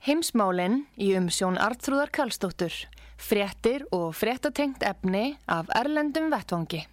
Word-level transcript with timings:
Heimsmálinn 0.00 0.86
í 0.96 1.10
umsjón 1.18 1.58
Artrúðar 1.60 2.08
Karlsdóttur, 2.08 2.72
fréttir 3.20 3.82
og 3.92 4.14
fréttatengt 4.16 4.80
efni 4.88 5.34
af 5.44 5.68
Erlendum 5.76 6.30
Vettvangi. 6.32 6.86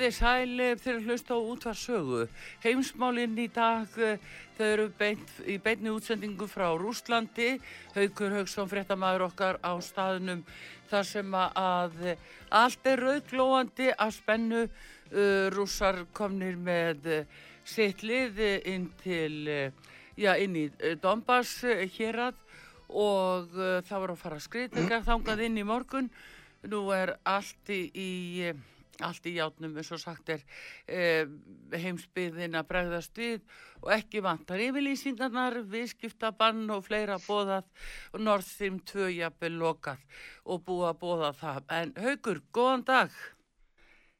Komið 0.00 0.14
þið 0.14 0.16
sæli 0.16 0.66
þegar 0.80 1.02
hlusta 1.04 1.36
á 1.36 1.40
útvarsögu. 1.44 2.20
Heimsmálinn 2.64 3.36
í 3.36 3.48
dag, 3.52 3.86
eh, 3.98 4.16
þau 4.56 4.64
eru 4.64 4.88
beint, 4.96 5.28
í 5.44 5.58
beinni 5.60 5.90
útsendingu 5.90 6.48
frá 6.48 6.72
Rúslandi. 6.72 7.60
Haugur 7.94 8.32
Haugsson, 8.32 8.68
fréttamaður 8.68 9.28
okkar 9.28 9.58
á 9.60 9.76
staðnum 9.80 10.42
þar 10.88 11.04
sem 11.04 11.30
að 11.30 12.16
allt 12.50 12.86
er 12.86 12.96
rauglóandi 12.96 13.92
að 13.92 14.10
spennu. 14.14 14.70
Uh, 15.10 15.50
rússar 15.50 16.06
komnir 16.14 16.54
með 16.54 17.06
uh, 17.06 17.24
sitt 17.64 18.02
lið 18.02 18.38
inn 18.64 18.92
til, 19.02 19.72
já, 20.16 20.36
inn 20.38 20.54
í 20.54 20.70
Donbass 21.02 21.64
hér 21.98 22.30
að 22.30 22.34
og 22.88 23.50
það 23.50 24.00
var 24.00 24.10
að 24.10 24.22
fara 24.22 24.36
að 24.36 24.46
skriðteika 24.46 25.02
þangað 25.02 25.42
inn 25.42 25.58
í 25.58 25.66
morgun. 25.66 26.10
Nú 26.62 26.90
er 26.94 27.18
allt 27.24 27.68
í... 27.74 27.90
í 27.90 28.69
allt 29.06 29.26
í 29.26 29.34
játnum 29.36 29.76
eins 29.80 29.90
og 29.94 30.02
sagt 30.02 30.32
er 30.34 30.44
eh, 30.86 31.26
heimsbyðin 31.72 32.58
að 32.58 32.68
bregðast 32.70 33.20
við 33.20 33.40
og 33.80 33.92
ekki 33.96 34.22
vantar 34.24 34.60
yfirlýsingarnar, 34.60 35.62
viðskiptabann 35.72 36.66
og 36.74 36.84
fleira 36.86 37.18
bóðað 37.24 37.68
og 38.12 38.24
2 38.92 39.10
jafnvel 39.16 39.54
lokað 39.60 40.22
og 40.44 40.64
búið 40.66 40.88
að 40.90 41.00
bóða 41.04 41.34
það. 41.40 41.62
En 41.80 41.94
Haugur, 42.00 42.42
góðan 42.52 42.86
dag. 42.88 43.20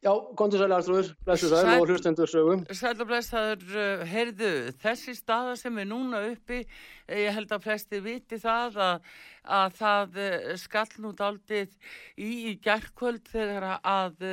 Já, 0.01 0.15
kontur 0.33 0.57
sæli 0.63 0.73
Artrúður, 0.73 1.09
blessu 1.29 1.49
sæl 1.51 1.75
og 1.75 1.83
hlustendur 1.85 2.29
sögum. 2.33 2.63
Sæl 2.73 3.03
og 3.03 3.09
blessaður, 3.11 3.65
uh, 3.77 4.05
heyrðu, 4.09 4.71
þessi 4.81 5.13
staða 5.19 5.59
sem 5.61 5.77
er 5.83 5.91
núna 5.91 6.23
uppi, 6.31 6.63
ég 7.13 7.37
held 7.37 7.53
að 7.53 7.67
flesti 7.67 8.01
viti 8.01 8.39
það 8.41 8.79
að, 8.87 9.11
að 9.59 9.77
það 9.83 10.17
uh, 10.23 10.47
skall 10.63 10.95
nú 11.05 11.11
daldið 11.19 11.77
í, 12.17 12.31
í 12.49 12.55
gerðkvöld 12.65 13.29
þegar 13.29 13.69
að 13.77 14.25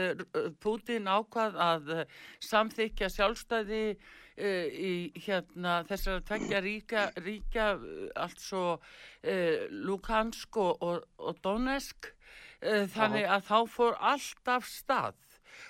Putin 0.64 1.12
ákvað 1.12 1.60
að 1.68 1.94
samþykja 2.48 3.12
sjálfstæði 3.18 3.84
í 4.38 4.96
hérna, 5.26 5.82
þessar 5.90 6.24
tvekja 6.24 6.64
ríka, 6.64 7.08
ríka 7.26 7.72
altså 8.16 8.78
Lukansk 9.74 10.64
og, 10.64 10.78
og, 10.80 11.08
og 11.18 11.40
Donetsk, 11.44 12.14
þannig 12.62 13.26
Aha. 13.26 13.40
að 13.42 13.48
þá 13.50 13.74
fór 13.74 13.98
alltaf 14.16 14.70
stað 14.70 15.18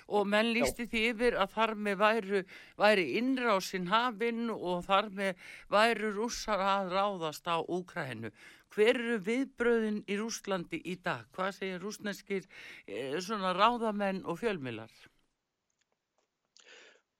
og 0.08 0.28
menn 0.32 0.52
lísti 0.56 0.88
því 0.90 1.02
yfir 1.12 1.38
að 1.42 1.52
þar 1.56 1.74
með 1.86 1.98
væru, 2.02 2.44
væri 2.80 3.06
innrásinn 3.20 3.90
hafinn 3.92 4.46
og 4.54 4.86
þar 4.86 5.10
með 5.20 5.50
væru 5.72 6.14
rússar 6.16 6.62
að 6.62 6.94
ráðast 6.96 7.48
á 7.48 7.56
Úkrænu. 7.60 8.32
Hver 8.74 8.96
eru 9.00 9.20
viðbröðin 9.24 10.02
í 10.06 10.16
Rúslandi 10.20 10.80
í 10.84 10.98
dag? 11.04 11.24
Hvað 11.36 11.54
segir 11.56 11.78
rúsneskir 11.82 12.44
eh, 12.86 13.16
svona 13.24 13.54
ráðamenn 13.56 14.26
og 14.28 14.42
fjölmilar? 14.42 14.92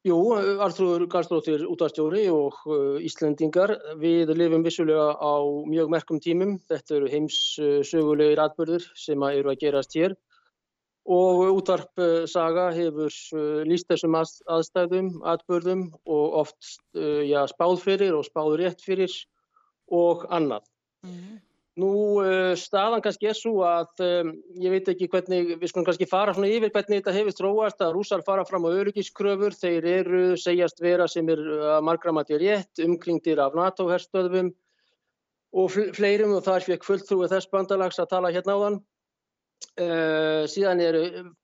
Jú, 0.06 0.16
Arþrúður 0.62 1.08
Garstróttir 1.10 1.64
útastjóri 1.66 2.28
og 2.30 2.60
uh, 2.70 3.00
Íslendingar, 3.02 3.72
við 3.98 4.30
lifum 4.38 4.62
vissulega 4.62 5.08
á 5.18 5.34
mjög 5.66 5.90
merkum 5.90 6.20
tímum. 6.22 6.54
Þetta 6.70 6.94
eru 7.00 7.10
heims 7.12 7.38
uh, 7.58 7.80
sögulegir 7.82 8.40
atbyrður 8.44 8.86
sem 8.96 9.24
eru 9.32 9.50
að 9.52 9.64
gerast 9.64 9.96
hér 9.98 10.14
og 11.08 11.42
útvarp 11.56 12.02
saga 12.28 12.68
hefur 12.76 13.08
uh, 13.08 13.64
líst 13.64 13.88
þessum 13.88 14.16
aðstæðum, 14.18 15.14
atbörðum 15.24 15.88
og 16.04 16.38
oft 16.44 16.72
uh, 16.98 17.24
já, 17.24 17.40
spáð 17.48 17.80
fyrir 17.86 18.16
og 18.18 18.26
spáð 18.28 18.58
rétt 18.60 18.84
fyrir 18.84 19.14
og 19.88 20.26
annað. 20.28 20.66
Mm 21.06 21.14
-hmm. 21.14 21.36
Nú 21.78 21.90
staðan 22.58 23.02
kannski 23.04 23.28
er 23.30 23.36
svo 23.38 23.60
að 23.62 24.00
um, 24.02 24.32
ég 24.58 24.72
veit 24.72 24.88
ekki 24.90 25.06
hvernig, 25.12 25.52
við 25.60 25.70
skulum 25.70 25.84
kannski 25.86 26.08
fara 26.10 26.34
svona 26.34 26.50
yfir 26.50 26.72
hvernig 26.74 26.98
þetta 26.98 27.14
hefur 27.14 27.36
tróast 27.38 27.84
að 27.84 27.92
rúsar 27.94 28.24
fara 28.26 28.44
fram 28.44 28.66
á 28.66 28.74
öryggiskröfur, 28.80 29.54
þeir 29.54 29.86
eru 29.86 30.22
segjast 30.36 30.82
vera 30.82 31.06
sem 31.06 31.28
er 31.28 31.38
að 31.76 31.84
margramati 31.86 32.34
rétt, 32.34 32.82
umkringdir 32.82 33.38
af 33.38 33.54
NATO-herstöðum 33.54 34.50
og 35.54 35.70
fleirum 35.94 36.34
og 36.36 36.42
þar 36.48 36.66
fekk 36.66 36.88
fulltrúið 36.88 37.36
þess 37.36 37.52
bandalags 37.52 38.02
að 38.02 38.10
tala 38.10 38.34
hérna 38.34 38.58
á 38.58 38.62
þann. 38.64 38.80
Uh, 39.78 40.42
síðan 40.50 40.80
er 40.82 40.96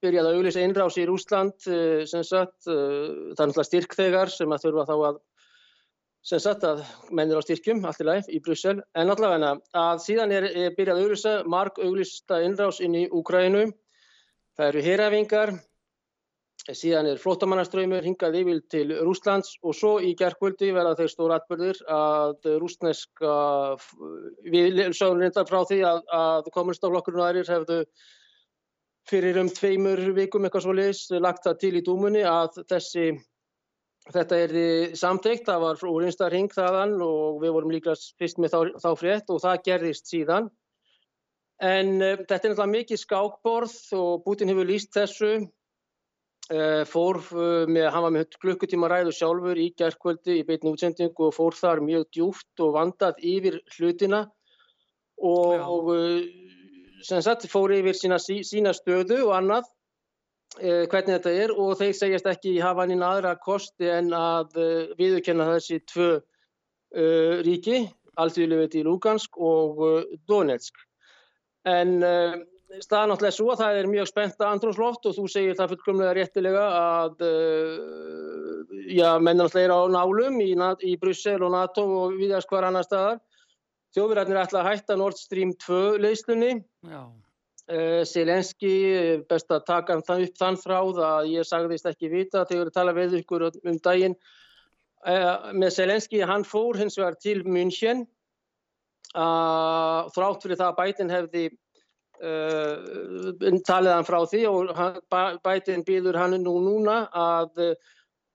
byrjað 0.02 0.26
að 0.26 0.36
auglýsa 0.38 0.62
innrás 0.66 0.96
í 0.98 1.04
Rúsland 1.06 1.68
uh, 1.70 2.02
sem 2.10 2.24
sagt, 2.26 2.66
uh, 2.66 3.30
það 3.34 3.44
er 3.44 3.50
náttúrulega 3.50 3.68
styrkþegar 3.68 4.32
sem 4.34 4.54
að 4.54 4.64
þurfa 4.64 4.86
þá 4.88 4.94
að 5.08 5.20
sem 6.24 6.40
sagt 6.42 6.64
að 6.66 6.82
mennir 7.14 7.38
á 7.38 7.46
styrkjum 7.46 7.84
allt 7.86 8.00
í 8.02 8.06
læf 8.08 8.30
í 8.32 8.40
Brussel, 8.42 8.78
en 8.96 9.12
allavega 9.12 9.52
að 9.76 10.02
síðan 10.06 10.34
er, 10.34 10.48
er 10.50 10.74
byrjað 10.74 10.98
að 10.98 11.04
auglýsa 11.04 11.34
marg 11.54 11.78
auglýsta 11.78 12.40
innrás 12.46 12.80
inn 12.82 12.96
í 12.98 13.04
Úkrænu 13.12 13.68
það 14.56 14.70
eru 14.70 14.84
herafingar 14.88 15.54
síðan 16.72 17.10
er 17.10 17.20
flótamannaströymur 17.20 18.06
hingað 18.06 18.38
yfir 18.40 18.60
til 18.72 18.86
Rúslands 19.04 19.58
og 19.62 19.74
svo 19.76 19.98
í 20.00 20.14
gerðkvöldi 20.16 20.70
verða 20.72 20.94
þeir 21.00 21.10
stór 21.12 21.34
atbyrður 21.36 21.80
að 21.92 22.48
rúsneska 22.62 23.34
við 24.48 24.80
sáum 24.96 25.20
reynda 25.20 25.44
frá 25.44 25.60
því 25.68 25.82
að, 25.84 26.00
að 26.08 26.48
komunstaflokkurinn 26.54 27.20
og 27.20 27.26
aðrir 27.28 27.52
hefðu 27.52 27.78
fyrir 29.10 29.36
um 29.42 29.52
tveimur 29.52 30.00
vikum 30.16 30.46
eitthvað 30.46 30.64
svo 30.64 30.76
leiðis 30.78 31.04
lagt 31.20 31.44
það 31.44 31.60
til 31.60 31.74
í 31.76 31.84
dúmunni 31.84 32.24
að 32.24 32.62
þessi 32.72 33.10
þetta 34.12 34.38
er 34.46 34.54
samteikt, 34.96 35.46
það 35.48 35.62
var 35.64 35.84
úr 35.88 36.06
einsta 36.08 36.28
ring 36.32 36.52
þaðan 36.52 36.96
og 37.04 37.40
við 37.42 37.54
vorum 37.56 37.72
líka 37.72 37.94
fyrst 38.20 38.40
með 38.40 38.52
þá, 38.52 38.60
þá 38.82 38.90
frétt 39.00 39.32
og 39.32 39.40
það 39.44 39.62
gerðist 39.68 40.10
síðan. 40.10 40.48
En 41.62 41.94
uh, 42.02 42.16
þetta 42.24 42.40
er 42.40 42.52
náttúrulega 42.52 42.72
mikið 42.72 43.00
skákborð 43.00 43.76
og 43.96 44.24
Putin 44.24 44.50
hefur 44.50 44.68
líst 44.68 44.92
þessu 44.96 45.30
fór 46.44 47.20
uh, 47.32 47.64
með, 47.64 47.86
hann 47.94 48.04
var 48.04 48.12
með 48.12 48.34
klukkutíma 48.42 48.88
ræðu 48.92 49.14
sjálfur 49.16 49.56
í 49.56 49.70
gerðkvöldi 49.78 50.40
í 50.42 50.44
beitni 50.44 50.74
útsendingu 50.74 51.30
og 51.30 51.32
fór 51.32 51.56
þar 51.56 51.80
mjög 51.80 52.10
djúft 52.12 52.60
og 52.60 52.74
vandað 52.76 53.22
yfir 53.24 53.56
hlutina 53.76 54.26
og, 55.16 55.54
og 55.56 55.88
uh, 55.94 56.18
sem 57.04 57.22
sagt 57.24 57.48
fór 57.48 57.72
yfir 57.78 57.96
sína, 57.96 58.18
sína 58.20 58.74
stöðu 58.76 59.22
og 59.28 59.38
annað 59.38 59.72
hvernig 60.54 61.16
þetta 61.16 61.30
er 61.34 61.50
og 61.50 61.72
þeir 61.80 61.94
segjast 61.98 62.28
ekki 62.30 62.52
hafa 62.62 62.84
hann 62.84 62.92
inn 62.94 63.02
aðra 63.02 63.32
kosti 63.42 63.88
en 63.90 64.12
að 64.14 64.52
viðurkenna 65.00 65.48
þessi 65.48 65.80
tvö 65.90 66.06
ríki, 67.42 67.80
alltíðilegu 68.14 68.68
í 68.78 68.84
Lugansk 68.86 69.34
og 69.34 69.82
Donetsk. 70.30 70.78
En 71.66 71.96
staðan 72.82 73.12
náttúrulega 73.12 73.36
svo 73.36 73.50
að 73.52 73.60
það 73.60 73.78
er 73.78 73.88
mjög 73.90 74.08
spennt 74.10 74.40
að 74.40 74.50
andrúnsloft 74.50 75.08
og 75.08 75.16
þú 75.16 75.24
segir 75.30 75.56
það 75.58 75.74
fullkomlega 75.74 76.14
réttilega 76.16 76.62
að 76.78 77.24
uh, 77.26 78.78
já, 78.88 79.08
menn 79.20 79.38
náttúrulega 79.40 79.66
er 79.68 79.74
á 79.76 79.80
nálum 79.94 80.38
í, 80.42 80.50
í 80.88 80.94
Brussel 81.00 81.40
og 81.44 81.52
NATO 81.54 81.84
og 82.00 82.16
viðast 82.18 82.50
hvar 82.50 82.68
annar 82.68 82.86
staðar. 82.86 83.20
Þjóðverðarnir 83.94 84.40
ætla 84.42 84.62
að 84.62 84.70
hætta 84.72 84.96
Nord 84.98 85.20
Stream 85.20 85.52
2 85.62 85.82
leyslunni. 86.02 86.54
Uh, 87.64 88.02
Selenski, 88.08 88.74
best 89.28 89.52
að 89.54 89.66
taka 89.68 90.00
þann 90.04 90.24
upp 90.26 90.40
þann 90.40 90.58
þráð 90.60 91.02
að 91.06 91.28
ég 91.32 91.48
sagðist 91.48 91.86
ekki 91.88 92.10
vita 92.12 92.46
þegar 92.48 92.72
ég 92.72 92.76
tala 92.76 92.96
við 92.96 93.20
ykkur 93.20 93.46
um 93.52 93.78
daginn. 93.84 94.16
Uh, 95.04 95.52
með 95.52 95.76
Selenski, 95.78 96.24
hann 96.24 96.48
fór 96.48 96.80
hins 96.80 96.98
vegar 97.00 97.20
til 97.20 97.42
München 97.44 98.06
þrátt 99.14 100.42
fyrir 100.42 100.58
það 100.58 100.70
að 100.72 100.78
bætin 100.80 101.10
hefði 101.12 101.42
Uh, 101.44 101.63
talið 103.68 103.92
hann 103.92 104.06
frá 104.06 104.20
því 104.30 104.44
og 104.50 104.70
bætinn 105.44 105.84
býður 105.86 106.18
hann 106.20 106.38
nú 106.42 106.54
núna 106.64 107.04
að 107.10 107.60
uh, 107.64 107.74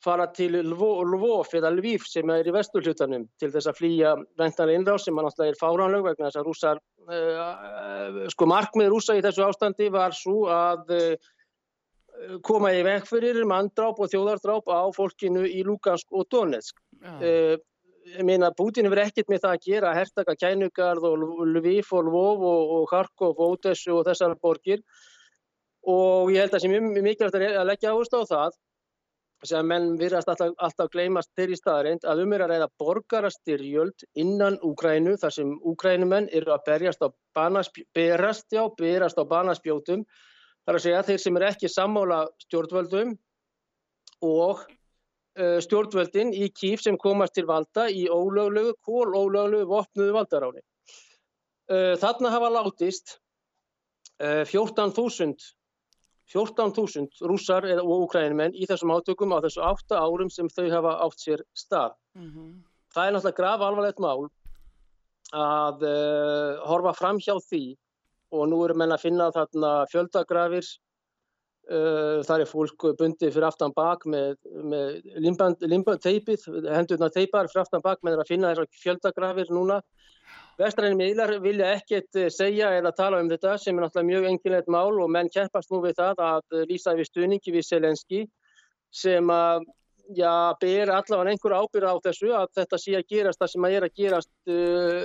fara 0.03 0.29
til 0.31 0.61
Lvov 0.63 1.49
eða 1.57 1.71
Lviv 1.75 2.05
sem 2.07 2.29
er 2.31 2.47
í 2.47 2.53
vesturhlutanum 2.55 3.25
til 3.41 3.49
þess 3.51 3.67
að 3.67 3.79
flýja 3.81 4.13
ventanlega 4.39 4.79
innráð 4.79 5.01
sem 5.03 5.19
alltaf 5.19 5.47
er 5.47 5.59
fáránleg 5.59 6.05
vegna 6.05 6.29
þess 6.29 6.39
að 6.39 6.47
rússar, 6.47 6.83
uh, 7.09 8.21
sko 8.31 8.47
markmið 8.47 8.93
rússa 8.93 9.17
í 9.17 9.25
þessu 9.25 9.47
ástandi 9.47 9.89
var 9.91 10.15
svo 10.15 10.45
að 10.53 10.95
koma 12.43 12.73
í 12.75 12.83
vekk 12.83 13.07
fyrir 13.07 13.45
manndráp 13.47 13.99
og 13.99 14.09
þjóðardráp 14.11 14.67
á 14.67 14.91
fólkinu 14.91 15.45
í 15.47 15.63
Lugansk 15.63 16.11
og 16.11 16.27
Donetsk. 16.31 16.79
Ja 16.99 17.57
ég 18.05 18.25
meina 18.25 18.51
Putin 18.55 18.87
hefur 18.87 19.01
ekkert 19.03 19.29
með 19.31 19.43
það 19.43 19.55
að 19.55 19.67
gera 19.67 19.93
hertaka 19.97 20.35
Kænugarð 20.39 21.05
og 21.09 21.45
Lviv 21.49 21.91
og 21.95 22.07
Lvov 22.07 22.47
og, 22.49 22.87
Kharkov 22.91 23.37
og 23.37 23.55
Odessu 23.57 23.93
og 23.97 24.05
þessar 24.07 24.35
borgir. 24.41 24.81
Og 25.87 26.31
ég 26.33 26.43
held 26.43 26.55
að 26.55 26.63
sé 26.63 26.71
mjög 26.71 26.89
mikilvægt 27.03 27.37
að 27.39 27.69
leggja 27.69 27.93
áherslu 27.93 28.23
á 28.23 28.31
það 28.31 28.57
sem 29.47 29.67
menn 29.71 29.93
virðast 29.99 30.27
alltaf, 30.27 30.51
alltaf 30.59 30.89
gleymast 30.91 31.29
þeirri 31.37 31.55
staðarind 31.55 32.03
að 32.07 32.23
um 32.25 32.33
er 32.35 32.43
að 32.43 32.51
reyða 32.53 32.67
borgarastyrjöld 32.81 34.03
innan 34.19 34.57
Úkrænu 34.67 35.15
þar 35.21 35.35
sem 35.35 35.53
Úkrænumenn 35.71 36.27
eru 36.35 36.51
að 36.55 36.65
berjast 36.67 37.05
á 37.05 37.07
berast, 37.95 38.49
já, 38.51 38.65
berast 38.75 39.19
á 39.19 39.23
banaspjótum. 39.23 40.03
Þar 40.67 40.79
að 40.79 40.83
segja 40.83 41.05
þeir 41.07 41.23
sem 41.23 41.39
eru 41.39 41.47
ekki 41.47 41.71
sammála 41.71 42.19
stjórnvöldum 42.43 43.15
og 44.27 44.65
stjórnvöldin 45.37 46.33
í 46.33 46.49
kýf 46.51 46.81
sem 46.83 46.97
komast 46.97 47.35
til 47.37 47.45
valda 47.47 47.85
í 47.89 48.07
ólöglegu, 48.09 48.73
kól 48.83 49.13
ólöglegu 49.15 49.67
vopnuðu 49.69 50.15
valdaráni. 50.15 50.63
Eh, 51.69 51.95
þarna 52.01 52.31
hafa 52.33 52.49
látist 52.49 53.19
14.000 54.19 55.53
14.000 56.29 57.23
rússar 57.25 57.65
og 57.79 58.03
úkrænumenn 58.05 58.53
í 58.53 58.67
þessum 58.69 58.91
átökum 58.93 59.31
á 59.33 59.41
þessu 59.41 59.63
átta 59.65 60.01
árum 60.03 60.29
sem 60.29 60.49
þau 60.49 60.67
hafa 60.69 60.91
átt 61.05 61.23
sér 61.23 61.43
stað. 61.57 61.95
Mm 62.13 62.29
-hmm. 62.29 62.51
Það 62.93 63.07
er 63.07 63.13
náttúrulega 63.13 63.37
graf 63.37 63.61
alvarlegt 63.61 63.99
mál 63.99 64.29
að 65.33 65.83
uh, 65.85 66.59
horfa 66.69 66.93
fram 66.93 67.17
hjá 67.17 67.35
því 67.49 67.77
og 68.31 68.49
nú 68.49 68.63
eru 68.65 68.75
menn 68.77 68.91
að 68.91 69.01
finna 69.01 69.31
þarna 69.31 69.85
fjöldagrafir 69.91 70.65
þar 71.69 72.41
er 72.41 72.49
fólk 72.49 72.85
bundið 72.97 73.33
fyrir 73.35 73.45
aftan 73.45 73.73
bak 73.75 74.05
með, 74.09 74.31
með 74.65 74.95
limband, 75.21 75.61
limband 75.69 76.01
teipið, 76.01 76.47
hendurna 76.65 77.11
teipar 77.13 77.49
fyrir 77.51 77.61
aftan 77.61 77.83
bak 77.85 78.01
með 78.01 78.23
að 78.23 78.31
finna 78.31 78.53
þessar 78.55 78.81
fjöldagrafir 78.83 79.51
núna 79.53 79.77
Vestrænum 80.59 80.99
miðlar 80.99 81.31
vilja 81.39 81.69
ekkert 81.77 82.17
eh, 82.19 82.27
segja 82.33 82.73
eða 82.75 82.91
tala 82.95 83.21
um 83.23 83.29
þetta 83.31 83.55
sem 83.63 83.77
er 83.77 83.85
náttúrulega 83.85 84.09
mjög 84.09 84.25
enginlegt 84.27 84.71
mál 84.73 84.97
og 84.99 85.11
menn 85.15 85.31
keppast 85.31 85.71
nú 85.71 85.79
við 85.85 85.95
það 86.01 86.23
að 86.25 86.55
lýsa 86.67 86.95
við 86.97 87.07
stuðningi 87.07 87.53
við 87.55 87.67
Selenski 87.67 88.23
sem 88.91 89.31
að 89.31 89.69
já, 90.17 90.33
ber 90.59 90.91
allavega 90.91 91.31
einhver 91.31 91.55
ábyrða 91.55 91.93
á 91.95 92.03
þessu 92.09 92.33
að 92.35 92.51
þetta 92.59 92.79
sé 92.83 92.97
að 92.97 93.07
gerast 93.13 93.39
það 93.39 93.53
sem 93.53 93.67
að 93.67 93.75
er 93.77 93.85
að 93.85 94.01
gerast 94.01 94.31
uh, 94.49 95.03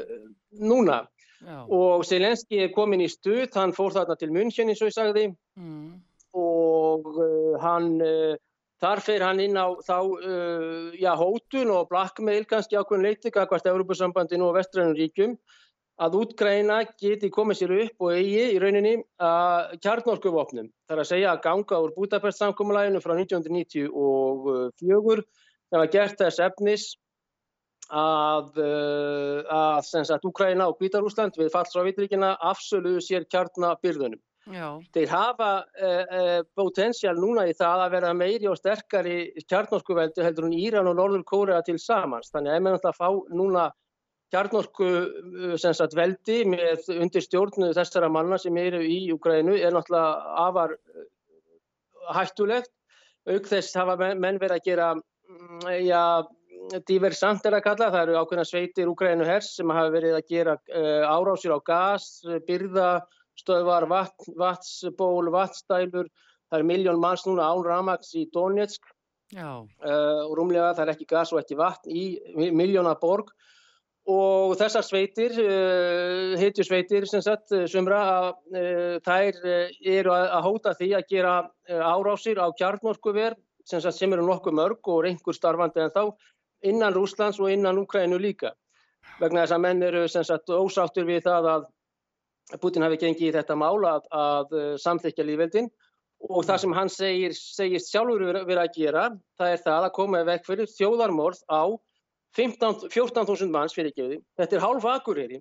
núna. 0.64 0.98
Já. 1.44 1.58
Og 1.76 2.04
Selenski 2.08 2.62
er 2.64 2.72
komin 2.74 3.04
í 3.04 3.10
stuð, 3.12 3.50
hann 3.54 3.76
fór 3.76 3.92
þarna 3.94 4.16
til 4.18 4.30
München 4.32 4.72
eins 4.72 4.80
og 4.80 4.88
ég 4.88 4.96
sagði 4.96 5.26
mm. 5.60 5.90
Og 6.34 7.06
uh, 7.14 7.54
hann... 7.62 8.02
Uh, 8.02 8.34
Þar 8.82 9.00
fer 9.00 9.22
hann 9.22 9.38
inn 9.40 9.56
á 9.56 9.70
þá 9.86 9.98
uh, 10.02 10.90
já, 10.98 11.14
hótun 11.16 11.70
og 11.72 11.86
blackmail 11.88 12.42
kannski 12.44 12.76
ákveðin 12.76 13.06
leitið 13.06 13.36
hvert 13.38 13.68
Európa-sambandinu 13.70 14.48
og 14.50 14.56
vestrænum 14.58 14.96
ríkjum 14.98 15.36
að 16.04 16.16
útgræna 16.18 16.80
geti 17.00 17.30
komið 17.32 17.60
sér 17.60 17.72
upp 17.84 18.04
og 18.04 18.16
eigi 18.16 18.44
í 18.50 18.58
rauninni 18.60 18.94
að 19.22 19.78
kjarnorkuvopnum. 19.86 20.68
Það 20.88 20.96
er 20.96 21.02
að 21.04 21.10
segja 21.12 21.30
að 21.30 21.42
ganga 21.46 21.80
úr 21.84 21.94
Budapest-samkómulæginu 21.96 23.00
frá 23.04 23.14
1994 23.14 25.24
það 25.70 25.80
var 25.80 25.90
gert 25.94 26.20
þess 26.20 26.42
efnis 26.44 26.84
að, 27.94 28.58
að, 28.58 29.90
að 30.02 30.28
Úgræna 30.28 30.68
og 30.70 30.78
Kvítarúsland 30.80 31.36
við 31.38 31.52
fallsrávitrikina 31.54 32.34
afsöluðu 32.52 33.02
sér 33.04 33.26
kjarnabyrðunum. 33.30 34.20
Já. 34.52 34.66
Þeir 34.92 35.08
hafa 35.08 35.50
uh, 35.62 35.86
eh, 35.88 36.02
uh, 36.02 36.18
eh, 36.18 36.42
potensial 36.56 37.16
núna 37.16 37.46
í 37.48 37.54
það 37.56 37.84
að 37.86 37.94
vera 37.94 38.10
meiri 38.16 38.50
og 38.50 38.58
sterkari 38.58 39.16
kjarnorkuveldu 39.48 40.24
heldur 40.24 40.50
en 40.50 40.58
Íran 40.58 40.90
og 40.90 40.98
Norður 40.98 41.24
Kórea 41.30 41.62
til 41.64 41.78
samans. 41.80 42.28
Þannig 42.34 42.52
að 42.52 42.58
ef 42.58 42.78
ætla 42.78 42.92
að 42.92 42.98
fá 42.98 43.08
núna 43.40 43.64
kjarnorku 44.34 44.90
uh, 45.56 45.96
veldi 45.96 46.38
með 46.50 46.92
undir 46.98 47.24
stjórnu 47.24 47.72
þessara 47.76 48.12
manna 48.12 48.38
sem 48.40 48.56
eru 48.60 48.82
í 48.84 49.00
Ukraínu 49.14 49.56
er 49.56 49.72
náttúrulega 49.72 50.36
afar 50.44 50.76
hættulegt. 52.12 52.72
Auk 53.24 53.48
þess 53.48 53.80
hafa 53.80 53.96
menn 53.96 54.36
verið 54.36 54.58
að 54.58 54.64
gera 54.68 54.92
mm, 54.92 55.68
ja, 55.86 56.04
diversant 56.84 57.46
er 57.48 57.56
að 57.56 57.64
kalla. 57.70 57.92
Það 57.94 58.00
eru 58.02 58.20
ákveðna 58.20 58.48
sveitir 58.50 58.92
Ukraínu 58.92 59.24
hers 59.24 59.54
sem 59.56 59.72
hafa 59.72 59.88
verið 59.94 60.18
að 60.20 60.32
gera 60.36 60.58
árásir 61.08 61.56
á 61.56 61.58
gas, 61.64 62.18
byrða 62.44 62.98
stöðvar, 63.40 63.86
vatn, 63.90 64.34
vatsból, 64.38 65.30
vatstælur. 65.34 66.10
Það 66.50 66.60
er 66.60 66.68
miljón 66.68 67.00
manns 67.02 67.24
núna 67.26 67.48
án 67.50 67.64
Ramax 67.66 68.14
í 68.18 68.26
Donetsk. 68.34 68.84
Uh, 69.34 70.28
og 70.28 70.36
rúmlega 70.38 70.74
það 70.76 70.84
er 70.84 70.92
ekki 70.92 71.08
gas 71.10 71.32
og 71.34 71.40
ekki 71.40 71.56
vatn 71.58 71.90
í 71.90 72.04
miljóna 72.54 72.94
borg. 73.00 73.32
Og 74.04 74.52
þessar 74.60 74.84
sveitir, 74.84 75.32
uh, 75.40 76.34
hitjusveitir 76.38 77.08
sem 77.08 77.24
sagt, 77.24 77.54
sumra, 77.72 78.02
uh, 78.30 78.98
þær 79.06 79.40
eru 79.40 80.12
að, 80.12 80.28
að 80.28 80.46
hóta 80.48 80.76
því 80.78 80.90
að 80.98 81.08
gera 81.10 81.34
árásir 81.66 82.38
á 82.38 82.46
kjarnorkuver 82.52 83.38
sem, 83.64 83.80
sem 83.80 84.12
eru 84.12 84.26
nokkuð 84.28 84.58
mörg 84.60 84.92
og 84.92 85.06
reyngur 85.06 85.36
starfandi 85.36 85.82
en 85.86 85.94
þá 85.94 86.04
innan 86.64 86.94
Rúslands 86.94 87.40
og 87.40 87.50
innan 87.52 87.80
Ukraínu 87.80 88.20
líka. 88.20 88.52
Vegna 89.20 89.44
þess 89.44 89.56
að 89.56 89.64
menn 89.64 89.82
eru 89.84 90.04
sagt, 90.08 90.50
ósáttur 90.50 91.06
við 91.08 91.24
það 91.26 91.48
að 91.52 91.66
Putin 92.60 92.84
hafi 92.84 93.00
gengið 93.00 93.30
í 93.30 93.32
þetta 93.34 93.56
mál 93.56 93.78
að, 93.88 94.06
að 94.12 94.54
uh, 94.58 94.68
samþykja 94.80 95.24
lífveldin 95.24 95.70
og 96.24 96.44
það 96.46 96.60
sem 96.62 96.74
hann 96.76 96.90
segir, 96.92 97.34
segist 97.36 97.90
sjálfur 97.92 98.22
verið 98.44 98.60
að 98.60 98.76
gera 98.76 99.08
það 99.40 99.54
er 99.54 99.64
það 99.64 99.88
að 99.88 99.94
koma 99.96 100.22
vekk 100.28 100.46
fyrir 100.48 100.70
þjóðarmorð 100.72 101.42
á 101.48 101.62
14.000 102.34 103.50
manns 103.54 103.76
fyrir 103.76 103.94
geði. 103.94 104.20
Þetta 104.38 104.56
er 104.56 104.64
hálfa 104.64 104.94
akureyri. 104.98 105.40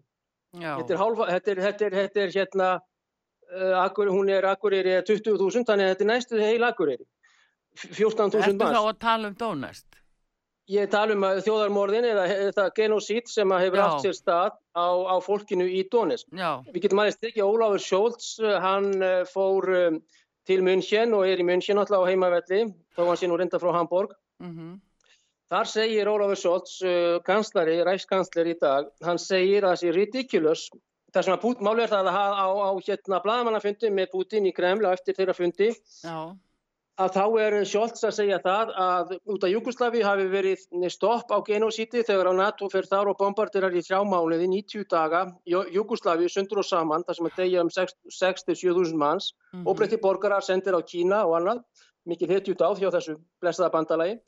Þetta 0.54 0.94
er, 0.94 1.00
hálfa, 1.00 1.28
þetta 1.32 1.52
er, 1.52 1.62
þetta 1.66 1.86
er, 1.86 1.96
þetta 1.98 2.22
er 2.22 2.34
hérna, 2.36 2.68
uh, 3.50 3.74
akur, 3.82 4.12
hún 4.14 4.30
er 4.30 4.46
akureyri 4.46 5.00
20.000 5.08 5.66
þannig 5.66 5.88
að 5.88 5.94
þetta 5.94 6.06
er 6.06 6.12
næstu 6.12 6.42
heil 6.44 6.68
akureyri. 6.68 7.08
14.000 7.82 8.30
manns. 8.30 8.52
Ertu 8.54 8.70
þá 8.70 8.82
að 8.84 9.00
tala 9.02 9.32
um 9.32 9.38
dónest? 9.40 9.88
Ég 10.72 10.88
tala 10.88 11.12
um 11.12 11.24
þjóðarmorðin 11.44 12.06
eða, 12.08 12.24
eða 12.48 12.66
genocid 12.78 13.28
sem 13.28 13.52
hefur 13.52 13.82
Já. 13.82 13.84
átt 13.84 14.06
sér 14.06 14.14
stað 14.16 14.54
á, 14.72 14.88
á 15.12 15.16
fólkinu 15.20 15.66
í 15.68 15.82
Donetsk. 15.92 16.30
Við 16.70 16.86
getum 16.86 17.02
aðeins 17.04 17.20
tekið 17.20 17.50
Ólafur 17.50 17.84
Scholz, 17.84 18.28
hann 18.64 18.88
eh, 19.04 19.26
fór 19.28 19.68
um, 19.76 19.98
til 20.48 20.64
München 20.64 21.12
og 21.18 21.28
er 21.28 21.44
í 21.44 21.48
München 21.48 21.82
alltaf 21.82 22.06
á 22.08 22.08
heimavelli, 22.08 22.62
þá 22.96 23.02
var 23.02 23.12
hann 23.12 23.20
sín 23.20 23.36
úr 23.36 23.44
reynda 23.44 23.60
frá 23.60 23.74
Hamburg. 23.76 24.16
Mm 24.40 24.54
-hmm. 24.56 24.80
Þar 25.52 25.70
segir 25.74 26.14
Ólafur 26.14 26.40
Scholz, 26.40 26.78
uh, 26.88 27.20
kanslari, 27.28 27.82
rækskansler 27.84 28.54
í 28.54 28.56
dag, 28.62 28.88
hann 29.04 29.20
segir 29.20 29.68
að 29.68 29.74
það 29.74 29.82
sé 29.84 29.92
ridiculous. 29.92 30.70
Það 31.14 31.24
sem 31.24 31.34
að 31.34 31.44
Putin, 31.44 31.68
máli 31.68 31.84
er 31.84 31.92
það 31.92 32.08
að 32.08 32.16
hafa 32.16 32.40
á, 32.40 32.48
á 32.56 32.72
hérna 32.88 33.20
bladamannafundi 33.22 33.92
með 33.92 34.12
Putin 34.16 34.48
í 34.48 34.56
Kreml 34.56 34.88
á 34.88 34.96
eftir 34.96 35.20
þeirra 35.20 35.36
fundi. 35.36 35.74
Já 36.08 36.32
að 37.02 37.16
þá 37.16 37.24
er 37.42 37.56
Sjólds 37.66 38.06
að 38.06 38.14
segja 38.20 38.38
það 38.44 38.72
að 38.78 39.14
út 39.34 39.46
af 39.46 39.50
Júkoslavi 39.50 40.04
hafi 40.06 40.28
verið 40.30 40.66
stopp 40.94 41.32
á 41.34 41.42
genocíti 41.46 42.04
þegar 42.06 42.30
á 42.30 42.34
NATO 42.38 42.70
fyrir 42.70 42.90
þar 42.92 43.10
og 43.10 43.18
bombardirar 43.18 43.74
í 43.74 43.82
þrjá 43.82 44.04
mánuði 44.06 44.50
90 44.52 44.86
daga 44.92 45.24
Júkoslavi 45.50 46.30
sundur 46.30 46.62
og 46.62 46.68
saman 46.68 47.06
þar 47.08 47.18
sem 47.18 47.30
að 47.30 47.40
degja 47.42 47.64
um 47.66 47.72
6-7.000 47.74 48.94
manns. 48.94 49.34
Mm 49.34 49.60
-hmm. 49.60 49.68
óbreytti 49.74 50.02
borgarar 50.02 50.46
sendir 50.46 50.78
á 50.78 50.82
Kína 50.86 51.26
og 51.26 51.40
annað. 51.42 51.64
Mikið 52.06 52.30
hetjút 52.36 52.62
á 52.62 52.70
því 52.76 52.86
á 52.86 52.96
þessu 52.96 53.18
blessaða 53.42 53.74
bandalagi. 53.74 54.20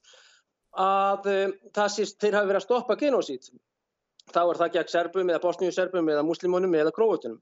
Að 0.76 1.28
um, 1.28 1.54
það 1.76 1.90
sést 1.92 2.20
þeir 2.20 2.34
hafi 2.34 2.48
verið 2.48 2.62
að 2.62 2.68
stoppa 2.68 2.96
genocít 2.96 3.52
þá 4.34 4.42
er 4.44 4.60
það 4.62 4.74
gegn 4.74 4.92
serbum 4.92 5.30
eða 5.30 5.44
bosníuserbum 5.44 6.10
eða 6.14 6.24
muslimunum 6.26 6.74
eða 6.80 6.94
króutunum. 6.96 7.38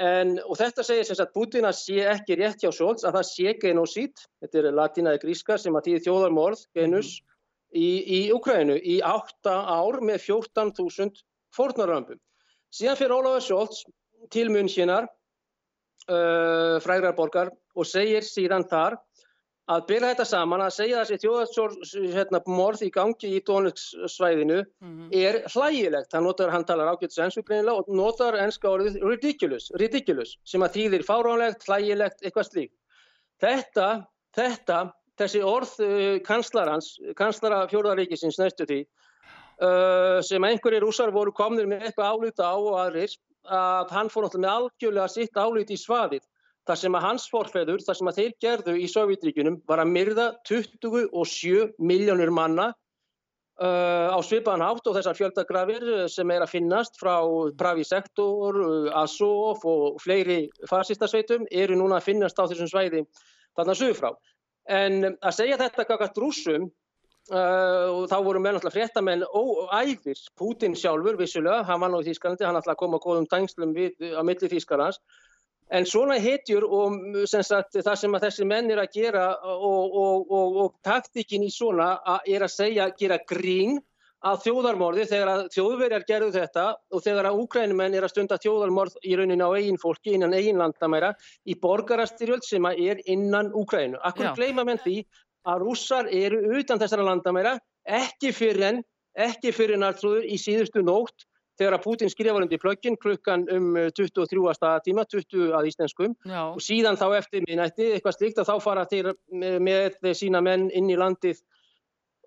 En, 0.00 0.38
og 0.44 0.58
þetta 0.60 0.84
segir 0.84 1.06
sem 1.08 1.18
sagt 1.18 1.34
Putin 1.36 1.68
að 1.68 1.78
sé 1.80 2.00
ekki 2.10 2.38
rétt 2.40 2.64
hjá 2.64 2.70
Scholz 2.72 3.04
að 3.04 3.18
það 3.18 3.28
sé 3.30 3.54
genocid, 3.60 4.24
þetta 4.44 4.60
er 4.60 4.76
latinaði 4.76 5.22
gríska 5.22 5.58
sem 5.60 5.76
að 5.76 5.88
tíði 5.88 6.04
þjóðarmorð, 6.08 6.66
genus, 6.76 7.18
mm 7.20 7.34
í, 7.74 7.88
í 8.06 8.20
Ukrænu 8.34 8.76
í 8.78 8.98
átta 9.04 9.56
ár 9.66 10.00
með 10.04 10.22
14.000 10.28 11.22
fórnarömpum. 11.54 12.20
Síðan 12.74 12.98
fyrir 12.98 13.16
Ólafur 13.16 13.44
Scholz 13.44 13.82
til 14.34 14.48
Münchinar, 14.54 15.08
uh, 16.08 16.80
frægrarborgar 16.82 17.52
og 17.74 17.88
segir 17.88 18.26
síðan 18.26 18.66
þar 18.70 18.98
að 19.72 19.84
byrja 19.88 20.08
þetta 20.12 20.24
saman 20.28 20.62
að 20.64 20.72
segja 20.76 21.02
þessi 21.02 21.20
þjóðarsmorð 21.22 21.92
hérna, 22.12 22.40
í 22.84 22.90
gangi 22.92 23.30
í 23.32 23.40
tónustsvæðinu 23.48 24.58
mm 24.60 24.90
-hmm. 24.90 25.06
er 25.16 25.38
hlægilegt. 25.54 26.12
Hann, 26.12 26.24
notar, 26.24 26.50
hann 26.52 26.66
talar 26.68 26.92
ágætt 26.92 27.16
svennsugreinilega 27.16 27.80
og 27.80 27.88
notar 27.88 28.36
ennska 28.36 28.68
orðið 28.68 29.00
ridiculous, 29.02 29.70
ridiculous 29.80 30.36
sem 30.44 30.62
að 30.62 30.76
þýðir 30.76 31.06
fáránlegt, 31.08 31.64
hlægilegt, 31.64 32.20
eitthvað 32.22 32.50
slíkt. 32.50 32.76
Þetta, 33.40 33.88
þetta, 34.36 34.92
þessi 35.16 35.40
orð 35.42 35.72
uh, 35.80 36.18
kanslarans, 36.26 36.98
kanslara 37.16 37.64
fjóðaríkisins 37.72 38.38
næstu 38.38 38.68
því 38.68 38.80
uh, 38.84 40.20
sem 40.20 40.44
einhverjir 40.44 40.84
rúsar 40.84 41.12
voru 41.14 41.32
komnir 41.32 41.66
með 41.66 41.88
eitthvað 41.88 42.12
álita 42.12 42.52
á 42.52 42.56
og 42.56 42.76
aðrir 42.84 43.16
að 43.44 43.90
hann 43.92 44.08
fór 44.12 44.24
náttúrulega 44.24 44.44
með 44.44 44.56
algjörlega 44.58 45.08
sitt 45.12 45.36
álít 45.36 45.72
í 45.72 45.76
svaðið 45.80 46.24
þar 46.68 46.80
sem 46.80 46.96
að 46.96 47.04
hans 47.04 47.26
forfeður, 47.32 47.82
þar 47.84 47.98
sem 47.98 48.10
að 48.10 48.20
þeir 48.20 48.32
gerðu 48.44 48.74
í 48.80 48.88
Sovjetríkunum 48.90 49.60
var 49.68 49.82
að 49.82 49.92
myrða 49.92 50.26
27 50.48 51.74
miljónur 51.78 52.32
manna 52.34 52.70
uh, 52.72 54.08
á 54.14 54.18
svipaðan 54.24 54.64
hátt 54.64 54.88
og 54.88 54.96
þessar 54.98 55.18
fjöldagrafir 55.18 55.88
uh, 55.88 56.04
sem 56.10 56.30
er 56.32 56.44
að 56.44 56.54
finnast 56.54 56.96
frá 57.00 57.18
Pravi 57.60 57.84
Sektor, 57.86 58.60
uh, 58.60 59.02
Azov 59.02 59.64
og 59.68 60.00
fleiri 60.02 60.44
fasistasveitum 60.70 61.48
eru 61.50 61.76
núna 61.80 62.00
að 62.00 62.08
finnast 62.12 62.40
á 62.40 62.48
þessum 62.48 62.70
svæði 62.70 63.04
þarna 63.56 63.76
sögur 63.78 64.00
frá. 64.00 64.14
En 64.72 65.02
að 65.12 65.36
segja 65.36 65.60
þetta 65.60 65.88
kakast 65.90 66.18
rúsum 66.20 66.72
Uh, 67.32 67.88
og 67.88 68.02
þá 68.10 68.18
voru 68.20 68.40
með 68.42 68.58
náttúrulega 68.58 68.74
fréttamenn 68.74 69.22
óæðir, 69.32 70.18
Putin 70.36 70.74
sjálfur 70.76 71.16
vissulega, 71.16 71.62
hann 71.64 71.80
var 71.80 71.88
nú 71.88 72.02
í 72.02 72.04
Þýskalandi, 72.04 72.44
hann 72.44 72.58
ætlaði 72.58 72.74
að 72.74 72.80
koma 72.82 72.98
góðum 73.00 73.28
tangslum 73.30 73.72
við, 73.72 73.94
á 74.12 74.20
milli 74.28 74.50
Þýskalans 74.52 74.98
En 75.72 75.86
svona 75.88 76.18
hetjur 76.20 76.66
og 76.68 76.98
sem 77.30 77.42
sagt, 77.42 77.78
það 77.80 77.96
sem 77.96 78.16
þessi 78.26 78.46
menn 78.48 78.70
er 78.70 78.82
að 78.82 78.92
gera 78.98 79.24
og, 79.40 79.96
og, 79.96 80.30
og, 80.30 80.58
og 80.64 80.74
taktikinn 80.84 81.46
í 81.46 81.50
svona 81.52 81.96
er 82.28 82.44
að 82.44 82.52
segja, 82.52 82.90
gera 82.98 83.18
grín 83.28 83.78
að 84.24 84.40
þjóðarmorði 84.46 85.04
þegar 85.08 85.30
að 85.30 85.42
þjóðverjar 85.52 86.04
gerðu 86.08 86.30
þetta 86.38 86.64
og 86.96 87.02
þegar 87.04 87.28
að 87.28 87.40
úkrænumenn 87.42 87.96
er 87.96 88.06
að 88.06 88.12
stunda 88.14 88.38
þjóðarmorð 88.40 88.96
í 89.04 89.16
rauninni 89.18 89.44
á 89.44 89.56
eigin 89.56 89.80
fólki 89.80 90.14
innan 90.16 90.36
eigin 90.36 90.60
landamæra 90.60 91.12
í 91.44 91.56
borgarastyrjöld 91.60 92.46
sem 92.46 92.64
að 92.64 92.80
er 92.86 93.02
innan 93.04 93.52
Úkrænu. 93.52 94.00
Akkur 94.00 94.30
Já. 94.30 94.34
gleyma 94.38 94.64
menn 94.64 94.80
því 94.80 95.02
að 95.44 95.66
rússar 95.66 96.08
eru 96.08 96.40
utan 96.56 96.80
þessara 96.80 97.04
landamæra 97.04 97.58
ekki 97.84 98.32
fyrir 98.32 98.68
en, 98.70 98.82
ekki 99.14 99.52
fyrir 99.52 99.80
nartrúður 99.80 100.24
í 100.24 100.40
síðustu 100.40 100.80
nótt 100.84 101.28
þegar 101.58 101.76
að 101.78 101.84
Putin 101.86 102.12
skrifar 102.12 102.44
undir 102.44 102.62
plöggin 102.62 102.98
klukkan 103.00 103.46
um 103.54 103.74
uh, 103.78 103.88
23. 103.94 104.78
tíma, 104.86 105.06
20 105.10 105.54
að 105.58 105.70
íslenskum 105.70 106.14
Já, 106.26 106.42
og 106.50 106.62
síðan 106.64 106.98
þá 107.00 107.06
eftir 107.20 107.44
minnætti 107.48 107.90
eitthvað 107.94 108.18
slikt 108.18 108.40
að 108.42 108.50
þá 108.50 108.54
fara 108.64 108.86
þeir 108.90 109.12
með 109.32 110.14
sína 110.18 110.42
menn 110.44 110.70
inn 110.74 110.90
í 110.90 110.98
landið 110.98 111.42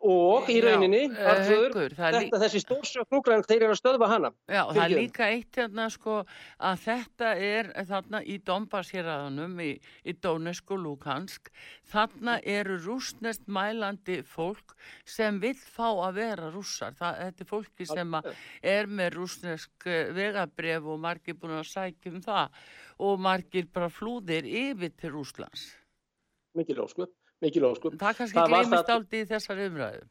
og 0.04 0.48
í 0.52 0.58
rauninni, 0.62 1.00
Já, 1.10 1.18
eh, 1.18 1.30
Arnþrúður, 1.32 1.74
Haukur, 1.74 1.94
það 1.98 2.08
er 2.08 2.14
lí- 2.14 2.30
þetta, 2.30 2.40
þessi 2.44 2.60
stórsök 2.64 3.08
núgræn, 3.16 3.44
þeir 3.48 3.62
eru 3.64 3.74
að 3.74 3.80
stöðva 3.82 4.08
hana. 4.12 4.32
Já, 4.48 4.62
það 4.72 4.84
er 4.84 4.94
líka 4.98 5.26
eitt 5.32 5.52
hérna 5.58 5.86
sko 5.92 6.26
að 6.60 6.78
þetta 6.86 7.30
er 7.38 7.72
þarna 7.86 8.22
í 8.24 8.38
Donbass-héraðunum 8.44 9.60
í, 9.66 9.80
í 10.06 10.14
Donetsk 10.22 10.72
og 10.72 10.80
Lukansk 10.86 11.50
þarna 11.92 12.40
eru 12.44 12.78
rúsnest 12.78 13.48
mælandi 13.48 14.22
fólk 14.24 14.76
sem 15.06 15.40
vill 15.40 15.56
fá 15.56 15.90
að 16.08 16.14
vera 16.22 16.52
rússar. 16.52 16.94
Það, 16.94 17.18
þetta 17.26 17.42
er 17.42 17.52
fólki 17.52 17.88
sem 17.88 18.14
er 18.64 18.86
með 18.88 19.14
rúsnesk 19.18 19.88
vegabref 20.14 20.84
og 20.86 21.00
margir 21.00 21.34
búin 21.36 21.58
að 21.60 21.68
sækja 21.74 22.14
um 22.14 22.22
það 22.22 22.50
og 23.00 23.20
margir 23.20 23.68
bara 23.72 23.90
flúðir 23.90 24.46
yfir 24.46 24.92
til 24.98 25.12
Rúslands. 25.12 25.76
Mikið 26.58 26.78
lósku, 26.82 27.06
mikið 27.44 27.66
lósku. 27.66 27.92
Það 27.98 28.22
kannski 28.22 28.38
það- 28.38 28.94
aldrei 28.96 29.20
í 29.22 29.28
þessar 29.32 29.66
umræðu. 29.68 30.06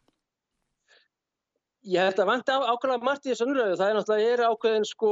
Ég 1.87 2.03
held 2.03 2.19
að 2.19 2.27
vant 2.27 2.49
ákveðlega 2.51 3.07
margt 3.07 3.27
í 3.27 3.31
þessu 3.31 3.47
umræðu. 3.47 3.79
Það 3.79 3.89
er 3.91 3.97
náttúrulega 3.97 4.33
er 4.33 4.45
ákveðin 4.51 4.87
sko 4.87 5.11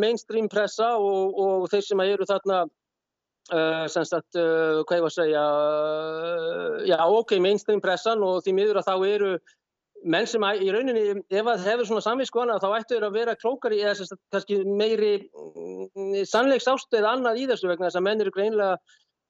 mainstream 0.00 0.48
pressa 0.48 0.94
og, 0.96 1.36
og 1.36 1.68
þeir 1.68 1.84
sem 1.84 2.00
eru 2.00 2.28
þarna 2.28 2.62
uh, 3.52 3.86
sem 3.90 4.04
sagt, 4.08 4.36
uh, 4.36 4.80
hvað 4.88 4.98
ég 4.98 5.04
var 5.04 5.12
að 5.12 5.18
segja, 5.18 5.44
uh, 5.44 6.74
já 6.88 6.98
ok, 7.04 7.38
mainstream 7.44 7.82
pressan 7.84 8.24
og 8.24 8.42
því 8.44 8.54
miður 8.56 8.80
að 8.80 8.90
þá 8.90 8.94
eru 9.08 9.32
menn 10.06 10.28
sem 10.30 10.44
að, 10.46 10.62
í 10.62 10.70
rauninni, 10.74 11.04
ef 11.26 11.48
það 11.48 11.66
hefur 11.66 11.88
svona 11.88 12.04
samvískona 12.04 12.60
þá 12.62 12.68
ættu 12.76 12.94
þeir 12.94 13.06
að 13.08 13.16
vera 13.18 13.36
klókari 13.38 13.80
eða 13.82 13.96
sem 13.98 14.08
sagt, 14.10 14.22
kannski 14.34 14.60
meiri 14.78 15.12
mm, 15.26 16.20
sannleiks 16.28 16.68
ástu 16.70 17.00
eða 17.00 17.16
annað 17.16 17.42
í 17.42 17.48
þessu 17.50 17.70
vegna 17.70 17.88
þess 17.88 17.98
að 17.98 18.06
menn 18.06 18.22
eru 18.22 18.34
greinlega 18.34 18.76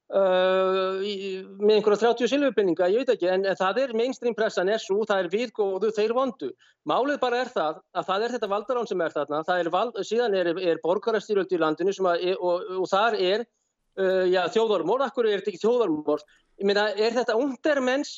Uh, 0.09 1.03
í, 1.05 1.15
með 1.61 1.75
einhverja 1.75 2.15
30 2.15 2.31
silfurpenninga, 2.33 2.87
ég 2.89 3.03
veit 3.03 3.11
ekki, 3.13 3.27
en, 3.29 3.43
en 3.45 3.57
það 3.59 3.81
er 3.83 3.91
mainstream 3.93 4.33
pressan 4.33 4.71
er 4.73 4.81
svo, 4.81 5.03
það 5.05 5.19
er 5.21 5.27
viðgóðu, 5.35 5.91
þeir 5.93 6.15
vondu. 6.17 6.49
Málið 6.89 7.19
bara 7.21 7.43
er 7.43 7.51
það 7.53 7.83
að 7.93 8.07
það 8.09 8.25
er 8.25 8.35
þetta 8.35 8.49
valdarán 8.55 8.89
sem 8.89 9.03
er 9.05 9.13
þarna, 9.13 9.43
það 9.45 9.61
er 9.61 9.71
vald, 9.75 9.99
síðan 10.09 10.37
er, 10.39 10.51
er 10.73 10.81
borgarastýrjöld 10.81 11.53
í 11.53 11.61
landinu 11.61 11.93
að, 12.09 12.25
og, 12.39 12.73
og 12.79 12.89
þar 12.89 13.19
er 13.21 13.45
uh, 13.45 14.25
já, 14.33 14.41
þjóðarmór, 14.57 15.05
akkur 15.11 15.29
er 15.29 15.43
þetta 15.43 15.53
ekki 15.53 15.63
þjóðarmór? 15.67 16.25
Ég 16.57 16.71
meina, 16.73 16.89
er 16.97 17.21
þetta 17.21 17.37
undermenns, 17.45 18.15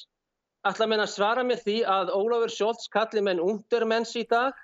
ætla 0.62 0.86
að 0.94 1.04
svara 1.10 1.42
með 1.42 1.66
því 1.66 1.76
að 1.90 2.14
Ólafur 2.14 2.54
Sjólds 2.54 2.86
kalli 2.94 3.26
menn 3.26 3.42
undermenns 3.42 4.14
í 4.14 4.22
dag? 4.30 4.54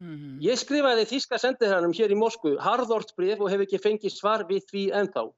Mm 0.00 0.40
Ég 0.40 0.56
skrifaði 0.58 1.04
þíska 1.06 1.38
sendiherranum 1.38 1.92
hér 1.92 2.10
í 2.10 2.18
Moskvu, 2.18 2.56
harðort 2.58 3.12
brif 3.14 3.44
og 3.44 3.52
hef 3.52 3.60
ekki 3.68 3.78
fengið 3.78 4.16
svar 4.16 4.48
við 4.48 4.64
því 4.72 4.88
ennþá. 4.98 5.28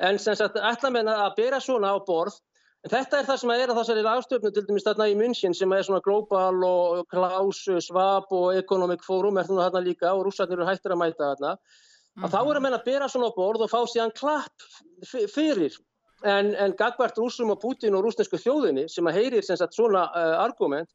En 0.00 0.18
sem 0.18 0.36
sagt, 0.38 0.56
ætla 0.56 0.90
menn 0.92 1.10
að 1.12 1.34
bera 1.36 1.60
svona 1.60 1.92
á 1.92 1.98
borð. 2.06 2.38
En 2.80 2.92
þetta 2.94 3.18
er 3.18 3.26
það 3.28 3.38
sem 3.42 3.50
er 3.52 3.68
að 3.68 3.78
þessari 3.82 4.02
lagstjöfnu 4.06 4.50
til 4.56 4.62
dæmis 4.64 4.86
þarna 4.86 5.10
í 5.10 5.16
München 5.18 5.56
sem 5.56 5.72
er 5.76 5.84
svona 5.84 6.00
Global 6.04 6.62
og 6.64 7.02
Klaus, 7.12 7.60
Schwab 7.84 8.32
og 8.32 8.56
Economic 8.56 9.04
Forum 9.04 9.36
er 9.36 9.48
þarna 9.48 9.66
þarna 9.66 9.82
líka 9.84 10.14
og 10.14 10.24
rússarnir 10.24 10.56
eru 10.56 10.68
hættir 10.68 10.94
að 10.94 11.02
mæta 11.02 11.28
þarna. 11.34 11.52
Að 12.24 12.32
þá 12.32 12.40
eru 12.40 12.64
menn 12.64 12.78
að 12.78 12.88
bera 12.88 13.10
svona 13.12 13.28
á 13.28 13.36
borð 13.36 13.66
og 13.66 13.72
fá 13.72 13.78
síðan 13.84 14.16
klapp 14.16 14.64
fyrir. 15.04 15.76
En, 16.24 16.54
en 16.56 16.72
Gagbart 16.76 17.20
Rússum 17.20 17.52
og 17.52 17.60
Putin 17.60 17.96
og 17.96 18.04
rúsnesku 18.04 18.40
þjóðinni 18.40 18.88
sem 18.92 19.06
að 19.08 19.20
heyrir 19.20 19.44
sem 19.44 19.56
sagt 19.56 19.76
svona 19.76 20.02
uh, 20.08 20.34
argument 20.40 20.88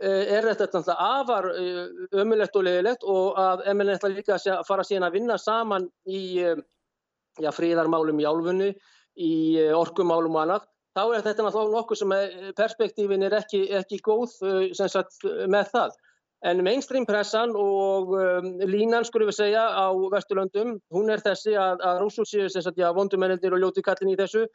uh, 0.00 0.24
er 0.24 0.48
þetta 0.56 0.96
afar 0.96 1.48
uh, 1.52 1.86
ömulegt 2.20 2.56
og 2.56 2.66
leiðilegt 2.66 3.06
og 3.08 3.40
að 3.40 3.64
MLN 3.72 3.94
ætla 3.94 4.12
líka 4.12 4.36
að 4.36 4.60
fara 4.68 4.84
síðan 4.84 5.08
að 5.08 5.16
vinna 5.16 5.38
saman 5.40 5.88
í 6.08 6.44
já, 7.38 7.50
fríðarmálum 7.54 8.20
í 8.20 8.28
álfunni, 8.28 8.70
í 9.20 9.32
uh, 9.62 9.72
orkumálum 9.78 10.38
og 10.38 10.44
annað, 10.44 10.68
þá 10.96 11.02
er 11.06 11.24
þetta 11.26 11.46
náttúrulega 11.46 11.76
nokkuð 11.78 12.00
sem 12.00 12.14
er, 12.16 12.38
perspektífin 12.58 13.26
er 13.26 13.36
ekki, 13.38 13.64
ekki 13.78 14.00
góð 14.04 14.38
sem 14.76 14.90
sagt 14.90 15.26
með 15.50 15.74
það. 15.74 15.98
En 16.48 16.62
mainstream 16.64 17.04
pressan 17.04 17.52
og 17.52 18.14
um, 18.16 18.46
línan, 18.64 19.04
skulum 19.04 19.28
við 19.28 19.36
segja, 19.42 19.60
á 19.76 19.92
Vesturlöndum, 19.92 20.78
hún 20.94 21.12
er 21.12 21.20
þessi 21.20 21.52
að, 21.52 21.82
að 21.84 22.00
rússur 22.00 22.28
séu 22.28 22.48
sagt, 22.48 22.80
já, 22.80 22.88
vondumennir 22.96 23.52
og 23.52 23.60
ljóti 23.60 23.84
kallin 23.84 24.14
í 24.14 24.16
þessu, 24.16 24.46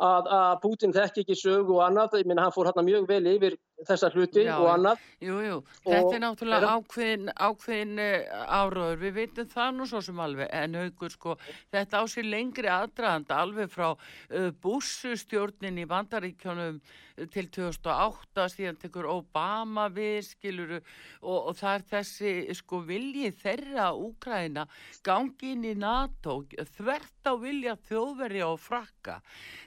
að, 0.00 0.30
að 0.32 0.54
Putin 0.62 0.94
þekki 0.96 1.26
ekki 1.26 1.36
sögu 1.36 1.76
og 1.76 1.84
annað, 1.84 2.16
ég 2.22 2.30
minna 2.30 2.46
hann 2.46 2.54
fór 2.54 2.70
hérna 2.70 2.86
mjög 2.86 3.04
vel 3.10 3.26
yfir 3.34 3.58
þessa 3.88 4.10
hluti 4.14 4.44
Já, 4.46 4.54
og 4.58 4.68
annað. 4.72 5.04
Jú, 5.24 5.36
jú, 5.44 5.58
þetta 5.84 6.00
er 6.00 6.04
Og- 6.14 6.22
náttúrulega 6.24 6.68
er- 6.68 6.74
ákveðin, 6.80 7.30
ákveðin 7.48 8.02
uh, 8.02 8.42
áraður, 8.58 8.98
við 9.04 9.14
veitum 9.20 9.48
það 9.54 9.70
nú 9.78 9.86
svo 9.90 10.00
sem 10.04 10.20
alveg, 10.20 10.48
en 10.52 10.74
haugur 10.80 11.14
sko, 11.14 11.36
þetta 11.72 12.00
á 12.00 12.04
sér 12.10 12.28
lengri 12.28 12.68
aðdraðanda 12.68 13.38
alveg 13.44 13.70
frá 13.72 13.88
uh, 13.94 14.50
Bush-stjórnin 14.64 15.78
í 15.82 15.86
Bandaríkjónum 15.88 16.78
uh, 16.80 17.26
til 17.32 17.48
2008, 17.54 18.46
síðan 18.52 18.78
tekur 18.82 19.08
Obama 19.10 19.88
við, 19.94 20.20
skiluru, 20.34 20.80
og, 21.22 21.50
og 21.50 21.56
það 21.58 21.74
er 21.78 21.86
þessi, 21.94 22.34
sko, 22.60 22.82
vilji 22.88 23.30
þeirra 23.40 23.90
Úkraina 23.96 24.66
gangi 25.06 25.52
inn 25.54 25.64
í 25.70 25.74
NATO, 25.78 26.40
þvert 26.76 27.24
á 27.24 27.32
vilja 27.40 27.76
þjóðverja 27.88 28.48
og 28.52 28.60
frakka. 28.60 29.20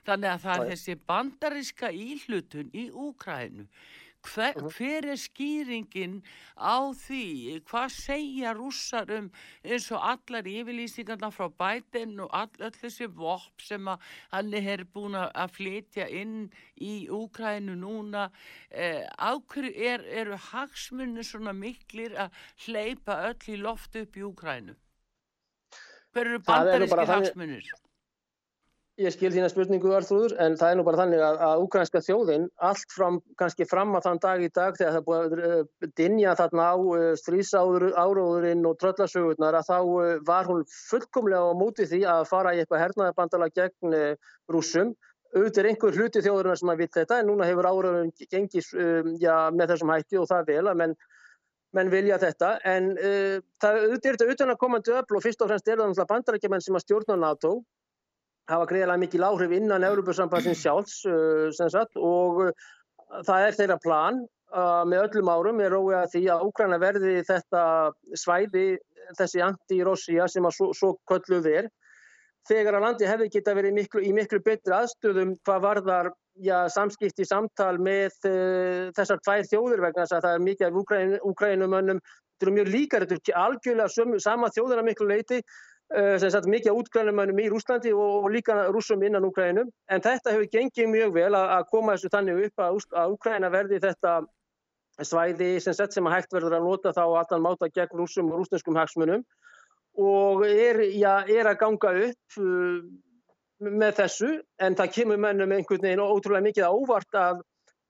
Þannig 0.08 0.30
að 0.36 0.44
það 0.46 0.62
er 0.64 0.72
þessi 0.74 0.96
bandaríska 1.08 1.90
íhlutun 1.92 2.70
í 2.78 2.88
Úkrænu. 2.92 3.66
Hver, 4.28 4.54
hver 4.78 5.06
er 5.14 5.16
skýringin 5.20 6.18
á 6.60 6.92
því? 6.94 7.62
Hvað 7.70 7.94
segja 7.96 8.52
rússar 8.58 9.10
um 9.18 9.30
eins 9.64 9.88
og 9.96 10.02
allar 10.04 10.44
yfirlýsingarna 10.52 11.30
frá 11.32 11.48
Biden 11.62 12.20
og 12.26 12.30
all, 12.36 12.52
öll 12.60 12.76
þessi 12.76 13.08
vopp 13.08 13.62
sem 13.64 13.88
að 13.88 14.00
hann 14.34 14.54
er 14.54 14.84
búin 14.84 15.16
að- 15.16 15.52
flytja 15.58 16.10
inn 16.10 16.52
í 16.82 17.08
Úkrænu 17.10 17.76
núna? 17.80 18.30
Eh, 18.72 19.08
á 19.18 19.32
hverju 19.40 19.74
er, 19.76 20.04
eru 20.22 20.36
hagsmunni 20.38 21.24
svona 21.24 21.54
miklir 21.54 22.16
að 22.18 22.32
hleypa 22.66 23.22
öll 23.32 23.56
í 23.56 23.62
loft 23.62 23.96
upp 23.96 24.16
í 24.18 24.22
Úkrænu? 24.28 24.76
Hver 26.14 26.26
eru 26.26 26.40
Það 26.40 26.68
er 26.68 26.80
bandaríski 26.80 26.96
þannig- 26.98 27.14
hagsmunir? 27.16 27.64
Ég 28.98 29.14
skil 29.14 29.30
þína 29.30 29.46
spurningu 29.52 29.92
Arþrúður 29.94 30.34
en 30.42 30.56
það 30.58 30.72
er 30.74 30.78
nú 30.80 30.84
bara 30.88 30.98
þannig 30.98 31.20
að, 31.22 31.36
að 31.46 31.64
úkrænska 31.68 32.00
þjóðin 32.02 32.48
allt 32.66 32.94
fram, 32.96 33.20
kannski 33.38 33.68
fram 33.70 33.92
að 33.94 34.08
þann 34.08 34.22
dag 34.24 34.42
í 34.42 34.48
dag 34.56 34.80
þegar 34.80 34.96
það 34.96 35.06
búið 35.06 35.20
að 35.20 35.44
uh, 35.50 35.90
dinja 36.00 36.34
þarna 36.40 36.66
á 36.74 36.76
uh, 36.82 37.04
strísáróðurinn 37.22 38.66
og 38.66 38.80
tröllasögurnar 38.82 39.60
að 39.60 39.70
þá 39.70 39.76
uh, 39.84 40.10
var 40.26 40.50
hún 40.50 40.66
fullkomlega 40.72 41.54
á 41.54 41.60
móti 41.62 41.86
því 41.92 42.02
að 42.10 42.24
fara 42.32 42.56
í 42.58 42.64
eitthvað 42.64 42.84
hernaðarbandala 42.88 43.52
gegn 43.54 44.00
rússum. 44.50 44.96
Auðvitað 45.36 45.62
er 45.62 45.72
einhver 45.76 46.02
hluti 46.02 46.26
þjóðurinnar 46.26 46.64
sem 46.64 46.74
að 46.74 46.82
vill 46.82 46.92
þetta 46.98 47.22
en 47.22 47.30
núna 47.30 47.52
hefur 47.52 47.70
áraðurinn 47.70 48.12
gengis 48.34 48.74
um, 48.74 49.14
já, 49.22 49.36
með 49.54 49.76
þessum 49.76 49.94
hætti 49.94 50.18
og 50.18 50.30
það 50.34 50.54
vel 50.56 50.66
að 50.66 50.82
menn 50.82 51.00
menn 51.76 51.90
vilja 51.92 52.18
þetta, 52.18 52.56
en 52.66 52.94
uh, 52.96 53.38
það 53.62 53.82
er 53.84 53.98
þetta 54.02 54.34
utan 54.34 54.58
að 54.58 54.62
komandi 54.62 54.94
öfl 54.98 55.18
og 55.20 55.26
fyrst 55.30 55.42
og 55.44 55.52
fremst 55.52 55.68
er 55.68 55.76
það 55.76 55.92
náttúrulega 55.92 56.14
bandarækjumenn 56.16 56.64
sem 56.64 56.78
að 56.80 56.88
stjórna 56.88 57.18
NATO 57.22 57.58
hafa 58.52 58.68
greiðilega 58.70 59.02
mikil 59.02 59.26
áhrif 59.28 59.54
innan 59.58 59.86
Európusambandsins 59.88 60.64
sjálfs 60.64 61.02
sem 61.58 61.72
sagt, 61.74 61.98
og 62.00 62.44
uh, 62.48 62.68
það 63.28 63.48
er 63.48 63.58
þeirra 63.58 63.80
plan 63.84 64.22
uh, 64.54 64.84
með 64.88 65.08
öllum 65.08 65.32
árum 65.32 65.64
er 65.64 65.74
róið 65.76 65.98
að 66.02 66.14
því 66.16 66.24
að 66.34 66.46
Úgræna 66.48 66.80
verði 66.82 67.18
þetta 67.28 67.64
svæði, 68.16 68.68
þessi 69.18 69.44
anti-Rossía 69.44 70.28
sem 70.32 70.48
að 70.48 70.58
svo, 70.60 70.72
svo 70.76 70.94
kölluð 71.10 71.52
er 71.52 71.70
þegar 72.48 72.78
að 72.78 72.86
landi 72.86 73.08
hefði 73.08 73.32
geta 73.32 73.56
verið 73.58 73.76
miklu, 73.76 74.04
í 74.04 74.14
miklu 74.16 74.40
betri 74.44 74.76
aðstöðum 74.76 75.36
hvað 75.48 75.64
varðar 75.66 76.12
já, 76.44 76.68
samskipti 76.72 77.28
samtal 77.28 77.76
með 77.84 78.16
uh, 78.30 78.88
þessar 78.98 79.24
tvær 79.26 79.50
þjóðir 79.52 79.84
vegna 79.88 80.06
þess 80.06 80.18
að 80.20 80.28
það 80.28 80.38
er 80.38 80.48
mikið 80.48 80.70
af 80.70 80.80
Úgræn, 80.84 81.18
Úgrænumönnum 81.28 82.04
þetta 82.04 82.48
eru 82.48 82.56
mjög 82.60 82.70
líkar, 82.70 83.08
þetta 83.10 83.34
er 83.34 83.42
algjörlega 83.42 84.20
sama 84.24 84.52
þjóðina 84.54 84.86
miklu 84.86 85.10
leiti 85.10 85.42
sem 85.94 86.32
sagt 86.34 86.50
mikið 86.52 86.74
af 86.74 86.80
útgrænumönnum 86.82 87.38
í 87.40 87.50
Rúslandi 87.52 87.94
og, 87.96 88.26
líka 88.34 88.56
rússum 88.76 89.04
innan 89.08 89.24
Úgrænum 89.24 89.70
en 89.88 90.04
þetta 90.04 90.34
hefur 90.34 90.50
gengið 90.52 90.90
mjög 90.92 91.14
vel 91.16 91.30
að, 91.32 91.62
koma 91.72 91.96
þessu 91.96 92.12
þannig 92.12 92.42
upp 92.50 92.64
að, 92.66 92.82
Úgræna 93.14 93.52
verði 93.54 93.80
þetta 93.86 94.18
svæði 95.06 95.50
sem, 95.62 95.76
sagt, 95.78 95.94
sem 95.94 96.08
að 96.10 96.18
hægt 96.18 96.34
verður 96.34 96.58
að 96.58 96.66
nota 96.66 96.94
þá 96.96 97.04
á 97.06 97.20
allan 97.22 97.44
máta 97.46 97.70
gegn 97.70 98.00
rússum 98.00 98.32
og 98.32 98.42
rúsneskum 98.42 98.78
hagsmunum. 98.78 99.26
Og 99.98 100.46
er, 100.48 100.82
já, 100.94 101.26
er 101.26 101.50
að 101.50 101.60
ganga 101.62 101.92
upp 102.08 102.40
uh, 102.42 102.80
með 103.62 104.00
þessu. 104.02 104.32
En 104.62 104.78
það 104.78 104.94
kemur 104.98 105.22
mönnum 105.22 105.54
einhvern 105.54 105.86
veginn 105.86 106.04
ótrúlega 106.04 106.46
mikið 106.50 106.70
á 106.70 106.72
óvart 106.74 107.18
að 107.18 107.46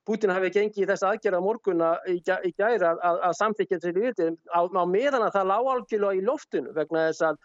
Putin 0.08 0.32
hafi 0.32 0.48
gengið 0.54 0.88
þess 0.88 1.04
aðgerða 1.04 1.42
morgunna 1.44 1.88
í, 2.08 2.16
gæ- 2.24 2.40
í 2.48 2.54
gæra 2.56 2.94
að, 2.96 3.18
að 3.28 3.34
samþykja 3.42 3.80
þessi 3.82 3.92
viti 3.92 4.28
á, 4.56 4.60
á 4.64 4.84
meðan 4.88 5.26
að 5.26 5.34
það 5.34 5.50
lág 5.50 5.68
algjörlega 5.74 6.16
í 6.16 6.22
loftinu 6.24 6.72
vegna 6.76 7.02
þess 7.10 7.26
að 7.28 7.42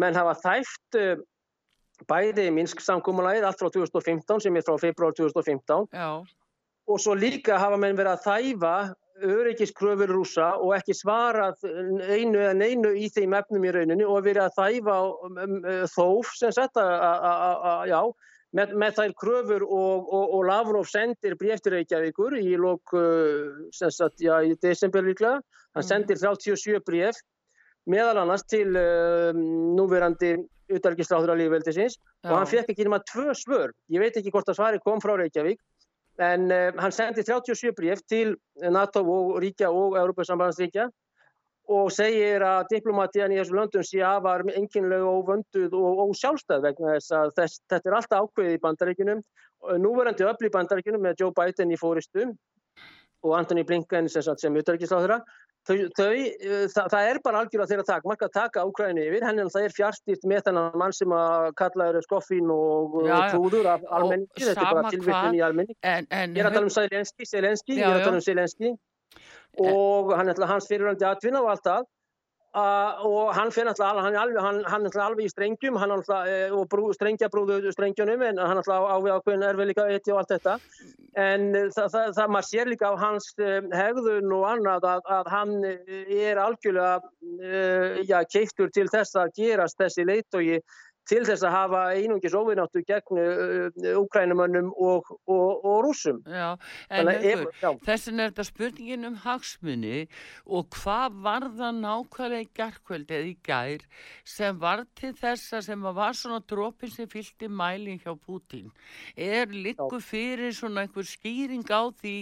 menn 0.00 0.18
hafa 0.18 0.36
þæft 0.44 0.98
uh, 1.00 1.20
bæði 2.08 2.48
Minsk 2.54 2.80
samkúmulagið 2.84 3.46
allt 3.48 3.60
frá 3.60 3.70
2015 3.74 4.44
sem 4.46 4.56
er 4.56 4.66
frá 4.66 4.78
februar 4.80 5.14
2015 5.16 5.90
Já, 5.92 6.10
og 6.90 7.02
svo 7.02 7.14
líka 7.18 7.58
hafa 7.60 7.78
menn 7.80 7.98
verið 7.98 8.16
að 8.16 8.26
þæfa 8.26 8.74
öryggiskröfur 9.20 10.08
rúsa 10.08 10.54
og 10.56 10.72
ekki 10.78 10.94
svarað 10.96 11.60
einu 11.66 12.40
eða 12.40 12.54
neinu 12.56 12.94
í 12.96 13.10
þeim 13.12 13.34
efnum 13.36 13.66
í 13.68 13.72
rauninni 13.76 14.06
og 14.08 14.24
verið 14.24 14.46
að 14.46 14.56
þæfa 14.56 14.96
um, 15.28 15.56
uh, 15.60 15.84
þóf 15.92 16.34
sem 16.38 16.56
að 16.56 17.90
já, 17.90 18.00
með, 18.56 18.72
með 18.82 18.96
þær 18.96 19.14
kröfur 19.20 19.66
og, 19.66 20.08
og, 20.08 20.24
og 20.38 20.46
Lavrov 20.48 20.88
sendir 20.88 21.36
bréftir 21.38 21.76
Reykjavíkur 21.76 22.38
í 22.40 22.56
lok 22.56 22.96
uh, 22.96 23.68
sem 23.76 23.92
sagt, 23.92 24.24
já, 24.24 24.38
í 24.40 24.56
desember 24.62 25.04
líklega 25.04 25.40
hann 25.70 25.84
Mm. 25.84 25.86
sendir 25.86 26.18
37 26.18 26.80
bréf 26.82 27.20
meðal 27.88 28.22
annars 28.22 28.44
til 28.48 28.68
uh, 28.76 29.30
núverandi 29.34 30.34
utalgisráður 30.70 31.34
að 31.34 31.42
lífveldisins 31.42 31.98
og 32.28 32.34
hann 32.36 32.48
fekk 32.50 32.72
ekki 32.72 32.86
nema 32.86 33.00
tvö 33.08 33.34
svör. 33.34 33.74
Ég 33.90 34.02
veit 34.02 34.16
ekki 34.16 34.32
hvort 34.34 34.48
að 34.50 34.60
svari 34.60 34.80
kom 34.84 35.00
frá 35.02 35.16
Reykjavík, 35.18 35.60
en 36.22 36.48
uh, 36.52 36.70
hann 36.78 36.94
sendi 36.94 37.24
37 37.26 37.74
bréf 37.78 38.02
til 38.08 38.36
NATO 38.60 39.02
og 39.02 39.38
ríkja 39.42 39.72
og 39.72 39.98
Európa-sambandsríkja 40.00 40.90
og 41.70 41.90
segir 41.94 42.42
að 42.42 42.64
diplomatíðan 42.72 43.34
í 43.34 43.38
þessum 43.38 43.60
löndum 43.60 43.84
sé 43.86 44.00
afar 44.02 44.42
enginlega 44.48 45.06
óvönduð 45.06 45.76
og 45.78 46.00
ósjálfstæð 46.08 46.64
vegna 46.66 46.96
þess 46.96 47.14
að 47.14 47.34
þess, 47.36 47.60
þetta 47.70 47.90
er 47.90 47.96
alltaf 47.98 48.24
ákveðið 48.24 48.56
í 48.56 48.62
bandaríkunum. 48.64 49.20
Núverandi 49.78 50.26
öll 50.26 50.48
í 50.48 50.50
bandaríkunum 50.56 51.04
með 51.04 51.22
Joe 51.22 51.34
Biden 51.36 51.70
í 51.70 51.78
fóristu 51.78 52.26
og 53.22 53.36
Anthony 53.36 53.62
Blinken 53.68 54.08
sem, 54.10 54.24
sem 54.40 54.56
utarikisláðura 54.56 55.20
þau, 55.68 55.76
þau, 55.96 56.08
uh, 56.10 56.64
það, 56.72 56.88
það 56.94 57.08
er 57.10 57.20
bara 57.24 57.42
algjörlega 57.42 57.70
þeirra 57.72 57.86
takmark 57.90 58.24
að 58.26 58.32
taka 58.36 58.64
Úkræni 58.68 59.06
yfir, 59.06 59.26
henni 59.28 59.46
það 59.52 59.66
er 59.68 59.76
fjárstýrt 59.76 60.26
með 60.32 60.44
þennan 60.48 60.78
mann 60.82 60.96
sem 60.96 61.14
að 61.16 61.48
kalla 61.60 61.88
eru 61.92 62.02
skoffín 62.06 62.52
og 62.54 62.98
trúður 63.32 63.70
af 63.74 63.86
almenningi, 63.98 64.44
þetta 64.48 64.66
er 64.66 64.78
bara 64.80 64.94
tilvittun 64.94 65.38
í 65.38 65.44
almenning. 65.46 65.80
en, 65.82 66.10
en 66.10 66.36
Ég 66.36 66.44
er 66.44 66.50
að 66.50 66.58
tala 66.58 66.68
um 66.70 66.74
Sælenski, 66.76 67.28
Sælenski, 67.28 67.78
ég 67.80 67.86
er 67.86 68.00
að 68.00 68.08
tala 68.08 68.20
um 68.20 68.26
Sælenski 68.26 68.74
og 69.60 70.12
hann 70.14 70.30
er 70.30 70.46
hans 70.46 70.68
fyrirvændi 70.70 71.06
atvinna 71.08 71.42
og 71.42 71.50
allt 71.54 71.66
það 71.66 71.88
uh, 72.56 73.02
og 73.06 73.32
hann 73.36 73.52
fyrir 73.54 73.70
alltaf, 73.72 74.00
hann 74.02 74.16
er 74.16 74.32
er 74.34 74.74
alltaf 74.76 75.04
alveg 75.04 75.28
í 75.28 75.32
strengjum, 75.32 75.78
er 75.78 75.94
alltaf, 75.96 76.26
uh, 76.26 76.56
og 76.58 76.68
brú, 76.72 76.90
strengja 76.96 77.30
brúðu 77.32 77.72
strengjónum 77.74 78.24
en 78.26 78.40
hann 78.42 78.56
er 78.56 78.62
alltaf 78.62 78.88
á 78.90 78.96
við 78.98 79.14
ákveðin 79.16 79.46
erfiðleika 79.50 79.86
eitt 79.90 80.10
og 80.10 80.20
allt 80.22 80.34
þetta. 80.34 80.56
En 81.20 81.48
uh, 81.54 81.70
það, 81.74 81.88
það, 81.94 82.12
það 82.18 82.34
maður 82.36 82.48
sér 82.50 82.72
líka 82.72 82.92
á 82.92 82.94
hans 83.00 83.30
uh, 83.38 83.56
hegðun 83.74 84.36
og 84.36 84.46
annað 84.50 84.88
að, 84.94 85.10
að 85.18 85.32
hann 85.34 85.56
uh, 85.70 86.04
er 86.20 86.42
algjörlega 86.42 87.00
uh, 87.00 88.00
já, 88.04 88.18
keittur 88.30 88.70
til 88.74 88.88
þess 88.92 89.18
að 89.18 89.34
gerast 89.40 89.80
þessi 89.80 90.06
leitói 90.08 90.60
til 91.10 91.22
þess 91.26 91.44
að 91.46 91.54
hafa 91.56 91.80
einungis 91.96 92.36
óvinnáttu 92.36 92.82
gegn 92.86 93.18
uh, 93.18 93.98
úkrænumönnum 93.98 94.70
og, 94.78 95.10
og, 95.26 95.64
og 95.66 95.78
rúsum. 95.86 96.20
Já, 96.30 96.54
en 96.90 97.10
þessin 97.86 98.22
er 98.22 98.30
þetta 98.30 98.46
spurningin 98.46 99.08
um 99.08 99.18
hagsmuni 99.24 100.04
og 100.46 100.70
hvað 100.76 101.18
var 101.24 101.48
það 101.58 101.80
nákvæmlega 101.80 102.44
í 102.44 102.50
gærkvöld 102.60 103.14
eða 103.16 103.30
í 103.30 103.34
gær 103.46 103.86
sem 104.28 104.60
var 104.62 104.84
til 104.98 105.12
þessa 105.18 105.62
sem 105.66 105.88
var 106.00 106.16
svona 106.16 106.40
dropin 106.50 106.92
sem 106.92 107.10
fylgdi 107.10 107.50
mælin 107.50 108.00
hjá 108.02 108.14
Putin. 108.14 108.70
Er 109.16 109.50
liggur 109.50 110.02
fyrir 110.04 110.54
svona 110.54 110.84
einhver 110.86 111.06
skýring 111.08 111.66
á 111.66 111.90
því 111.90 112.16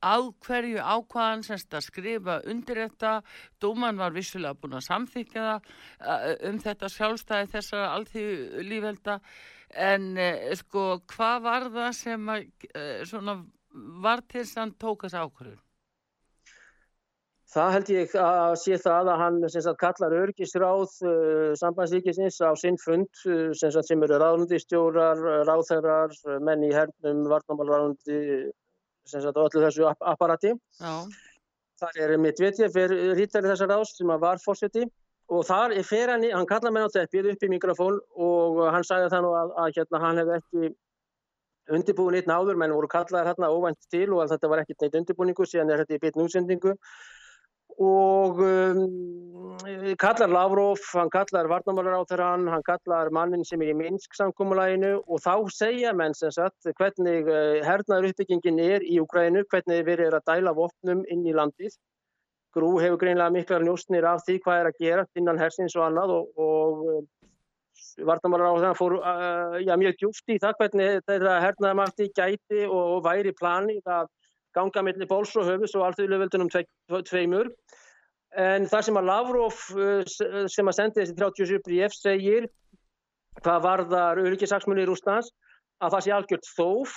á 0.00 0.16
hverju 0.46 0.80
ákvaðan 0.80 1.44
semst 1.44 1.74
að 1.76 1.86
skrifa 1.90 2.40
undir 2.48 2.80
þetta, 2.86 3.20
dóman 3.60 4.00
var 4.00 4.14
vissulega 4.16 4.56
búin 4.56 4.78
að 4.78 4.86
samþykja 4.88 5.46
það 5.46 5.60
uh, 5.60 6.34
um 6.48 6.60
þetta 6.64 6.92
sjálfstæði 6.94 7.50
þessara 7.54 7.92
alþjóðu 7.98 8.29
lífvelda 8.66 9.18
en 9.90 10.12
uh, 10.18 10.52
sko 10.58 10.84
hvað 11.10 11.42
var 11.46 11.66
það 11.74 11.90
sem 11.98 12.30
að 12.34 12.46
uh, 12.74 13.00
svona 13.08 13.40
var 14.04 14.22
til 14.26 14.42
þess 14.42 14.56
að 14.56 14.62
hann 14.64 14.78
tók 14.82 15.04
þess 15.06 15.18
ákvörðun? 15.20 15.60
Það 17.50 17.72
held 17.74 17.88
ég 17.90 18.12
að 18.22 18.52
sé 18.62 18.76
það 18.78 19.08
að 19.10 19.20
hann 19.24 19.38
sagt, 19.50 19.78
kallar 19.80 20.14
örgisráð 20.20 20.92
uh, 21.02 21.48
sambandsríkisins 21.58 22.38
á 22.42 22.54
sinn 22.58 22.78
fund 22.78 23.10
uh, 23.26 23.50
sem, 23.58 23.72
sagt, 23.74 23.88
sem 23.90 24.06
eru 24.06 24.20
ráðundistjórar, 24.22 25.24
ráðherrar, 25.48 26.14
menn 26.46 26.66
í 26.66 26.70
hernum, 26.74 27.26
sagt 29.10 29.34
á 29.34 29.42
öllu 29.42 29.64
þessu 29.64 29.88
app 29.90 30.06
apparati. 30.12 30.54
Já, 30.78 30.94
Það 31.80 32.00
er 32.04 32.18
mitt 32.20 32.40
veit 32.40 32.58
ég 32.60 32.72
fyrir 32.74 33.14
rítari 33.16 33.48
þessar 33.48 33.70
ráðs 33.72 33.94
sem 33.96 34.10
að 34.12 34.24
var 34.26 34.40
fórseti 34.42 34.84
og 35.30 35.44
þar 35.46 35.74
er 35.78 35.86
fyrir 35.86 36.12
hann, 36.14 36.26
hann 36.34 36.48
kallar 36.50 36.74
mér 36.74 36.90
á 36.90 36.94
teppið 36.96 37.32
upp 37.32 37.44
í 37.46 37.50
mikrofón 37.52 38.00
og 38.18 38.62
hann 38.74 38.86
sagði 38.86 39.12
það 39.12 39.26
nú 39.26 39.34
að, 39.38 39.52
að 39.62 39.76
hérna, 39.78 40.02
hann 40.04 40.22
hefði 40.22 40.38
ekki 40.40 40.72
undirbúin 41.70 42.18
eitt 42.18 42.28
náður, 42.30 42.58
menn 42.58 42.74
voru 42.74 42.90
kallaðir 42.90 43.30
hérna 43.30 43.52
óvænt 43.54 43.90
til 43.94 44.08
og 44.10 44.24
að 44.24 44.34
þetta 44.34 44.50
var 44.50 44.62
ekkert 44.64 44.84
neitt 44.84 45.00
undirbúningu 45.00 45.46
síðan 45.46 45.70
er 45.70 45.84
þetta 45.84 45.98
í 45.98 46.02
bitn 46.02 46.24
útsendingu 46.24 46.74
og 47.80 48.40
um, 48.44 48.80
kallar 50.02 50.28
Lavrov, 50.28 50.82
hann 50.92 51.12
kallar 51.12 51.48
Varnamálaráþarann, 51.48 52.48
hann 52.52 52.64
kallar 52.66 53.08
mannin 53.14 53.44
sem 53.46 53.62
er 53.62 53.70
í 53.72 53.76
Minsk 53.78 54.18
samkómulæginu 54.18 54.98
og 55.06 55.22
þá 55.24 55.48
segja 55.54 55.94
menn 55.96 56.16
sem 56.18 56.34
sagt 56.34 56.68
hvernig 56.76 57.30
uh, 57.30 57.62
hernaður 57.64 58.10
uppbyggingin 58.10 58.60
er 58.66 58.84
í 58.84 58.98
Ukrænu, 59.00 59.46
hvernig 59.48 59.86
verið 59.86 60.10
er 60.10 60.18
að 60.18 60.28
dæla 60.28 60.56
vopnum 60.58 61.06
inn 61.08 61.24
í 61.24 61.36
landið. 61.36 61.78
Grú 62.56 62.70
hefur 62.82 62.98
greinlega 62.98 63.30
miklar 63.34 63.62
njóstnir 63.62 64.06
af 64.10 64.24
því 64.26 64.38
hvað 64.44 64.60
er 64.60 64.68
að 64.72 64.78
gera 64.82 65.04
innan 65.20 65.38
hersins 65.38 65.76
og 65.78 65.84
annað 65.86 66.14
og, 66.16 66.30
og 66.42 66.86
uh, 66.90 67.02
Varnamálaráþarann 68.06 68.78
fór 68.78 68.96
uh, 68.98 69.58
já, 69.62 69.74
mjög 69.78 69.98
djúft 70.00 70.32
í 70.34 70.38
það 70.42 70.56
hvernig 70.58 70.96
þetta 71.08 71.36
hernaðarmætti 71.44 72.08
gæti 72.16 72.64
og 72.66 73.04
væri 73.06 73.32
planið 73.38 73.86
að 73.98 74.08
ganga 74.56 74.82
milli 74.82 75.06
bóls 75.06 75.36
og 75.38 75.46
höfus 75.46 75.76
og 75.78 75.84
alþjóðlöfveldunum 75.88 76.50
tve, 76.50 76.64
tveimur. 77.06 77.52
En 78.38 78.66
það 78.70 78.82
sem 78.88 78.98
að 78.98 79.06
Lavrov 79.10 79.54
s- 80.06 80.54
sem 80.54 80.70
að 80.70 80.76
sendi 80.76 81.00
þessi 81.04 81.16
37 81.18 81.62
bréf 81.66 81.94
segir 81.94 82.48
hvað 83.44 83.62
varðar 83.64 84.20
öryggisaksmunni 84.24 84.82
í 84.84 84.88
Rústans 84.90 85.30
að 85.80 85.94
það 85.94 86.04
sé 86.06 86.14
algjört 86.18 86.50
þóf 86.58 86.96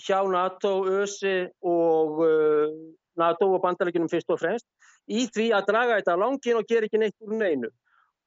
hjá 0.00 0.18
NATO, 0.32 0.74
ÖSI 1.00 1.36
og 1.66 2.20
uh, 2.26 2.66
NATO 3.18 3.50
og 3.54 3.62
bandarækjunum 3.64 4.10
fyrst 4.12 4.30
og 4.30 4.40
fremst 4.42 4.66
í 5.10 5.26
því 5.34 5.50
að 5.56 5.68
draga 5.72 6.00
þetta 6.00 6.18
langin 6.20 6.60
og 6.60 6.66
gera 6.68 6.88
ekki 6.88 7.00
neitt 7.02 7.16
úr 7.26 7.36
neinu. 7.40 7.70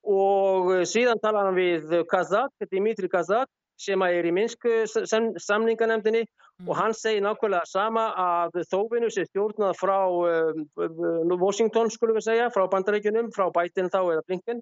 Og 0.04 0.72
uh, 0.74 0.86
síðan 0.88 1.22
talar 1.24 1.50
hann 1.50 1.60
við 1.60 2.02
Kazak, 2.12 2.52
Dimitri 2.72 3.10
Kazak 3.12 3.52
sem 3.80 4.02
er 4.06 4.26
í 4.28 4.32
Minsk 4.32 4.68
sam, 5.10 5.32
samninganemdini 5.42 6.24
og 6.68 6.76
hann 6.78 6.94
segir 6.96 7.24
nákvæmlega 7.26 7.66
sama 7.68 8.04
að 8.20 8.60
þófinu 8.72 9.10
sé 9.12 9.26
stjórnað 9.28 9.74
frá 9.80 9.98
um, 10.06 11.34
Washington 11.42 11.90
skulum 11.92 12.20
við 12.20 12.28
segja, 12.28 12.52
frá 12.54 12.68
bandarækjunum, 12.72 13.32
frá 13.36 13.50
Biden 13.56 13.90
þá 13.92 14.00
eða 14.04 14.26
Blinken, 14.28 14.62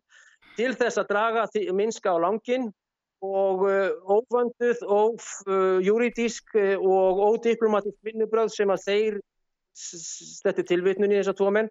til 0.58 0.72
þess 0.80 1.02
að 1.02 1.12
draga 1.12 1.48
Minska 1.76 2.16
á 2.16 2.18
langin 2.24 2.72
og 3.22 3.68
uh, 3.70 3.92
óvönduð 4.10 4.82
og 4.88 5.20
uh, 5.46 5.78
júridísk 5.86 6.56
uh, 6.58 6.78
og 6.82 7.22
ódiplomatisk 7.36 8.00
vinnubröð 8.08 8.50
sem 8.56 8.72
að 8.74 8.88
þeir, 8.88 9.20
þetta 9.76 10.64
er 10.64 10.70
tilvitnun 10.70 11.14
í 11.14 11.20
þess 11.20 11.34
að 11.34 11.40
tvo 11.42 11.52
menn, 11.58 11.70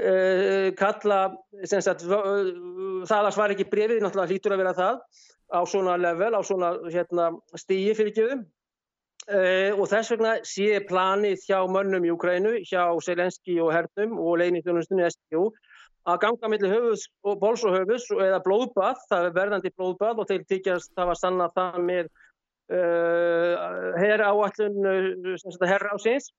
uh, 0.00 0.68
kalla 0.78 1.22
sagt, 1.64 2.04
það 2.04 3.16
að 3.18 3.34
svara 3.36 3.56
ekki 3.56 3.68
brefið, 3.72 4.04
náttúrulega 4.04 4.32
hlýtur 4.32 4.56
að 4.56 4.62
vera 4.64 4.76
það 4.78 5.02
á 5.48 5.60
svona 5.64 5.96
level, 6.00 6.32
á 6.36 6.40
svona 6.44 6.72
hérna, 6.92 7.32
stíi 7.56 7.96
fyrir 7.96 8.16
gefum. 8.16 8.46
Uh, 9.28 9.74
og 9.76 9.90
þess 9.90 10.12
vegna 10.14 10.36
sé 10.46 10.78
planið 10.88 11.42
hjá 11.44 11.58
mönnum 11.68 12.06
í 12.06 12.12
Ukrænu, 12.14 12.54
hjá 12.64 12.86
Selenski 13.04 13.58
og 13.60 13.74
Hernum 13.74 14.14
og 14.16 14.38
leinithjónustunni 14.40 15.04
STU 15.12 15.50
að 16.08 16.20
ganga 16.22 16.48
millir 16.48 16.72
höfus 16.72 17.04
og 17.26 17.36
bóls 17.42 17.64
og 17.68 17.74
höfus 17.76 18.06
eða 18.14 18.40
blóðbað, 18.44 19.02
það 19.10 19.26
er 19.28 19.36
verðandi 19.36 19.72
blóðbað 19.76 20.22
og 20.22 20.30
þeir 20.30 20.46
tykjast 20.52 20.94
það 20.96 21.10
var 21.10 21.20
sanna 21.20 21.48
það 21.56 21.78
með 21.90 22.08
uh, 22.72 23.52
herra 23.98 24.30
áallun 24.32 24.88
herra 25.68 25.92
ásins 25.96 26.30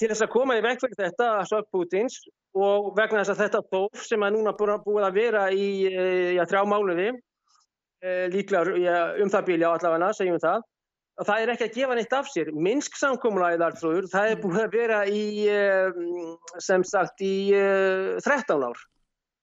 til 0.00 0.10
þess 0.10 0.24
að 0.26 0.32
koma 0.34 0.58
í 0.58 0.64
vekk 0.64 0.84
fyrir 0.84 1.00
þetta 1.02 1.28
að 1.38 1.48
sög 1.50 1.68
Pútins 1.74 2.18
og 2.52 2.92
vegna 2.96 3.22
þess 3.22 3.34
að 3.34 3.42
þetta 3.44 3.62
tóf 3.72 4.06
sem 4.08 4.24
er 4.26 4.34
núna 4.34 4.56
búið 4.56 4.74
búið 4.86 5.08
að 5.08 5.20
vera 5.20 5.46
í 5.52 5.68
uh, 5.92 6.32
já, 6.36 6.42
þrjá 6.50 6.62
mánuði 6.68 7.08
uh, 7.12 8.26
líklega 8.34 8.98
um 9.22 9.32
það 9.32 9.48
bíli 9.48 9.66
á 9.68 9.72
allavega, 9.72 10.12
segjum 10.16 10.38
við 10.38 10.46
það 10.48 10.68
að 11.20 11.28
það 11.28 11.42
er 11.42 11.52
ekki 11.52 11.66
að 11.66 11.76
gefa 11.76 11.96
neitt 11.98 12.16
af 12.16 12.30
sér. 12.30 12.50
Minsk 12.66 12.96
samkomulaðið 13.00 13.64
þarfrúður, 13.64 14.08
það 14.12 14.30
er 14.30 14.40
búin 14.42 14.62
að 14.62 14.76
vera 14.76 15.00
í, 15.08 15.24
eh, 15.50 16.00
sem 16.62 16.84
sagt, 16.88 17.22
í 17.24 17.52
eh, 17.56 18.18
13 18.24 18.66
ár. 18.68 18.80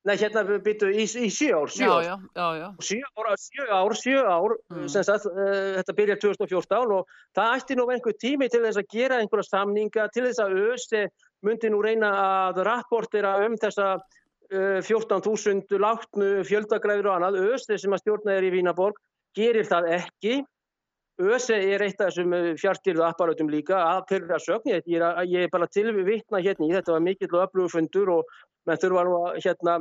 Nei 0.08 0.16
hérna 0.16 0.44
byttu 0.64 0.88
í, 0.96 1.04
í 1.04 1.30
sjö 1.30 1.50
ár, 1.60 1.68
sjö 1.74 1.90
ár. 1.92 2.04
já, 2.06 2.14
já, 2.36 2.48
já. 2.60 2.68
Sjö 2.80 3.02
ár, 3.20 3.34
sjö 3.38 3.66
ár, 3.76 3.96
sjö 4.00 4.22
ár, 4.24 4.56
Mm. 4.72 4.88
sem 4.88 5.04
sagt, 5.04 5.26
uh, 5.26 5.76
þetta 5.80 5.96
byrjar 5.98 6.20
2014 6.24 6.92
og 6.96 7.08
það 7.36 7.56
ætti 7.58 7.76
nú 7.76 7.88
einhver 7.92 8.14
tími 8.16 8.50
til 8.50 8.62
þess 8.64 8.78
að 8.80 8.88
gera 8.94 9.18
einhverja 9.20 9.50
samninga, 9.50 10.08
til 10.14 10.24
þess 10.24 10.40
að 10.40 10.56
ÖSE 10.72 11.02
myndi 11.44 11.70
nú 11.70 11.82
reyna 11.84 12.12
að 12.52 12.64
rapportera 12.66 13.38
um 13.46 13.58
þessa 13.58 13.96
uh, 14.00 14.80
14.000 14.82 15.68
látnu 15.84 16.44
fjöldagræður 16.48 17.10
og 17.12 17.16
annað, 17.20 17.42
ÖSE 17.54 17.78
sem 17.78 17.92
að 17.94 18.02
stjórna 18.06 18.38
er 18.40 18.48
í 18.48 18.54
Vínaborg, 18.56 18.96
gerir 19.36 19.68
það 19.68 19.92
ekki. 20.00 20.40
ÖSE 21.20 21.52
er 21.60 21.82
eitt 21.84 22.00
af 22.00 22.14
þessum 22.14 22.32
fjartýrðu 22.56 23.04
apparátum 23.04 23.50
líka 23.52 23.76
að 23.76 24.06
þeirra 24.08 24.38
sögn, 24.40 24.70
ég, 24.72 25.02
er- 25.04 25.26
ég 25.28 25.44
er 25.44 25.50
bara 25.52 25.68
til 25.68 25.92
við 25.92 26.06
vitna 26.08 26.40
hérna 26.40 26.64
í, 26.70 26.72
þetta 26.72 26.94
var 26.96 27.02
mikill 27.04 27.34
og 27.36 27.44
öflugur 27.50 27.74
fundur 27.74 28.10
og 28.14 28.26
menn 28.70 28.82
þurfa 28.84 29.06
nú 29.08 29.18
að 29.20 29.40
hérna 29.44 29.80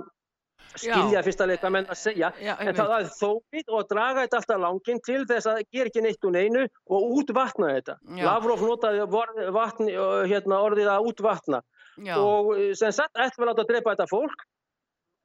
skilja 0.78 1.22
fyrsta 1.24 1.46
leika 1.48 1.70
menn 1.72 1.88
að 1.88 2.00
segja 2.00 2.30
Já, 2.42 2.52
en 2.60 2.76
það 2.76 2.92
er 2.98 3.08
þófið 3.14 3.72
og 3.72 3.88
draga 3.90 4.24
þetta 4.24 4.40
alltaf 4.40 4.60
langinn 4.64 5.00
til 5.06 5.22
þess 5.28 5.50
að 5.50 5.62
gera 5.74 5.90
ekki 5.90 6.04
neitt 6.04 6.28
úr 6.28 6.34
neinu 6.34 6.66
og 6.66 7.16
útvatna 7.20 7.72
þetta. 7.78 7.96
Já. 8.18 8.24
Lavrov 8.26 8.64
notaði 8.66 9.06
vatn, 9.54 9.90
hérna, 10.28 10.60
orðið 10.68 10.92
að 10.92 11.10
útvatna 11.12 11.62
já. 11.96 12.14
og 12.18 12.52
sem 12.78 12.94
sagt 12.94 13.16
við 13.16 13.44
að 13.44 13.50
láta 13.50 13.64
að 13.64 13.72
drepa 13.72 13.96
þetta 13.96 14.10
fólk 14.10 14.46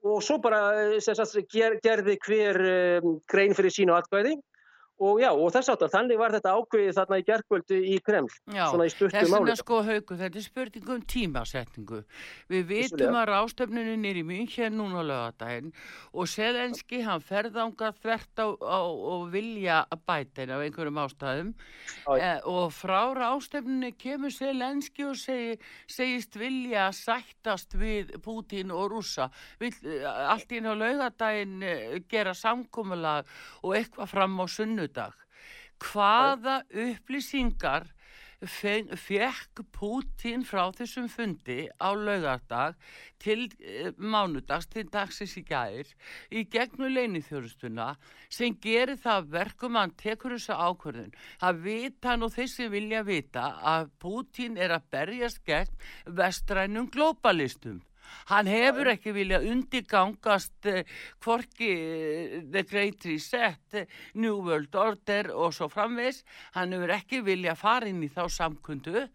og 0.03 0.23
svo 0.23 0.39
bara 0.43 0.61
sagt 0.99 1.37
ger, 1.51 1.77
gerði 1.83 2.17
hver 2.25 2.59
um, 3.03 3.19
grein 3.29 3.55
fyrir 3.55 3.73
sínu 3.73 3.95
atkvæði 3.95 4.35
og 5.03 5.21
já 5.21 5.29
og 5.33 5.51
þess 5.53 5.71
aftur 5.73 5.91
þannig 5.91 6.19
var 6.21 6.33
þetta 6.35 6.53
ákveðið 6.57 6.97
þarna 6.97 7.19
í 7.19 7.25
gerkvöldu 7.27 7.79
í 7.93 7.97
Kreml 8.05 8.31
Já, 8.53 8.65
svona 8.71 8.87
í 8.87 8.93
stuttu 8.93 9.11
Þess 9.13 9.31
máli. 9.31 9.43
vegna 9.43 9.55
sko 9.59 9.79
hauku, 9.87 10.17
þetta 10.19 10.39
er 10.39 10.45
spurning 10.45 10.91
um 10.93 11.03
tímasetningu. 11.13 11.99
Við 12.51 12.63
vitum 12.69 12.97
Vissulega. 12.97 13.23
að 13.23 13.29
rástefninu 13.31 13.95
nýri 14.03 14.23
mjög 14.27 14.53
hér 14.57 14.71
núna 14.73 15.03
lögadaginn 15.07 15.71
og 16.13 16.29
Selenski 16.31 17.01
hann 17.03 17.23
ferðanga 17.23 17.91
þvert 17.99 18.43
á, 18.43 18.47
á, 18.63 18.79
á 18.83 19.15
vilja 19.33 19.79
bætin 20.07 20.53
af 20.53 20.63
einhverjum 20.65 21.01
ástæðum 21.03 21.53
eh, 22.17 22.39
og 22.49 22.71
frá 22.75 23.01
rástefninu 23.17 23.93
kemur 23.99 24.33
Selenski 24.33 25.07
og 25.07 25.17
segi, 25.19 25.57
segist 25.87 26.37
vilja 26.39 26.89
sættast 26.95 27.75
við 27.79 28.15
Pútín 28.23 28.71
og 28.73 28.91
Rússa. 28.93 29.29
Vill 29.61 29.75
eh, 29.83 30.07
allt 30.07 30.51
í 30.53 30.61
á 30.63 30.73
lögadaginn 30.73 31.63
eh, 31.63 31.99
gera 32.09 32.33
samkomulag 32.37 33.29
og 33.63 33.75
eitthvað 33.77 34.11
fram 34.13 34.39
á 34.39 34.45
sunnudag. 34.93 35.13
Hvaða 35.83 36.63
upplýsingar 36.69 37.87
fe- 38.43 38.95
fekk 38.95 39.63
Pútín 39.71 40.43
frá 40.45 40.71
þessum 40.71 41.09
fundi 41.09 41.69
á 41.79 41.91
laugardag 41.95 42.75
til 43.19 43.49
e, 43.59 43.91
mánudags 43.97 44.67
til 44.67 44.85
dagsins 44.91 45.35
í 45.37 45.43
gæðir 45.43 45.87
í 46.31 46.43
gegnum 46.45 46.93
leinithjórustuna 46.93 47.95
sem 48.29 48.55
gerir 48.55 48.97
það 48.97 49.23
að 49.23 49.31
verkum 49.31 49.75
hann 49.75 49.95
tekur 49.95 50.35
þessa 50.37 50.59
ákvörðun. 50.69 51.13
Það 51.39 51.63
vita 51.63 52.15
nú 52.15 52.29
þeir 52.29 52.47
sem 52.47 52.71
vilja 52.71 53.03
vita 53.03 53.47
að 53.63 53.89
Pútín 53.99 54.57
er 54.57 54.71
að 54.71 54.87
berjast 54.91 55.43
gegn 55.45 55.73
vestrænum 56.05 56.89
glóbalistum. 56.91 57.81
Hann 58.31 58.47
hefur 58.47 58.87
ekki 58.93 59.13
viljað 59.15 59.47
undirgangast 59.51 60.69
eh, 60.71 60.83
hvorki 61.23 61.69
eh, 61.73 62.35
The 62.53 62.63
Great 62.69 63.05
Reset, 63.05 63.59
eh, 63.73 63.85
New 64.15 64.39
World 64.45 64.75
Order 64.75 65.31
og 65.35 65.53
svo 65.55 65.67
framvegs. 65.71 66.23
Hann 66.55 66.71
hefur 66.75 66.93
ekki 66.97 67.23
viljað 67.25 67.59
fara 67.63 67.89
inn 67.91 68.03
í 68.05 68.11
þá 68.13 68.25
samkundu 68.31 69.07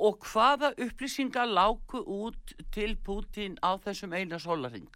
og 0.00 0.18
hvaða 0.30 0.72
upplýsingar 0.78 1.50
láku 1.50 2.02
út 2.06 2.54
til 2.74 2.96
Putin 3.02 3.56
á 3.62 3.74
þessum 3.82 4.12
eina 4.14 4.38
sólaring? 4.38 4.86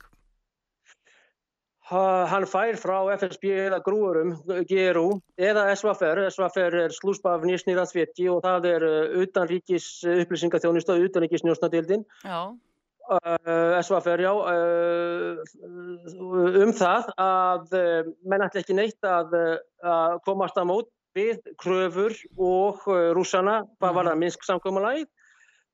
Ha- 1.90 2.26
Hann 2.30 2.46
fær 2.48 2.78
frá 2.80 2.96
FSB 3.12 3.50
eða 3.66 3.80
grúurum, 3.84 4.30
GRU, 4.70 5.18
eða 5.36 5.66
SVFR. 5.76 6.22
SVFR 6.32 6.76
er 6.86 6.94
slúsbaf 6.96 7.42
nýsnýransveti 7.44 8.24
og 8.32 8.40
það 8.46 8.68
er 8.70 8.86
utanríkis 9.20 9.88
upplýsingaþjónustu 10.14 10.94
og 10.94 11.04
utanríkis 11.10 11.44
Já, 11.44 12.38
uh, 12.48 12.54
SVFR, 13.04 14.20
já, 14.24 14.32
uh, 14.32 15.36
um 16.64 16.72
það 16.72 17.10
að 17.20 17.74
uh, 17.76 18.12
menn 18.24 18.44
ætla 18.46 18.62
ekki 18.62 18.76
neitt 18.78 19.08
að, 19.08 19.34
að 19.84 20.16
komast 20.24 20.56
að 20.60 20.70
mót 20.70 20.90
við 21.14 21.42
kröfur 21.60 22.14
og 22.40 22.86
rússana, 23.14 23.62
hvað 23.78 23.98
var 23.98 24.08
það, 24.10 24.20
Minsk 24.22 24.46
samkomalagið, 24.48 25.08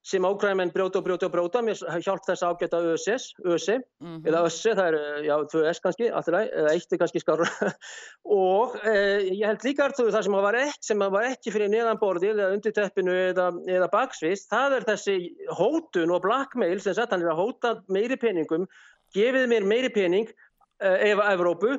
sem 0.06 0.24
ákvæðamenn 0.24 0.72
brjóta 0.72 1.00
og 1.00 1.04
brjóta 1.04 1.28
og 1.28 1.32
brjóta 1.34 1.60
með 1.64 1.82
hjálp 2.00 2.24
þess 2.24 2.44
að 2.44 2.54
ágæta 2.54 2.80
ÖSS, 2.94 3.26
ÖSI, 3.44 3.76
mhm, 4.00 4.22
eða 4.30 4.42
össi, 4.48 4.72
það 4.78 4.86
er, 4.88 4.96
já, 5.26 5.34
2S 5.52 5.82
kannski, 5.84 6.08
leið, 6.08 6.48
eða 6.62 6.72
eitt 6.72 6.94
er 6.96 7.00
kannski 7.02 7.22
skár. 7.22 7.42
og 8.40 8.78
eh, 8.80 9.28
ég 9.28 9.44
held 9.44 9.66
líka 9.68 9.84
Artur, 9.86 10.08
það 10.14 10.26
sem 10.26 10.38
var 10.48 10.60
ekki, 10.62 10.86
sem 10.88 11.04
var 11.04 11.28
ekki 11.28 11.54
fyrir 11.54 11.72
neðanborðið 11.74 12.32
eða 12.32 12.56
undir 12.56 12.76
teppinu 12.76 13.16
eða, 13.28 13.50
eða 13.68 13.90
baksvist, 13.92 14.48
það 14.52 14.78
er 14.78 14.88
þessi 14.88 15.18
hótun 15.60 16.16
og 16.16 16.24
blackmail 16.24 16.80
sem 16.80 16.96
sagt, 16.96 17.12
hann 17.12 17.26
er 17.26 17.34
að 17.34 17.42
hóta 17.44 17.76
meiri 17.92 18.16
peningum, 18.20 18.64
gefið 19.12 19.50
mér 19.52 19.68
meiri 19.68 19.92
pening 19.92 20.32
ef 20.80 21.20
að 21.20 21.34
Evrópu, 21.34 21.74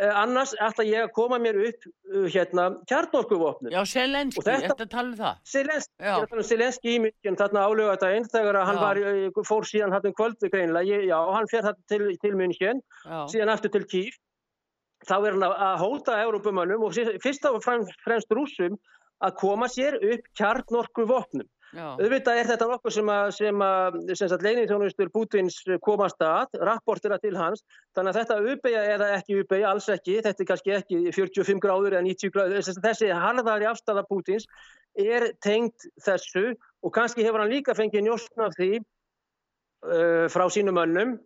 annars 0.00 0.54
ætla 0.56 0.84
ég 0.88 1.02
að 1.04 1.10
koma 1.12 1.38
mér 1.38 1.58
upp 1.68 1.84
uh, 2.14 2.24
hérna 2.32 2.64
kjarnorkuvopnum. 2.88 3.72
já, 3.74 3.82
Selenski, 3.86 4.40
þetta- 4.40 4.70
þetta 4.72 4.86
tala 4.88 5.08
um 5.08 5.16
það. 5.18 5.36
Selenski, 5.44 5.92
tala 6.00 6.26
um 6.40 6.42
Selenski 6.48 6.94
í 6.96 6.98
mykjum 7.06 7.36
þarna 7.36 7.64
álega 7.68 7.96
daginn 8.00 8.24
þegar 8.32 8.54
að 8.62 8.66
hann 8.70 8.80
var, 8.80 8.96
eh, 8.96 9.30
fór 9.44 9.62
síðan 9.68 9.92
hann 9.92 10.06
um 10.06 10.12
kvöldu 10.16 10.48
greinilega, 10.50 10.88
Ég- 10.88 11.06
já, 11.10 11.18
hann 11.34 11.46
fer 11.52 11.62
þarna 11.62 11.86
til, 11.88 12.16
til 12.22 12.32
München 12.40 12.80
Já, 13.04 13.26
síðan 13.28 13.52
aftur 13.52 13.70
til 13.72 13.84
Kíf 13.84 14.16
þá 15.06 15.14
er 15.26 15.32
hann 15.32 15.42
að- 15.50 15.78
hóta 15.84 16.16
Európumönnum 16.24 16.82
og 16.84 16.92
fyrst 17.20 17.42
frem- 17.62 17.86
fremst 18.04 18.28
rússum 18.30 18.78
að 19.22 19.36
koma 19.36 19.66
sér 19.68 19.94
upp 20.00 20.22
kjarnorku 20.34 21.04
vopnum. 21.06 21.44
já, 21.46 21.61
Auðvitað 21.72 22.38
er 22.38 22.48
þetta 22.50 22.66
nokkuð 22.68 22.94
sem 22.94 23.10
að, 23.14 23.30
að 23.64 24.10
sagt, 24.20 24.44
leinithjónustur 24.44 25.10
Pútins 25.12 25.56
komast 25.84 26.20
að, 26.20 26.58
rapportira 26.60 27.16
til 27.22 27.32
hans, 27.38 27.62
þannig 27.96 28.12
að 28.12 28.18
þetta 28.20 28.52
uppeyja 28.52 28.82
eða 28.96 29.08
ekki 29.16 29.38
uppeyja, 29.40 29.70
alls 29.70 29.88
ekki, 29.92 30.18
þetta 30.26 30.44
er 30.44 30.50
kannski 30.50 30.74
ekki 30.76 31.00
45 31.16 31.62
gráður 31.64 31.96
eða 31.96 32.06
90 32.10 32.34
gráður, 32.34 32.68
þessi, 32.84 33.08
harðari 33.24 33.68
afstæða 33.70 34.04
Pútins 34.10 34.48
er 35.00 35.30
tengt 35.40 35.88
þessu 36.04 36.52
og 36.82 36.92
kannski 36.92 37.24
hefur 37.24 37.40
hann 37.40 37.54
líka 37.54 37.76
fengið 37.78 38.04
njóstn 38.04 38.44
af 38.44 38.52
því 38.58 38.70
uh, 38.76 40.28
frá 40.32 40.44
sínum 40.52 40.80
önnum 40.82 41.16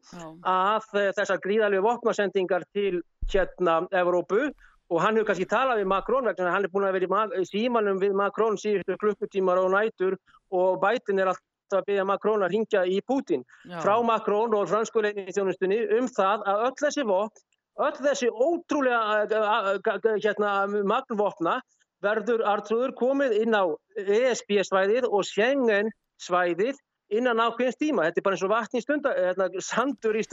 að 0.47 0.87
eh, 1.01 1.11
þessar 1.17 1.43
gríðalegu 1.43 1.83
vopnasendingar 1.89 2.69
til 2.77 3.03
hérna 3.33 3.81
Evrópu 3.91 4.53
og 4.91 5.03
hann 5.03 5.17
hefur 5.19 5.29
kannski 5.31 5.49
talað 5.51 5.81
við 5.83 5.89
Macron 5.91 6.29
vegna 6.29 6.53
hann 6.55 6.67
er 6.67 6.73
búin 6.73 6.87
að 6.87 6.97
vera 6.97 7.09
í 7.09 7.11
ma- 7.11 7.41
í 7.41 7.45
símanum 7.49 7.99
við 8.03 8.15
Macron 8.19 8.59
síðustu 8.61 8.97
klukkutímar 9.03 9.59
og 9.63 9.73
nætur 9.75 10.17
og 10.55 10.79
bætin 10.83 11.19
er 11.23 11.33
alltaf 11.33 11.81
að 11.81 11.89
byggja 11.89 12.07
Macron 12.07 12.45
að 12.47 12.53
ringja 12.55 12.85
í 12.87 13.01
Putin 13.03 13.43
já. 13.67 13.81
frá 13.83 13.97
Macron 14.07 14.55
og 14.55 14.69
franskulegin 14.71 15.27
í 15.27 15.35
þjónustunni 15.35 15.81
um 15.99 16.07
það 16.07 16.47
að 16.47 16.65
öll 16.69 16.77
þessi 16.85 17.07
vopn, 17.09 17.43
öll 17.83 17.99
þessi 18.07 18.31
ótrúlega 18.31 19.01
eh, 19.25 19.81
eh, 19.97 20.21
hérna, 20.23 20.53
magnvopna 20.87 21.59
verður 22.05 22.45
artrúður 22.47 22.95
komið 22.95 23.35
inn 23.43 23.57
á 23.57 23.67
ESB 23.99 24.61
svæðið 24.69 25.09
og 25.11 25.25
Schengen 25.27 25.91
svæðið 26.23 26.77
innan 27.15 27.39
ákveðins 27.39 27.79
tíma. 27.79 28.07
Þetta 28.09 28.21
er 28.21 28.25
bara 28.27 28.37
eins 28.37 28.45
og 28.47 28.51
vatn 28.51 28.79
í 28.79 28.83
stunda, 28.83 29.13
hérna, 29.15 29.47
sandur 29.63 30.17
í 30.19 30.25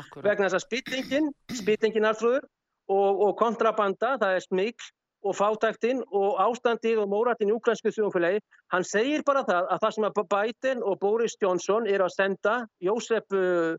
akkurat. 0.00 0.24
vegna 0.24 0.48
þess 0.48 0.58
að 0.58 0.64
spillingin, 0.66 1.28
spillingin 1.60 2.08
artrúður 2.08 2.46
og, 2.90 3.20
og 3.28 3.36
kontrabanda, 3.40 4.16
það 4.20 4.36
er 4.38 4.46
smikl 4.48 4.88
og 5.20 5.34
fátæktinn 5.36 6.00
og 6.16 6.38
ástandið 6.40 7.02
og 7.02 7.10
móratinn 7.12 7.50
í 7.52 7.56
úkransku 7.58 7.92
þjóðumfélagi, 7.92 8.40
hann 8.72 8.86
segir 8.88 9.22
bara 9.28 9.42
það 9.44 9.66
að 9.74 9.82
það 9.82 9.94
sem 9.96 10.08
að 10.08 10.20
Biden 10.32 10.82
og 10.88 10.98
Boris 11.02 11.36
Johnson 11.42 11.86
er 11.92 12.00
að 12.06 12.14
senda, 12.16 12.54
Jósef 12.80 13.36
uh, 13.36 13.76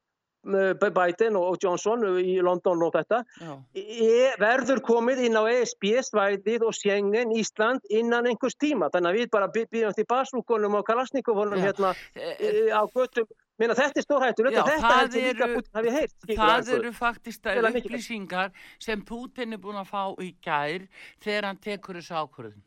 Biden 0.82 1.36
og 1.38 1.58
Johnson 1.62 2.02
í 2.22 2.40
London 2.42 2.82
og 2.86 2.94
þetta, 2.96 3.20
Já, 3.42 3.52
e 3.78 4.32
verður 4.42 4.82
komið 4.86 5.20
inn 5.28 5.38
á 5.38 5.46
ESB 5.50 5.92
svæðið 6.08 6.66
og 6.66 6.74
Schengen 6.78 7.34
Ísland 7.38 7.86
innan 7.94 8.26
einhvers 8.30 8.58
tíma. 8.58 8.90
Þannig 8.94 9.12
að 9.12 9.20
við 9.20 9.30
bara 9.36 9.50
by- 9.54 9.68
býðum 9.70 9.94
til 9.98 10.08
basúkonum 10.10 10.80
og 10.80 10.86
kalasnikofunum 10.88 11.62
Já. 11.62 11.68
hérna 11.70 11.94
Eh, 12.16 12.36
e, 12.42 12.70
á 12.74 12.82
göttum. 12.90 13.28
Meina, 13.62 13.76
þetta 13.78 14.02
er 14.02 14.16
og 14.16 14.24
þetta 14.26 14.64
það 14.66 14.98
held 14.98 15.16
ég 15.20 15.28
líka 15.30 15.46
eru- 15.46 15.56
Putin 15.60 15.78
hafi 15.78 15.92
skilur 15.94 16.42
Það 16.42 16.74
eru 16.80 16.92
faktist 16.98 17.46
að 17.52 17.70
upplýsingar 17.70 18.52
sem 18.82 19.06
Putin 19.06 19.54
er 19.54 19.62
búin 19.62 19.78
að 19.84 19.92
fá 19.92 20.04
í 20.26 20.32
gær 20.42 20.88
þegar 21.22 21.48
hann 21.52 21.62
tekur 21.62 22.00
þessu 22.02 22.18
ákvörðun. 22.24 22.62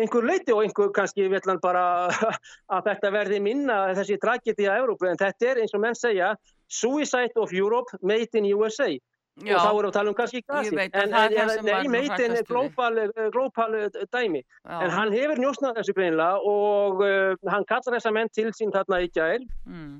einhver 0.00 0.24
leiti 0.24 0.52
og 0.54 0.62
einhver 0.64 0.92
kannski 0.96 1.26
vill 1.28 1.42
hann 1.44 1.58
bara 1.60 2.08
að 2.74 2.84
þetta 2.88 3.10
verði 3.12 3.40
minna 3.42 3.78
þessi 3.98 4.16
tragedi 4.22 4.68
að 4.70 4.78
Európu 4.84 5.08
en 5.10 5.18
þetta 5.20 5.48
er 5.50 5.60
eins 5.64 5.74
og 5.74 5.82
menn 5.84 5.98
segja 5.98 6.32
Suicide 6.70 7.34
of 7.36 7.52
Europe 7.52 7.98
made 8.00 8.30
in 8.38 8.46
USA 8.54 8.86
Já, 9.40 9.56
og 9.56 9.60
þá 9.60 9.68
erum 9.70 9.80
við 9.80 9.88
að 9.88 9.96
tala 9.96 10.10
um 10.10 10.16
kannski 10.18 10.40
gasi 10.44 10.70
en, 10.76 11.14
er 11.16 11.34
en, 11.34 11.50
sem 11.50 11.64
var 11.64 11.64
nei, 11.64 11.86
nú 11.86 11.92
made 11.94 12.04
in 12.04 12.34
hræddastur 12.34 12.96
við. 12.96 13.28
global, 13.32 13.74
eh, 13.78 13.88
eh, 13.88 14.08
dæmi. 14.12 14.42
Já, 14.44 14.76
en 14.84 14.94
hann 14.96 15.12
hefur 15.14 15.40
njósnað 15.40 15.80
þessu 15.80 15.94
greinilega 15.96 16.40
og 16.52 17.02
uh, 17.06 17.50
hann 17.54 17.66
kallar 17.68 17.96
þessa 17.96 18.14
menn 18.14 18.32
til 18.36 18.48
sín 18.56 18.74
þarna 18.74 19.00
í 19.04 19.10
gær 19.14 19.40
mm, 19.40 19.92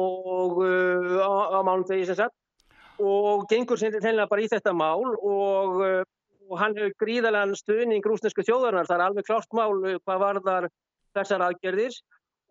og 0.00 0.60
uh, 0.64 1.18
á, 1.20 1.32
á 1.56 1.58
mánudegi 1.66 2.08
sem 2.08 2.20
sagt 2.22 2.36
og 2.98 3.46
gengur 3.50 3.78
sem 3.78 3.92
reynilega 3.94 4.30
bara 4.30 4.44
í 4.46 4.50
þetta 4.50 4.74
mál 4.74 5.04
og, 5.16 5.80
uh, 5.84 6.02
og 6.48 6.60
hann 6.62 6.76
hefur 6.78 6.96
gríðalega 7.04 7.60
stuðning 7.60 8.04
rúsnesku 8.04 8.46
þjóðarnar, 8.46 8.88
það 8.88 8.98
er 8.98 9.06
alveg 9.10 9.28
klárt 9.28 9.52
mál 9.52 9.74
hvað 10.00 10.24
varðar 10.24 10.70
þessar 11.16 11.44
aðgerðir 11.48 11.96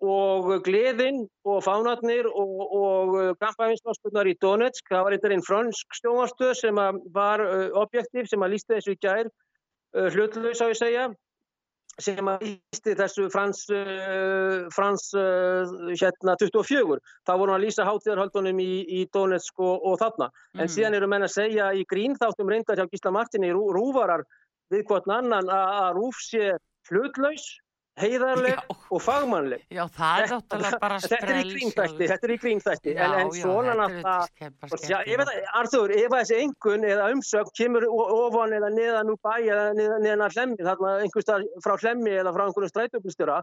og 0.04 0.50
gleðin 0.66 1.24
og 1.48 1.64
fánatnir 1.66 2.28
og, 2.30 2.58
og 2.80 3.16
kampaðinsláspunnar 3.42 4.30
í 4.30 4.36
Donetsk, 4.42 4.86
það 4.92 5.06
var 5.06 5.16
eitthvað 5.16 5.36
einn 5.36 5.46
fransk 5.46 5.98
stjómarstöð 5.98 6.54
sem 6.60 6.82
var 7.16 7.42
uh, 7.42 7.70
objektiv 7.82 8.30
sem 8.30 8.44
að 8.46 8.54
lísta 8.54 8.76
þessu 8.76 8.94
í 8.94 9.00
gær 9.02 9.30
uh, 9.30 10.10
hlutlaus 10.14 10.62
á 10.62 10.70
ég 10.70 10.78
segja 10.78 11.08
sem 11.98 12.30
að 12.30 12.44
lísti 12.46 12.94
þessu 12.94 13.26
frans, 13.34 13.64
uh, 13.74 14.68
frans 14.74 15.10
uh, 15.18 15.66
hérna 15.98 16.36
24. 16.38 17.00
Það 17.26 17.40
voru 17.42 17.56
að 17.56 17.64
lýsa 17.66 17.88
hátíðarhaldunum 17.88 18.62
í, 18.62 18.74
í 19.00 19.06
Donetsk 19.14 19.58
og, 19.58 19.82
og 19.82 19.98
þarna. 20.04 20.30
Mm. 20.30 20.62
En 20.62 20.74
síðan 20.76 20.98
eru 21.00 21.10
menn 21.10 21.26
að 21.26 21.34
segja 21.40 21.72
í 21.74 21.86
grín 21.90 22.14
þáttum 22.20 22.54
reyndar 22.54 22.78
hjá 22.78 22.86
Gísla 22.92 23.16
Martini 23.18 23.50
rú, 23.50 23.72
rúvarar 23.74 24.28
við 24.70 24.86
hvort 24.86 25.10
annan 25.10 25.50
að 25.50 25.96
rúf 25.98 26.22
sé 26.22 26.54
hlutlaus 26.92 27.48
heiðarleg 27.98 28.54
já. 28.56 28.62
og 28.94 29.02
fagmannleg 29.04 29.64
Já, 29.74 29.84
það 29.94 30.22
er 30.22 30.32
náttúrulega 30.34 30.80
bara 30.82 31.00
sprell 31.04 31.52
Þetta 31.78 32.28
er 32.28 32.34
í 32.34 32.38
grínþætti 32.44 32.96
en, 32.96 33.16
en 33.22 33.32
svona 33.36 33.76
náttúrulega 33.80 35.48
Arþur, 35.58 35.94
ef 35.96 36.14
þessi 36.14 36.42
engun 36.46 36.86
eða 36.88 37.10
umsökk 37.16 37.54
kemur 37.58 37.88
ofan 37.90 38.56
eða 38.58 38.70
neðan 38.74 39.14
úr 39.14 39.20
bæ 39.24 39.36
eða 39.40 39.66
neðan 39.78 40.26
að 40.28 40.38
hlemmi 40.38 40.68
þarna 40.70 40.94
einhverstað 41.06 41.48
frá 41.66 41.78
hlemmi 41.82 42.14
eða 42.22 42.36
frá 42.36 42.46
einhverjum 42.46 42.74
strætópustjóra 42.74 43.42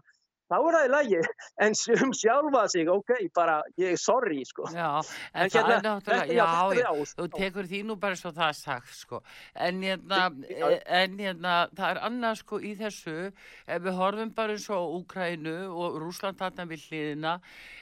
þá 0.49 0.55
er 0.57 0.75
það 0.75 0.85
í 0.85 0.91
lagi, 0.93 1.21
en 1.65 1.75
um 1.95 2.13
sjálfa 2.15 2.63
sig, 2.71 2.89
ok, 2.91 3.11
bara, 3.35 3.57
ég 3.81 3.95
er 3.95 4.01
sorry, 4.01 4.41
sko. 4.47 4.67
Já, 4.73 4.89
en, 5.01 5.05
en 5.45 5.53
það 5.53 5.57
hérna, 5.57 5.75
er 5.75 5.85
náttúrulega, 5.87 6.37
já, 6.37 6.45
já, 6.45 6.81
já, 6.81 7.13
þú 7.19 7.27
tekur 7.35 7.69
því 7.71 7.81
nú 7.89 7.97
bara 8.01 8.19
svo 8.19 8.33
það 8.35 8.51
sagt, 8.59 8.93
sko, 8.99 9.21
en 9.67 9.81
hérna, 9.85 10.21
en 11.01 11.17
hérna, 11.21 11.55
það 11.77 11.87
er 11.89 12.01
annað, 12.09 12.41
sko, 12.43 12.61
í 12.61 12.73
þessu, 12.79 13.15
ef 13.65 13.85
við 13.87 13.99
horfum 14.01 14.35
bara 14.37 14.55
eins 14.55 14.67
og 14.73 14.99
Úkrænu 14.99 15.55
og 15.73 15.99
Rúsland 16.03 16.39
þarna 16.39 16.67
við 16.69 16.85
hliðina, 16.89 17.35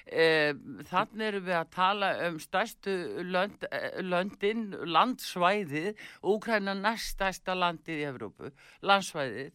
eh, 0.08 0.54
þannig 0.90 1.28
erum 1.30 1.48
við 1.50 1.58
að 1.60 1.74
tala 1.76 2.14
um 2.30 2.40
stærstu 2.42 2.98
lönd, 3.28 3.68
löndin, 4.04 4.70
landsvæðið, 4.88 6.00
Úkræna 6.34 6.78
næst 6.80 7.14
stærsta 7.14 7.56
landið 7.58 8.02
í 8.02 8.08
Evrópu, 8.08 8.50
landsvæðið, 8.88 9.52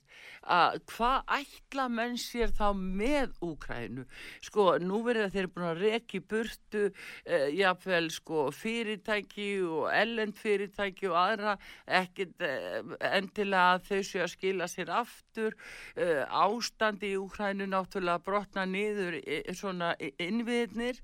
að 0.48 0.78
hvað 0.92 1.32
ætla 1.38 1.88
menn 1.92 2.16
sér 2.20 2.52
þá 2.56 2.70
með 2.98 3.34
Úkrænu 3.44 4.04
sko 4.44 4.66
nú 4.82 5.02
verður 5.06 5.32
þeir 5.34 5.50
búin 5.54 5.68
að 5.70 5.82
reki 5.84 6.20
burtu 6.30 6.84
eh, 6.88 7.48
jáfnveil 7.58 8.10
sko 8.14 8.48
fyrirtæki 8.54 9.50
og 9.66 9.88
ellend 9.94 10.38
fyrirtæki 10.38 11.10
og 11.10 11.18
aðra 11.22 11.56
ekkit 12.00 12.44
eh, 12.44 12.80
endilega 13.12 13.76
að 13.76 13.88
þau 13.88 14.02
séu 14.10 14.24
að 14.24 14.32
skila 14.34 14.68
sér 14.70 14.92
aftur. 14.98 15.56
Eh, 15.96 16.24
ástandi 16.28 17.12
í 17.12 17.18
Úkrænu 17.20 17.68
náttúrulega 17.70 18.22
brotna 18.24 18.64
niður 18.68 19.18
eh, 19.22 19.48
svona 19.56 19.94
innviðnir 19.98 21.00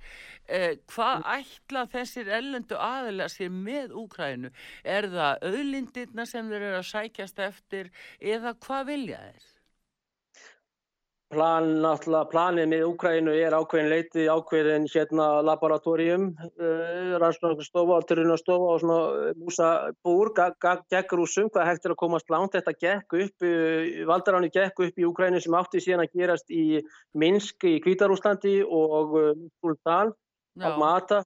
eh, 0.49 0.77
hvað 0.93 1.25
ætla 1.39 1.87
þessir 1.93 2.31
ellendu 2.39 2.79
aðeila 2.79 3.29
sér 3.33 3.53
með 3.55 3.97
Úkrænu 4.05 4.53
er 4.97 5.11
það 5.15 5.49
auðlindirna 5.51 6.29
sem 6.29 6.51
þeir 6.51 6.61
eru 6.61 6.81
að 6.83 6.89
sækjast 6.93 7.43
eftir 7.49 7.93
eða 8.21 8.55
hvað 8.67 8.89
vilja 8.93 9.21
þeir? 9.27 9.54
Plan, 11.35 11.67
planið 12.31 12.69
með 12.71 12.85
Úkrænu 12.87 13.33
er 13.35 13.55
ákveðin 13.57 13.91
leiti, 13.91 14.27
ákveðin 14.31 14.87
hérna 14.93 15.27
laboratorium, 15.43 16.29
uh, 16.55 17.15
rannsóknarstofa, 17.23 17.99
alterunastofa 17.99 18.71
og 18.75 18.81
svona 18.83 18.99
uh, 19.11 19.29
músabúr, 19.43 20.33
gegn 20.35 21.15
rúsum, 21.19 21.51
hvað 21.51 21.71
hægt 21.71 21.89
er 21.89 21.95
að 21.97 22.01
komast 22.05 22.33
langt. 22.33 22.55
Þetta 22.55 22.77
gekk 22.87 23.19
upp, 23.27 23.47
uh, 23.47 24.03
valdaráni 24.11 24.53
gekk 24.55 24.85
upp 24.87 25.01
í 25.03 25.07
Úkrænu 25.11 25.43
sem 25.43 25.59
átti 25.59 25.83
síðan 25.83 26.07
að 26.07 26.19
gerast 26.21 26.55
í 26.55 26.83
Minsk 27.19 27.67
í 27.69 27.77
Kvítarúslandi 27.85 28.61
og 28.65 29.19
Sultan 29.59 30.15
uh, 30.15 30.67
á 30.67 30.71
Mata, 30.79 31.25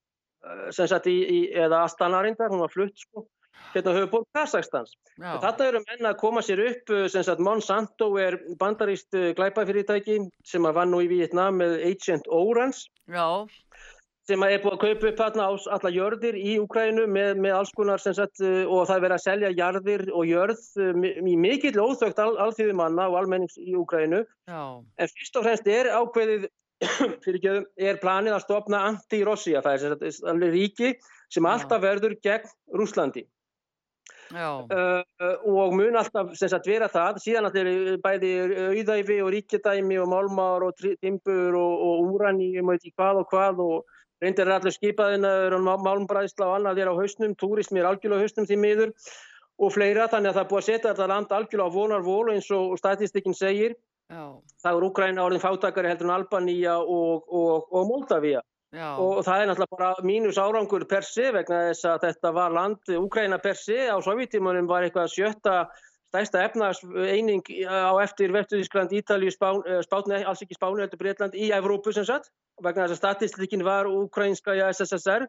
sem 0.73 0.89
satt 0.89 1.09
í, 1.11 1.19
í 1.19 1.41
eða 1.53 1.85
Astanarindar, 1.85 2.53
hún 2.55 2.65
var 2.65 2.73
flutt 2.73 2.97
sko 2.97 3.29
hérna 3.75 3.95
höfuborg 3.97 4.27
Kazakhstans. 4.37 4.95
Þetta 5.19 5.69
eru 5.69 5.83
menna 5.85 6.13
að 6.13 6.21
koma 6.23 6.43
sér 6.45 6.63
upp, 6.67 6.93
uh, 6.95 7.07
sem 7.11 7.25
sagt 7.27 7.43
Monsanto 7.45 8.11
er 8.21 8.39
bandaríst 8.61 9.15
uh, 9.19 9.31
glæpafyrirtæki 9.39 10.21
sem 10.47 10.69
að 10.69 10.81
vann 10.81 10.95
nú 10.95 11.03
í 11.05 11.11
Vietnam 11.11 11.61
með 11.63 11.79
Agent 11.93 12.29
Orange. 12.33 12.89
Já 13.11 13.49
sem 14.29 14.43
er 14.45 14.61
búið 14.61 14.75
að 14.75 14.81
kaupa 14.83 15.09
upp 15.09 15.21
hérna 15.23 15.45
á 15.49 15.53
alla 15.73 15.91
jörðir 15.93 16.37
í 16.37 16.59
Úkrænu 16.61 17.07
með, 17.09 17.39
með 17.41 17.55
alls 17.57 17.71
konar 17.77 18.03
sagt, 18.03 18.43
uh, 18.45 18.67
og 18.69 18.85
það 18.91 19.05
verið 19.07 19.17
að 19.17 19.23
selja 19.25 19.53
jarðir 19.57 20.05
og 20.13 20.29
jörð 20.29 20.67
í 21.33 21.37
mikill 21.41 21.81
óþögt 21.81 22.21
al, 22.21 22.35
alþjóðumanna 22.45 23.09
og 23.09 23.17
almennings 23.23 23.57
í 23.63 23.73
Úkrænu. 23.79 24.21
Já. 24.51 24.63
En 25.01 25.13
fyrst 25.15 25.41
og 25.41 25.49
fremst 25.49 25.71
er 25.73 25.89
ákveðið, 25.95 26.45
ekki, 27.33 27.55
er 27.89 28.03
planið 28.03 28.37
að 28.37 28.45
stopna 28.45 28.85
anti-Rossía, 28.91 29.65
það 29.65 29.89
er 29.97 30.53
ríki 30.53 30.93
sem 31.33 31.49
alltaf 31.49 31.81
verður 31.85 32.19
gegn 32.25 32.53
Rúslandi. 32.77 33.25
Uh, 34.29 35.03
og 35.49 35.75
mun 35.77 35.97
alltaf 35.97 36.35
sagt, 36.37 36.67
vera 36.69 36.89
það. 36.93 37.21
Síðan 37.25 37.49
að 37.49 37.59
þeir 37.59 37.71
eru 37.73 37.95
bæði 38.05 38.33
auðæfi 38.69 39.21
og 39.25 39.31
ríkjadæmi 39.35 40.01
og 40.03 40.11
málmár 40.13 40.67
og 40.69 40.83
timbur 41.01 41.57
og, 41.57 41.87
og 41.87 42.13
úrani 42.13 42.51
og 42.59 42.69
maður 42.69 42.83
ekki 42.83 42.95
hvað 42.97 43.23
og 43.23 43.33
hvað 43.33 43.63
og 43.65 43.97
reyndir 44.23 44.49
er 44.49 44.59
allir 44.59 44.75
skipaðinaður 44.75 45.57
og 45.59 45.85
málmbræðsla 45.87 46.49
og 46.49 46.57
annað 46.59 46.83
er 46.83 46.93
á 46.93 47.01
hausnum, 47.01 47.37
túrismi 47.39 47.81
er 47.81 47.89
algjörlega 47.91 48.21
á 48.21 48.25
hausnum 48.27 48.49
því 48.51 48.61
miður 48.65 48.95
og 49.59 49.75
fleira. 49.75 50.09
Þannig 50.11 50.33
að 50.33 50.39
það 50.39 50.45
er 50.45 50.51
búið 50.53 50.63
að 50.63 50.69
setja 50.69 50.91
þetta 50.93 51.11
land 51.15 51.37
algjörlega 51.39 51.73
á 51.73 51.77
vonar 51.79 52.05
vol 52.07 52.33
eins 52.35 52.51
og 52.55 52.77
statistikinn 52.81 53.39
segir 53.39 53.79
Já. 54.09 54.25
það 54.65 54.77
er 54.77 54.87
Úgræna 54.87 55.25
orðin 55.25 55.43
fátakari 55.43 55.91
heldur 55.91 56.09
en 56.09 56.15
Albaníja 56.15 56.79
og, 56.81 57.27
og, 57.29 57.69
og 57.73 57.91
Moldavia 57.91 58.41
Já. 58.69 58.99
og 59.01 59.23
það 59.25 59.41
er 59.41 59.47
náttúrulega 59.49 59.77
bara 59.79 60.05
mínus 60.05 60.37
árangur 60.37 60.83
per 60.89 61.07
se 61.07 61.31
vegna 61.33 61.71
þess 61.71 61.87
að 61.89 62.03
þetta 62.03 62.33
var 62.37 62.53
land 62.53 62.91
Úgræna 62.99 63.39
per 63.41 63.57
se 63.57 63.87
á 63.89 63.97
sovjítímanum 64.05 64.69
var 64.69 64.85
eitthvað 64.85 65.09
sjötta 65.15 65.55
stærsta 66.09 66.43
efnars 66.45 66.83
eining 66.85 67.45
á 67.65 67.93
eftir 68.03 68.33
Vesturðískland, 68.33 68.93
Ítalið, 68.93 69.37
eh, 69.65 69.81
Spáni, 69.85 70.21
alls 70.25 70.45
ekki 70.45 70.57
Spáni, 70.57 70.85
heldur 70.85 71.01
Breitland 71.01 71.37
í 71.37 71.49
Evrópu 71.53 71.93
sem 71.93 72.05
sagt 72.05 72.29
vegna 72.61 72.85
þess 72.85 72.97
að 72.97 73.03
statistikinn 73.03 73.65
var 73.65 73.89
úkrænska 73.89 74.57
í 74.57 74.65
SSSR 74.69 75.29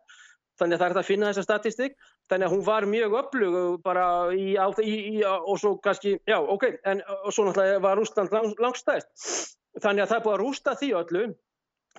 þannig 0.60 0.76
að 0.76 0.82
það 0.84 0.90
er 0.90 1.00
að 1.00 1.08
finna 1.08 1.30
þessa 1.30 1.46
statistik. 1.48 1.94
Þannig 2.30 2.46
að 2.46 2.54
hún 2.54 2.66
var 2.66 2.86
mjög 2.86 3.14
öflug 3.22 3.84
bara 3.84 4.06
í, 4.36 4.52
í, 4.84 4.98
í 5.16 5.24
og 5.24 5.56
svo 5.58 5.78
kannski, 5.82 6.18
já 6.28 6.38
ok, 6.38 6.66
en 6.86 7.02
svo 7.32 7.48
náttúrulega 7.48 7.80
var 7.82 7.98
Rúsland 7.98 8.36
lang, 8.36 8.52
langstæst 8.60 9.56
þannig 9.78 10.04
að 10.04 10.12
það 10.12 10.18
er 10.18 10.26
búið 10.26 10.36
að 10.36 10.44
rústa 10.44 10.76
því 10.80 10.90
öllu 11.00 11.24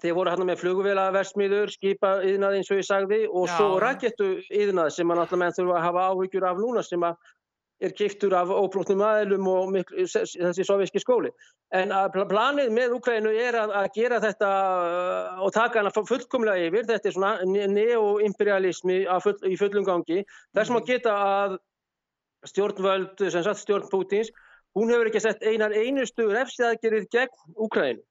Þeir 0.01 0.15
voru 0.17 0.33
hérna 0.33 0.47
með 0.49 0.61
flugvélaversmiður, 0.63 1.73
skipa 1.75 2.15
yðnað 2.25 2.57
eins 2.57 2.71
og 2.73 2.79
ég 2.81 2.87
sagði 2.89 3.19
og 3.27 3.51
Já. 3.51 3.57
svo 3.57 3.81
rakettu 3.83 4.31
yðnað 4.49 4.95
sem 4.95 5.09
mann 5.09 5.21
alltaf 5.21 5.41
menn 5.41 5.57
þurfa 5.57 5.77
að 5.77 5.87
hafa 5.89 6.07
áhyggjur 6.09 6.47
af 6.49 6.61
núna 6.63 6.85
sem 6.87 7.05
er 7.81 7.95
kiptur 7.97 8.35
af 8.37 8.53
óbrúknum 8.53 9.01
aðlum 9.05 9.47
og 9.49 9.71
miklu, 9.75 10.05
þessi 10.05 10.67
soviski 10.69 11.01
skóli. 11.01 11.31
En 11.77 11.93
planið 12.29 12.73
með 12.77 12.97
Ukraínu 12.99 13.33
er 13.33 13.57
að, 13.61 13.73
að 13.81 13.89
gera 13.97 14.21
þetta 14.25 14.51
uh, 14.51 15.41
og 15.47 15.55
taka 15.57 15.81
hana 15.81 15.93
fullkomlega 15.95 16.69
yfir. 16.69 16.87
Þetta 16.91 17.09
er 17.09 17.17
svona 17.17 17.65
neoimperialismi 17.77 19.01
full, 19.25 19.37
í 19.49 19.57
fullum 19.61 19.89
gangi. 19.89 20.25
Þess 20.57 20.77
að 20.77 20.93
geta 20.93 21.17
að 21.25 21.57
stjórnvöld, 22.51 23.27
sem 23.29 23.45
sagt 23.45 23.65
stjórn 23.65 23.89
Pútins, 23.93 24.33
hún 24.77 24.93
hefur 24.93 25.09
ekki 25.11 25.25
sett 25.25 25.45
einar 25.45 25.73
einustu 25.77 26.29
refsiðaðgerið 26.31 27.09
gegn 27.13 27.57
Ukraínu 27.57 28.05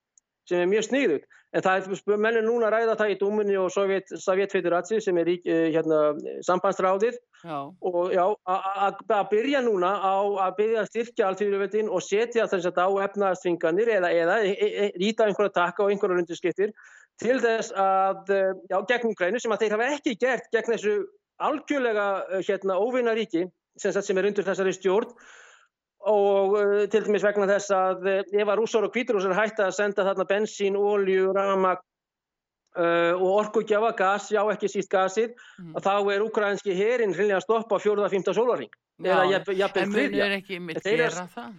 sem 0.50 0.64
er 0.64 0.72
mjög 0.72 0.88
sníðugt. 0.90 1.28
En 1.50 1.64
það 1.66 1.88
er 1.88 2.20
mennur 2.22 2.44
núna 2.46 2.68
að 2.68 2.74
ræða 2.76 2.96
það 3.00 3.12
í 3.12 3.18
Dúmunni 3.18 3.56
og 3.58 3.72
Sovjetfederatsi 3.74 5.00
sem 5.02 5.18
er 5.18 5.32
í 5.34 5.38
hérna, 5.48 6.02
sambandsráðið. 6.46 7.18
Og 7.50 8.14
já, 8.14 8.22
að 8.46 9.24
byrja 9.32 9.64
núna 9.66 9.96
á 9.98 10.18
að 10.46 10.56
byrja 10.60 10.84
að 10.84 10.90
styrkja 10.92 11.30
alltíðurveldin 11.32 11.90
og 11.90 12.06
setja 12.06 12.46
þess 12.52 12.70
að 12.70 12.82
á 12.86 12.90
efnaðastringanir 13.08 13.94
eða, 13.98 14.14
eða 14.14 14.38
rýta 15.00 15.26
e, 15.26 15.32
einhverja 15.32 15.56
taka 15.58 15.86
og 15.86 15.94
einhverja 15.94 16.20
rundiskiptir 16.20 16.76
til 17.20 17.40
þess 17.42 17.74
að, 17.74 18.30
já, 18.70 18.78
gegn 18.92 19.10
Ukraínu 19.10 19.42
sem 19.42 19.56
að 19.56 19.66
þeir 19.66 19.76
hafa 19.76 19.90
ekki 19.96 20.18
gert 20.22 20.54
gegn 20.54 20.76
þessu 20.76 20.96
algjörlega 21.50 22.08
hérna, 22.44 22.78
óvinna 22.78 23.16
ríki 23.18 23.48
sem, 23.80 23.96
sem 23.96 24.20
er 24.20 24.30
undir 24.30 24.46
þessari 24.46 24.76
stjórn 24.76 25.16
og 26.08 26.56
uh, 26.56 26.88
til 26.92 27.06
dæmis 27.06 27.26
vegna 27.26 27.48
þess 27.50 27.74
að 27.76 28.08
uh, 28.08 28.20
ef 28.32 28.48
að 28.48 28.60
rússar 28.62 28.88
og 28.88 28.94
kvíturússar 28.96 29.36
hætta 29.36 29.68
að 29.68 29.78
senda 29.78 30.06
þarna 30.08 30.26
bensín, 30.30 30.78
ólju, 30.80 31.32
ramak 31.36 31.82
uh, 32.78 33.16
og 33.18 33.30
orkugjafa, 33.44 33.94
gas, 33.98 34.30
já 34.32 34.42
ekki 34.54 34.70
síst 34.72 34.92
gasið, 34.92 35.34
mm. 35.60 35.80
þá 35.84 35.96
er 36.16 36.26
ukrainski 36.26 36.76
herin 36.78 37.16
hreinlega 37.16 37.42
að 37.42 37.48
stoppa 37.48 37.82
fjóruða, 37.84 38.12
fymta 38.14 38.36
sólaring. 38.36 38.72
Já, 39.00 39.16
en 39.24 39.92
munir 39.94 40.38
ekki 40.40 40.60
mitt 40.60 40.84
gera 40.84 41.08
er... 41.08 41.28
það? 41.32 41.58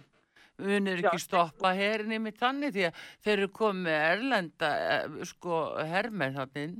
Munir 0.61 0.99
ekki 0.99 1.17
já, 1.17 1.23
stoppa 1.23 1.71
herin 1.73 2.13
í 2.13 2.19
mitt 2.21 2.37
þannig 2.37 2.75
því 2.75 2.83
að 2.89 3.05
þeir 3.25 3.33
eru 3.37 3.51
komið 3.55 3.95
erlenda, 3.97 4.71
eh, 4.93 5.21
sko, 5.25 5.61
hermið 5.89 6.37
þannig 6.37 6.65
inn? 6.67 6.75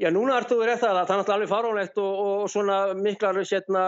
Já, 0.00 0.08
núna 0.10 0.38
Artur 0.40 0.64
er 0.64 0.78
það 0.80 1.02
að 1.02 1.08
það 1.08 1.14
er 1.14 1.20
náttúrulega 1.20 1.34
alveg 1.36 1.50
faránlegt 1.50 1.98
og, 2.00 2.20
og 2.22 2.44
svona 2.50 2.76
miklar 2.96 3.40
sérna, 3.44 3.82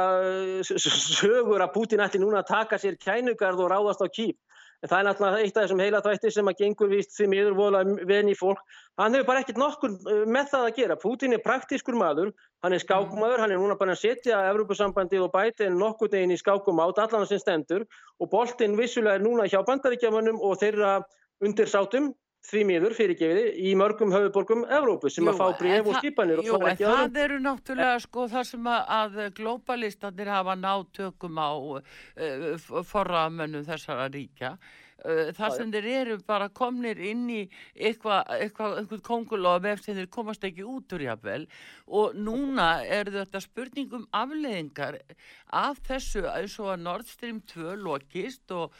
sögur 0.65 1.65
að 1.65 1.73
Putin 1.75 2.03
ætti 2.05 2.21
núna 2.21 2.43
að 2.43 2.51
taka 2.51 2.79
sér 2.81 2.99
kænugarð 3.01 3.65
og 3.65 3.71
ráðast 3.73 4.05
á 4.05 4.09
kýp. 4.09 4.37
En 4.85 4.91
það 4.91 4.99
er 4.99 5.07
náttúrulega 5.07 5.41
eitt 5.41 5.57
af 5.57 5.63
þessum 5.65 5.81
heila 5.81 6.01
þvætti 6.05 6.31
sem 6.35 6.51
að 6.51 6.59
gengur 6.59 6.91
vist 6.91 7.15
því 7.17 7.29
miður 7.33 7.55
voðalega 7.57 8.09
veni 8.11 8.35
fólk. 8.37 8.61
Hann 9.01 9.17
hefur 9.17 9.29
bara 9.31 9.41
ekkert 9.41 9.61
nokkur 9.63 9.95
með 10.29 10.51
það 10.51 10.67
að 10.67 10.75
gera. 10.77 10.97
Putin 11.01 11.37
er 11.37 11.41
praktískur 11.47 11.97
maður, 11.97 12.35
hann 12.61 12.77
er 12.77 12.83
skákumadur, 12.83 13.41
hann 13.41 13.55
er 13.55 13.63
núna 13.63 13.79
bara 13.81 13.95
að 13.97 14.03
setja 14.03 14.43
Evropasambandið 14.51 15.25
og 15.25 15.33
bætin 15.33 15.79
nokkur 15.81 16.13
deginn 16.13 16.35
í 16.37 16.41
skákum 16.41 16.83
át 16.85 17.01
allan 17.07 17.25
sem 17.31 17.41
stendur 17.41 17.87
og 18.21 18.29
boltinn 18.35 18.77
vissulega 18.77 19.17
er 19.17 19.25
núna 19.25 19.49
hjá 19.49 19.63
bandaríkjamanum 19.65 20.43
og 20.45 20.61
þeirra 20.61 20.99
undir 21.41 21.71
sátum 21.71 22.13
því 22.45 22.63
miður 22.69 22.95
fyrirgefiði 22.99 23.45
í 23.65 23.73
mörgum 23.79 24.13
höfuborgum 24.13 24.65
Evrópu 24.69 25.11
sem 25.13 25.25
jú, 25.25 25.33
að 25.33 25.41
fá 25.41 25.59
bref 25.61 25.89
og 25.89 25.99
skipanir 26.01 26.43
jú, 26.45 26.57
og 26.59 26.65
það 26.67 26.85
öðrum. 26.91 27.19
eru 27.25 27.41
náttúrulega 27.47 27.99
sko 28.05 28.27
það 28.33 28.49
sem 28.51 28.71
að, 28.75 28.81
að 28.99 29.19
globalistanir 29.39 30.33
hafa 30.35 30.57
nátt 30.61 30.93
tökum 30.99 31.41
á 31.41 31.51
uh, 31.55 32.71
forramönnum 32.93 33.65
þessara 33.69 34.11
ríkja 34.13 34.57
þar 35.03 35.57
sem 35.57 35.73
þeir 35.75 35.89
eru 35.91 36.19
bara 36.27 36.49
komnir 36.49 37.01
inn 37.03 37.25
í 37.33 37.41
eitthvað 37.75 38.31
eitthva, 38.39 38.71
eitthvað 38.81 39.03
kongulof 39.07 39.67
eftir 39.69 39.99
þeir 39.99 40.11
komast 40.13 40.45
ekki 40.47 40.65
út 40.65 40.95
úr 40.97 41.07
jáfnvel 41.09 41.47
og 41.87 42.15
núna 42.17 42.69
er 42.87 43.11
þetta 43.13 43.43
spurningum 43.43 44.07
afleðingar 44.15 45.01
af 45.53 45.83
þessu 45.89 46.25
eins 46.31 46.59
og 46.63 46.75
að 46.75 46.87
Nord 46.87 47.11
Stream 47.11 47.43
2 47.53 47.75
lokist 47.83 48.55
og 48.55 48.73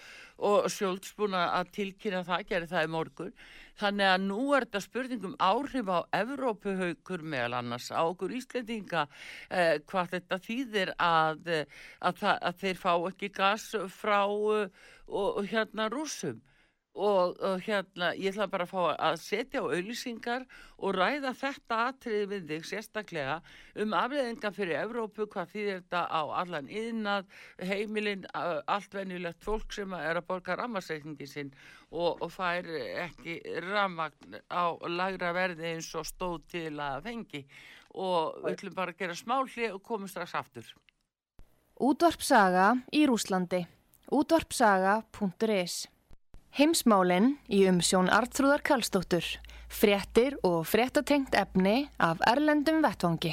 og 0.43 0.67
Sjólds 0.73 1.13
búin 1.15 1.37
að 1.39 1.69
tilkynna 1.75 2.25
það, 2.27 2.47
gerir 2.49 2.71
það 2.71 2.87
í 2.87 2.91
morgun 2.91 3.37
þannig 3.81 4.11
að 4.13 4.25
nú 4.29 4.41
er 4.57 4.67
þetta 4.67 4.83
spurningum 4.85 5.37
áhrif 5.43 5.91
á 5.91 5.99
Evrópuhaukur 6.21 7.25
meðal 7.35 7.59
annars 7.61 7.91
á 7.91 8.03
okkur 8.03 8.35
Íslandinga 8.39 9.07
eh, 9.51 9.81
hvað 9.91 10.17
þetta 10.17 10.41
þýðir 10.47 10.95
að, 10.99 11.53
að, 12.01 12.25
að 12.35 12.61
þeir 12.63 12.83
fá 12.83 12.93
ekki 13.11 13.33
gas 13.35 13.71
frá 13.95 14.21
uh, 14.25 14.67
og, 15.09 15.31
og 15.41 15.47
hérna 15.51 15.89
rúsum 15.93 16.43
og, 16.95 17.35
og 17.43 17.63
hérna 17.67 18.13
ég 18.15 18.31
ætla 18.31 18.47
bara 18.51 18.67
að 18.67 18.71
fá 18.71 18.95
að 18.95 19.19
setja 19.23 19.63
á 19.63 19.67
auðlýsingar 19.67 20.45
og 20.79 20.95
ræða 20.95 21.33
þetta 21.39 21.79
atriði 21.89 22.29
við 22.31 22.47
þig 22.51 22.69
sérstaklega 22.71 23.37
um 23.83 23.97
afleðinga 23.99 24.53
fyrir 24.55 24.81
Evrópu, 24.85 25.27
hvað 25.31 25.53
þýðir 25.55 25.81
þetta 25.81 26.03
á 26.07 26.23
allan 26.43 26.71
yðnað, 26.71 27.29
heimilinn 27.59 28.27
allt 28.35 28.95
venjulegt 28.95 29.43
fólk 29.45 29.75
sem 29.75 29.95
er 29.99 30.21
að 30.21 30.29
borga 30.31 30.59
rammarsreikningi 30.61 31.29
sinn 31.29 31.53
og, 31.91 32.23
og 32.23 32.31
fær 32.35 32.71
ekki 33.09 33.41
rammagn 33.69 34.39
á 34.51 34.75
lagra 34.89 35.35
verði 35.35 35.75
eins 35.75 35.91
og 35.99 36.07
stóð 36.09 36.41
til 36.55 36.73
að 36.79 37.05
fengi. 37.11 37.45
Og 37.95 38.41
við 38.43 38.57
ætlum 38.57 38.75
bara 38.75 38.91
að 38.91 39.05
gera 39.05 39.15
smáli 39.15 39.71
og 39.71 39.83
komum 39.87 40.11
strax 40.11 40.35
aftur. 40.35 40.67
Útvarpsaga 41.79 42.73
í 42.95 43.05
Rúslandi 43.07 43.65
útvarpsaga.is 44.11 45.89
Heimsmálinn 46.55 47.33
í 47.51 47.65
umsjón 47.67 48.07
Artrúðar 48.15 48.61
Kallstóttur, 48.63 49.27
fréttir 49.67 50.37
og 50.47 50.61
fréttatengt 50.71 51.35
efni 51.35 51.89
af 51.99 52.21
Erlendum 52.31 52.79
Vettvangi. 52.85 53.33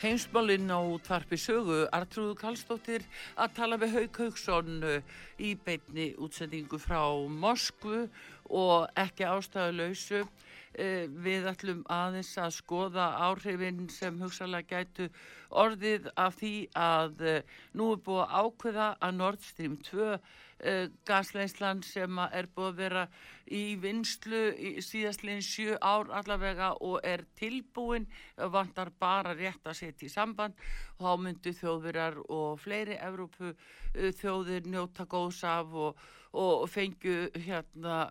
Heimsmálinn 0.00 0.72
á 0.72 0.80
tvarpi 1.04 1.36
sögu 1.36 1.82
Artrúður 1.92 2.40
Kallstóttir 2.40 3.04
að 3.36 3.52
tala 3.60 3.76
við 3.84 3.92
Hauk 3.98 4.22
Haugsson 4.22 4.80
uh, 4.80 5.04
í 5.36 5.52
beitni 5.60 6.14
útsendingu 6.16 6.80
frá 6.80 7.04
Moskvu 7.28 8.06
og 8.48 8.88
ekki 8.96 9.28
ástæðuleysu. 9.28 10.24
Uh, 10.76 11.08
við 11.24 11.46
ætlum 11.48 11.78
aðeins 11.88 12.34
að 12.36 12.50
skoða 12.58 13.06
áhrifin 13.24 13.86
sem 13.88 14.18
hugsalega 14.20 14.82
gætu 14.82 15.06
orðið 15.56 16.10
af 16.12 16.36
því 16.36 16.50
að 16.76 17.22
uh, 17.24 17.38
nú 17.72 17.86
er 17.94 18.02
búið 18.04 18.20
að 18.26 18.34
ákveða 18.42 18.88
að 19.06 19.16
Nord 19.16 19.46
Stream 19.46 19.78
2 19.88 20.02
uh, 20.04 20.18
eh, 20.58 20.90
gasleislan 21.08 21.80
sem 21.86 22.20
er 22.26 22.50
búið 22.52 22.68
að 22.68 22.78
vera 22.82 23.06
í 23.48 23.62
vinslu 23.80 24.42
í 24.60 24.74
síðastlegin 24.84 25.46
sjö 25.46 25.78
ár 25.80 26.12
allavega 26.20 26.74
og 26.84 27.00
er 27.00 27.24
tilbúin 27.40 28.04
vantar 28.36 28.92
bara 29.00 29.32
rétt 29.38 29.64
að 29.64 29.80
setja 29.80 30.10
í 30.10 30.12
samband. 30.12 30.58
Og 30.98 31.08
þá 31.08 31.24
myndu 31.24 31.54
þjóðverjar 31.62 32.20
og 32.28 32.60
fleiri 32.60 33.00
Evrópu 33.00 33.54
þjóðir 34.20 34.68
njóta 34.68 35.08
góðs 35.08 35.40
af 35.48 35.72
og, 35.72 36.08
og 36.32 36.68
fengju 36.68 37.30
hérna 37.34 38.08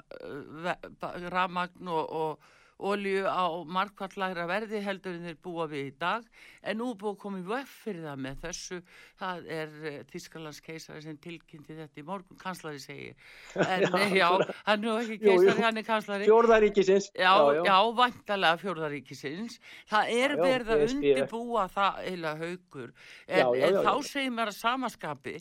ramagn 1.31 1.87
og, 1.87 2.09
og 2.09 2.39
olju 2.77 3.25
á 3.25 3.45
markvallægra 3.65 4.47
verði 4.49 4.81
heldur 4.85 5.17
en 5.17 5.27
þeir 5.29 5.39
búa 5.43 5.67
við 5.71 5.91
í 5.91 5.93
dag. 5.99 6.25
En 6.67 6.81
nú 6.81 6.91
búið 6.99 7.19
komið 7.23 7.51
vef 7.51 7.75
fyrir 7.85 8.07
það 8.07 8.23
með 8.25 8.41
þessu. 8.45 8.79
Það 9.17 9.51
er 9.57 9.75
eh, 9.91 9.99
Þískalands 10.11 10.61
keisari 10.65 11.03
sem 11.05 11.17
tilkynnti 11.23 11.77
þetta 11.77 12.01
í 12.01 12.05
morgun. 12.07 12.41
Kanslari 12.41 12.81
segi 12.81 13.13
en 13.67 13.87
já, 13.87 14.05
já 14.13 14.29
hann 14.67 14.85
er 14.85 15.01
ekki 15.03 15.19
keisari, 15.23 15.61
hann 15.63 15.81
er 15.81 15.87
kanslari. 15.87 16.27
Fjórðaríkisins 16.27 17.11
Já, 17.17 17.33
já, 17.53 17.63
já. 17.65 17.75
vantalega 17.97 18.59
fjórðaríkisins 18.61 19.57
það 19.89 20.11
er 20.15 20.35
verið 20.39 20.73
að 20.73 20.83
undibúa 20.87 21.67
það 21.71 22.01
eila 22.11 22.33
haugur 22.41 22.91
en, 23.27 23.53
en 23.67 23.79
þá 23.85 23.93
segir 24.07 24.35
mér 24.35 24.51
að 24.51 24.59
samaskapi 24.59 25.37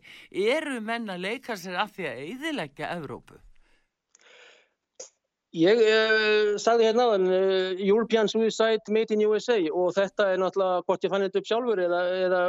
eru 0.46 0.80
menna 0.84 1.18
leika 1.20 1.58
sér 1.58 1.80
að 1.82 1.96
því 1.96 2.08
að 2.10 2.22
eðilegja 2.26 2.94
Evrópu 2.96 3.40
Ég 5.56 5.78
uh, 5.80 6.56
sagði 6.60 6.88
hérna 6.90 7.06
uh, 7.14 7.78
European 7.80 8.28
Suicide 8.28 8.92
Made 8.92 9.14
in 9.14 9.24
USA 9.24 9.56
og 9.72 9.94
þetta 9.96 10.28
er 10.34 10.40
náttúrulega 10.42 10.82
hvort 10.84 11.06
ég 11.06 11.12
fann 11.12 11.24
þetta 11.24 11.40
upp 11.40 11.48
sjálfur 11.48 11.82
eða, 11.86 12.00
eða 12.26 12.40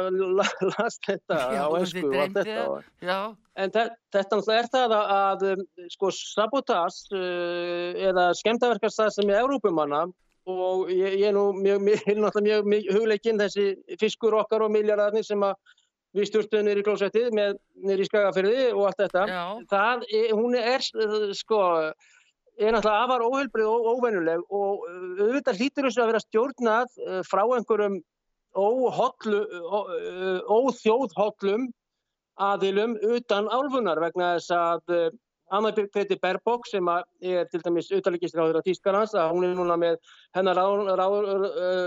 last 0.74 1.00
þetta 1.06 1.38
já, 1.54 1.62
á 1.64 1.68
ennsku 1.78 2.04
og 2.10 2.18
allt 2.26 2.36
þetta. 2.36 3.18
En 3.58 3.72
þetta 3.72 4.24
náttúrulega 4.24 4.58
er 4.60 4.70
það 4.74 4.96
að, 4.98 5.12
að 5.16 5.46
um, 5.54 5.64
sko 5.94 6.12
sabotas 6.18 7.00
uh, 7.14 7.96
eða 8.10 8.28
skemtaverkastað 8.42 9.14
sem 9.16 9.32
er 9.32 9.40
Európumanna 9.40 10.04
og 10.48 10.92
ég, 10.92 11.16
ég 11.20 11.30
er 11.30 11.36
nú 11.36 11.48
mjög, 11.56 11.82
mjög, 11.88 12.04
mjög, 12.44 12.70
mjög 12.74 12.92
hugleikinn 12.92 13.40
þessi 13.40 13.70
fiskur 14.00 14.36
okkar 14.36 14.64
og 14.64 14.72
miljardarnir 14.76 15.24
sem 15.24 15.42
að 15.44 15.56
við 16.16 16.30
stjórnum 16.30 16.64
nýri 16.64 16.84
klósettið 16.84 17.32
með 17.36 17.58
nýri 17.84 18.06
skagafyrði 18.08 18.70
og 18.72 18.86
allt 18.88 19.02
þetta. 19.02 19.24
Það, 19.68 20.06
hún 20.38 20.56
er 20.56 20.84
sko 21.36 21.58
er 22.58 22.74
náttúrulega 22.74 23.04
afar 23.06 23.22
óheilbrið 23.22 23.68
og 23.70 23.86
óvennuleg 23.94 24.40
og 24.50 24.84
uh, 24.88 25.22
auðvitað 25.22 25.60
hlýtur 25.60 25.86
þessu 25.86 26.02
að 26.02 26.10
vera 26.10 26.24
stjórnað 26.24 26.96
uh, 27.04 27.20
frá 27.26 27.42
einhverjum 27.44 27.96
uh, 28.58 29.00
óþjóðhollum 30.58 31.68
aðilum 32.48 32.98
utan 33.14 33.48
álfunar 33.50 34.00
vegna 34.02 34.34
þess 34.36 34.54
að 34.54 34.82
Anna 35.48 35.72
Petti 35.72 36.18
Berbok 36.20 36.66
sem 36.68 36.88
er 36.92 37.46
til 37.48 37.62
dæmis 37.64 37.88
auðvitaðleikistráður 37.88 38.60
á 38.60 38.66
Tískarnas 38.66 39.14
að 39.16 39.30
hún 39.32 39.46
er 39.46 39.54
núna 39.56 39.78
með 39.80 39.96
hennar 40.36 40.60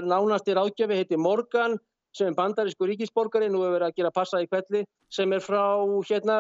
nánasti 0.01 0.55
ráðgjöfi 0.57 0.97
heiti 0.97 1.19
Morgan 1.21 1.77
sem 2.15 2.31
er 2.31 2.37
bandarísku 2.37 2.87
ríkisborgari 2.89 3.49
nú 3.51 3.63
hefur 3.63 3.77
verið 3.77 3.87
að 3.87 3.95
gera 4.01 4.11
passa 4.15 4.41
í 4.43 4.49
kvelli 4.49 4.83
sem 5.13 5.31
er 5.33 5.43
frá 5.43 5.63
hérna 6.09 6.37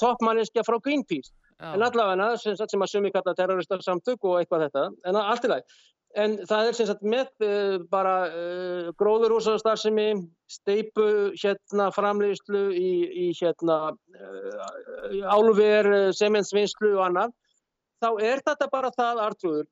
toppmanniska 0.00 0.64
frá 0.66 0.78
Greenpeace 0.82 1.32
Já. 1.60 1.72
en 1.72 1.86
allavega 1.86 2.34
sem, 2.36 2.56
sem 2.56 2.82
að 2.84 2.92
sumi 2.92 3.12
kalla 3.14 3.34
terroristarsamtök 3.38 4.24
og 4.26 4.40
eitthvað 4.40 4.66
þetta, 4.66 4.86
en 5.06 5.20
allt 5.20 5.46
í 5.46 5.52
læg 5.52 5.76
en 6.20 6.36
það 6.46 6.68
er 6.68 6.76
sem 6.78 6.88
sagt 6.88 7.06
með 7.06 7.30
uh, 7.46 7.76
bara 7.90 8.14
uh, 8.30 8.90
gróðurhúsastarðsemi 9.00 10.08
steipu 10.50 11.06
hérna 11.40 11.88
framleiðslu 11.94 12.66
í, 12.78 12.92
í 13.24 13.28
hérna 13.40 13.78
uh, 13.94 15.32
álver, 15.34 15.90
sementsvinnslu 16.14 16.94
og 16.98 17.06
annað, 17.08 17.34
þá 18.02 18.10
er 18.30 18.44
þetta 18.46 18.70
bara 18.72 18.92
það 18.94 19.24
artrúður 19.28 19.66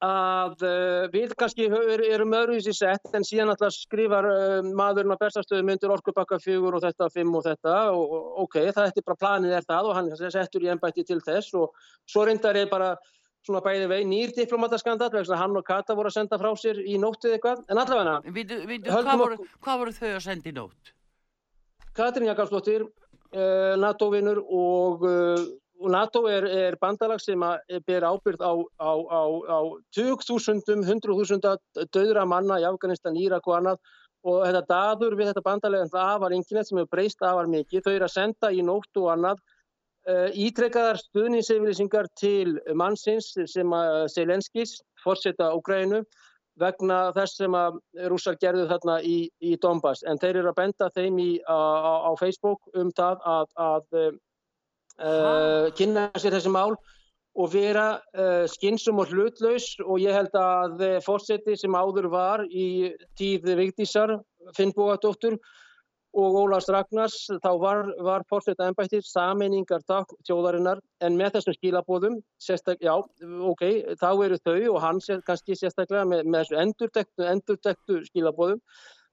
að 0.00 0.62
uh, 0.64 1.06
við 1.12 1.34
kannski 1.36 1.66
erum 1.68 2.32
öðruvísi 2.32 2.72
sett 2.72 3.12
en 3.16 3.24
síðan 3.26 3.52
alltaf 3.52 3.74
skrifar 3.76 4.28
uh, 4.30 4.68
maðurinn 4.76 5.12
á 5.12 5.20
bestastöðu 5.20 5.66
myndir 5.68 5.92
orkupakka 5.92 6.38
fjögur 6.40 6.78
og 6.78 6.84
þetta, 6.86 7.10
fimm 7.12 7.34
og 7.36 7.44
þetta 7.44 7.74
og, 7.92 8.14
ok, 8.46 8.56
það 8.72 8.88
er 8.88 9.06
bara 9.10 9.20
planið 9.20 9.56
er 9.58 9.66
það 9.68 9.90
og 9.90 9.98
hann 9.98 10.10
settur 10.16 10.64
í 10.64 10.70
ennbætti 10.72 11.04
til 11.04 11.20
þess 11.24 11.52
og 11.60 11.76
svo 12.08 12.24
reyndar 12.24 12.56
er 12.56 12.70
bara 12.72 12.94
svona 13.44 13.60
bæði 13.64 13.90
vei 13.92 14.00
nýr 14.08 14.32
diplomataskandal 14.36 15.12
vegna 15.12 15.40
hann 15.40 15.60
og 15.60 15.68
Kata 15.68 15.96
voru 15.96 16.08
að 16.08 16.16
senda 16.16 16.40
frá 16.40 16.50
sér 16.56 16.80
í 16.80 16.96
nóttið 17.00 17.36
eitthvað 17.36 17.62
en 17.68 17.80
allavega 17.84 18.18
hvað, 18.88 19.14
voru, 19.20 19.38
hvað 19.60 19.84
voru 19.84 19.96
þau 20.00 20.10
að 20.14 20.24
senda 20.24 20.48
í 20.48 20.56
nótt? 20.56 20.94
Katrin 21.96 22.28
Jakobsdóttir 22.30 22.86
uh, 22.86 23.76
NATO-vinnur 23.80 24.40
og 24.44 25.04
og 25.04 25.59
NATO 25.88 26.26
er, 26.28 26.44
er 26.44 26.76
bandalag 26.80 27.22
sem 27.22 27.40
ber 27.86 28.04
ábyrð 28.04 28.42
á, 28.44 28.52
á, 28.76 28.92
á, 28.92 29.22
á 29.48 29.58
20.000, 29.96 30.84
100.000 30.84 31.86
döðra 31.94 32.26
manna 32.28 32.60
í 32.60 32.66
Afganistan, 32.68 33.16
Írak 33.16 33.48
og 33.48 33.56
annað 33.60 33.80
og 34.28 34.42
þetta 34.44 34.66
daður 34.68 35.16
við 35.16 35.30
þetta 35.30 35.46
bandalega 35.46 35.86
en 35.86 35.94
það 35.94 36.18
var 36.20 36.34
veginn 36.34 36.44
sem 36.44 36.80
hefur 36.82 36.90
breyst 36.92 37.22
afar 37.24 37.48
mikið. 37.48 37.84
Þau 37.86 37.94
eru 37.94 38.04
að 38.04 38.16
senda 38.16 38.52
í 38.52 38.60
nótt 38.66 39.00
og 39.00 39.08
annað 39.14 39.40
ítrekkaðar 40.08 40.98
stuðninsefylýsingar 41.00 42.08
til 42.16 42.58
mannsins 42.74 43.34
sem 43.46 43.72
að 43.72 44.08
Selenskis, 44.14 44.80
fórseta 45.04 45.50
Úgrænu, 45.56 46.02
vegna 46.60 47.12
þess 47.16 47.36
sem 47.40 47.54
að 47.54 47.78
rússar 48.10 48.36
gerðu 48.40 48.66
þarna 48.68 49.00
í, 49.02 49.30
í 49.40 49.56
Donbass. 49.60 50.02
En 50.04 50.18
þeir 50.18 50.42
eru 50.42 50.50
að 50.50 50.58
benda 50.60 50.90
þeim 50.96 51.18
í, 51.20 51.30
á, 51.48 51.56
á 52.08 52.12
Facebook 52.20 52.60
um 52.74 52.90
það 52.96 53.22
að, 53.24 53.46
að 53.56 54.18
uh, 55.00 55.68
kynna 55.76 56.08
sér 56.20 56.36
þessi 56.36 56.52
mál 56.52 56.74
og 57.38 57.52
vera 57.52 58.00
uh, 58.16 58.44
skinsum 58.50 59.00
og 59.02 59.12
hlutlaus. 59.12 59.72
Og 59.86 60.02
ég 60.02 60.16
held 60.16 60.36
að 60.36 60.84
fórseti 61.06 61.56
sem 61.58 61.74
áður 61.74 62.10
var 62.12 62.44
í 62.46 62.92
tíð 63.18 63.52
Vigdísar, 63.60 64.18
Finnbúadóttur, 64.56 65.38
og 66.16 66.36
Ólars 66.40 66.66
Ragnars 66.72 67.16
þá 67.42 67.50
var, 67.62 67.90
var 68.02 68.24
fórseta 68.30 68.66
ennbættir 68.66 69.04
sameiningar 69.06 69.84
þjóðarinnar. 70.26 70.80
En 71.06 71.16
með 71.18 71.36
þessum 71.36 71.56
skilabóðum 71.58 72.16
já, 72.82 72.94
ok, 73.52 73.64
þá 74.00 74.08
eru 74.26 74.40
þau 74.42 74.58
og 74.74 74.80
hann 74.82 75.02
sér, 75.04 75.22
kannski 75.26 75.54
sérstaklega 75.58 76.08
með, 76.08 76.24
með 76.26 76.42
þessu 76.42 76.58
endurdektu, 76.64 77.26
endurdektu 77.30 78.00
skilabóðum 78.08 78.62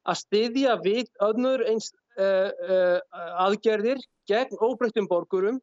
að 0.08 0.22
styðja 0.24 0.78
við 0.84 1.10
öðnur 1.24 1.64
eins 1.68 1.92
uh, 2.18 2.50
uh, 2.50 3.00
aðgerðir 3.46 4.02
gegn 4.30 4.58
óbreyttum 4.64 5.10
borgurum 5.10 5.60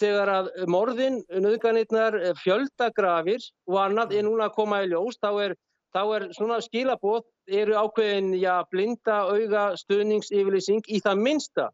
þegar 0.00 0.32
að 0.32 0.50
morðin, 0.70 1.22
nöðganirnar, 1.32 2.18
fjöldagrafir 2.42 3.44
og 3.70 3.78
annað 3.80 4.16
er 4.18 4.26
núna 4.26 4.50
að 4.50 4.56
koma 4.58 4.82
í 4.84 4.90
ljós, 4.90 5.16
þá 5.22 5.30
er 5.46 5.56
þá 5.96 6.02
er 6.16 6.28
svona 6.36 6.60
skilabóð 6.64 7.24
eru 7.46 7.76
ákveðin 7.78 8.34
já, 8.36 8.60
blinda 8.72 9.22
auga 9.30 9.70
stuðningsyfirlýsing 9.80 10.84
í 10.92 11.00
það 11.04 11.22
minsta 11.22 11.68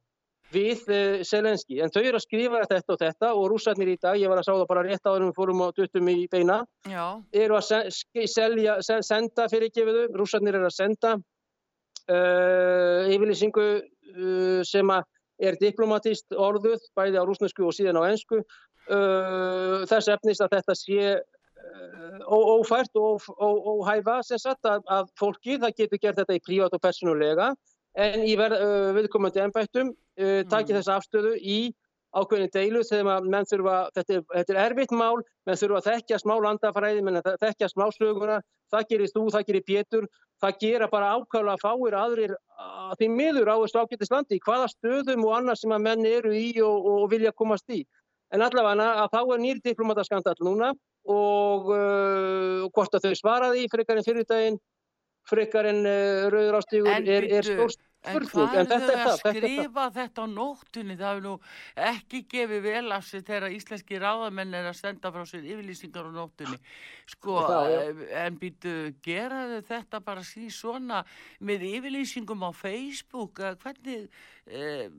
við 0.53 0.83
uh, 0.85 0.97
eh, 0.97 1.23
Selenski. 1.27 1.81
En 1.83 1.93
þau 1.93 2.03
eru 2.03 2.19
að 2.19 2.27
skrifa 2.27 2.63
þetta 2.69 2.95
og 2.95 3.01
þetta 3.01 3.31
og 3.39 3.47
rússarnir 3.53 3.95
í 3.95 3.99
dag, 4.01 4.19
ég 4.21 4.31
var 4.31 4.43
að 4.43 4.49
sá 4.49 4.53
það 4.53 4.67
bara 4.73 4.85
rétt 4.87 5.09
áður 5.09 5.27
við 5.29 5.39
fórum 5.39 5.65
á 5.65 5.69
duttum 5.77 6.11
í 6.13 6.19
beina, 6.33 6.59
já. 6.89 7.05
eru 7.45 7.57
að 7.57 7.89
selja, 8.29 8.77
senda 8.85 9.49
fyrirgefiðu, 9.53 10.11
rússarnir 10.19 10.59
eru 10.61 10.69
að 10.69 10.77
senda 10.77 11.15
uh, 11.17 13.09
yfirlýsingu 13.09 13.67
uh, 13.81 14.61
sem 14.69 14.93
er 15.43 15.59
diplomatist 15.61 16.35
orðuð, 16.39 16.83
bæði 16.97 17.19
á 17.19 17.27
rúsnesku 17.27 17.67
og 17.67 17.75
síðan 17.75 17.99
á 17.99 18.07
ennsku, 18.07 18.43
þess 19.91 20.11
efnist 20.11 20.43
að 20.43 20.57
þetta 20.57 20.77
sé 20.79 21.13
ófært 22.27 22.97
og 22.99 23.23
óhæfa 23.39 24.21
sem 24.27 24.39
sagt 24.39 24.67
að, 24.67 24.83
að 24.91 25.11
fólki 25.19 25.59
það 25.61 25.77
getur 25.79 26.01
gert 26.03 26.19
þetta 26.21 26.37
í 26.37 26.43
prívat 26.45 26.75
og 26.75 26.83
personulega 26.83 27.53
en 27.95 28.25
í 28.25 28.35
uh, 28.37 28.93
viðkomandi 28.97 29.43
ennbættum 29.43 29.93
uh, 29.93 30.43
takir 30.49 30.75
mm. 30.75 30.79
þessa 30.81 30.99
afstöðu 30.99 31.35
í 31.39 31.59
ákveðinu 32.13 32.51
deilu 32.53 32.83
þegar 32.85 33.29
menn 33.33 33.47
þurfa, 33.49 33.77
þetta 33.97 34.15
er, 34.19 34.25
þetta 34.35 34.53
er 34.55 34.61
erfitt 34.67 34.93
mál, 34.97 35.23
menn 35.49 35.59
þurfa 35.61 35.81
að 35.81 35.89
þekkja 35.89 36.19
smá 36.21 36.35
landafræði, 36.45 37.05
menn 37.07 37.21
að 37.21 37.31
þekkja 37.41 37.71
smá 37.73 37.87
söguna, 37.97 38.39
það 38.73 38.87
gerir 38.91 39.13
þú, 39.15 39.25
það 39.33 39.47
gerir 39.49 39.65
Pétur, 39.69 40.09
það 40.43 40.59
gera 40.61 40.89
bara 40.93 41.13
ákvæmlega 41.17 41.63
fáir 41.63 41.97
aðrir 41.97 42.35
að 42.61 42.95
því 43.01 43.09
miður 43.17 43.53
á 43.53 43.57
þessu 43.63 43.83
ágættislandi, 43.83 44.41
hvaða 44.45 44.71
stöðum 44.75 45.27
og 45.29 45.37
annað 45.39 45.61
sem 45.63 45.77
að 45.77 45.85
menn 45.89 46.09
eru 46.09 46.35
í 46.37 46.49
og, 46.65 46.89
og 46.93 47.07
vilja 47.13 47.33
komast 47.33 47.73
í. 47.73 47.83
En 48.33 48.45
allavega 48.45 48.91
að 49.05 49.13
þá 49.13 49.21
er 49.23 49.43
nýri 49.43 49.65
diplomataskandall 49.65 50.41
núna 50.45 50.73
og 51.13 51.73
uh, 51.73 52.69
hvort 52.73 52.95
að 52.97 53.09
þau 53.09 53.17
svaraði 53.19 53.67
frekar 53.73 53.99
en 53.99 54.07
fyrirdaginn 54.07 54.61
frekar 55.29 55.69
en 55.71 55.83
uh, 55.87 56.29
rauður 56.33 56.61
ástígur 56.61 56.93
er, 56.93 57.27
er 57.41 57.47
stórst 57.47 57.83
En 58.03 58.25
hvað 58.27 58.57
er 58.59 58.67
þau 58.67 58.95
að 58.99 59.13
skrifa 59.21 59.85
þetta 59.95 60.25
á 60.25 60.27
nóttunni? 60.27 60.97
Það 60.99 61.13
hefur 61.13 61.23
nú 61.27 61.35
ekki 61.85 62.23
gefið 62.33 62.65
vel 62.65 62.97
af 62.97 63.07
sig 63.07 63.23
þegar 63.29 63.55
íslenski 63.55 64.01
ráðamenn 64.03 64.57
er 64.59 64.67
að 64.73 64.79
senda 64.81 65.13
frá 65.15 65.23
sér 65.29 65.47
yfirlýsingar 65.47 66.11
á 66.11 66.13
nóttunni. 66.17 66.59
Sko, 67.15 67.39
það, 67.47 67.77
eh, 67.77 68.03
en 68.25 68.41
býtu, 68.43 68.75
geraðu 69.07 69.63
þetta 69.71 70.03
bara 70.03 70.27
síðan 70.27 70.59
svona 70.59 71.05
með 71.39 71.67
yfirlýsingum 71.71 72.43
á 72.43 72.51
Facebook? 72.51 73.39
Hvernig, 73.63 74.11
eh, 74.51 74.91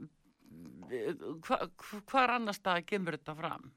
hva, 1.43 1.59
hvar 2.07 2.37
annars 2.39 2.63
það 2.63 2.85
kemur 2.87 3.19
þetta 3.19 3.35
fram? 3.35 3.71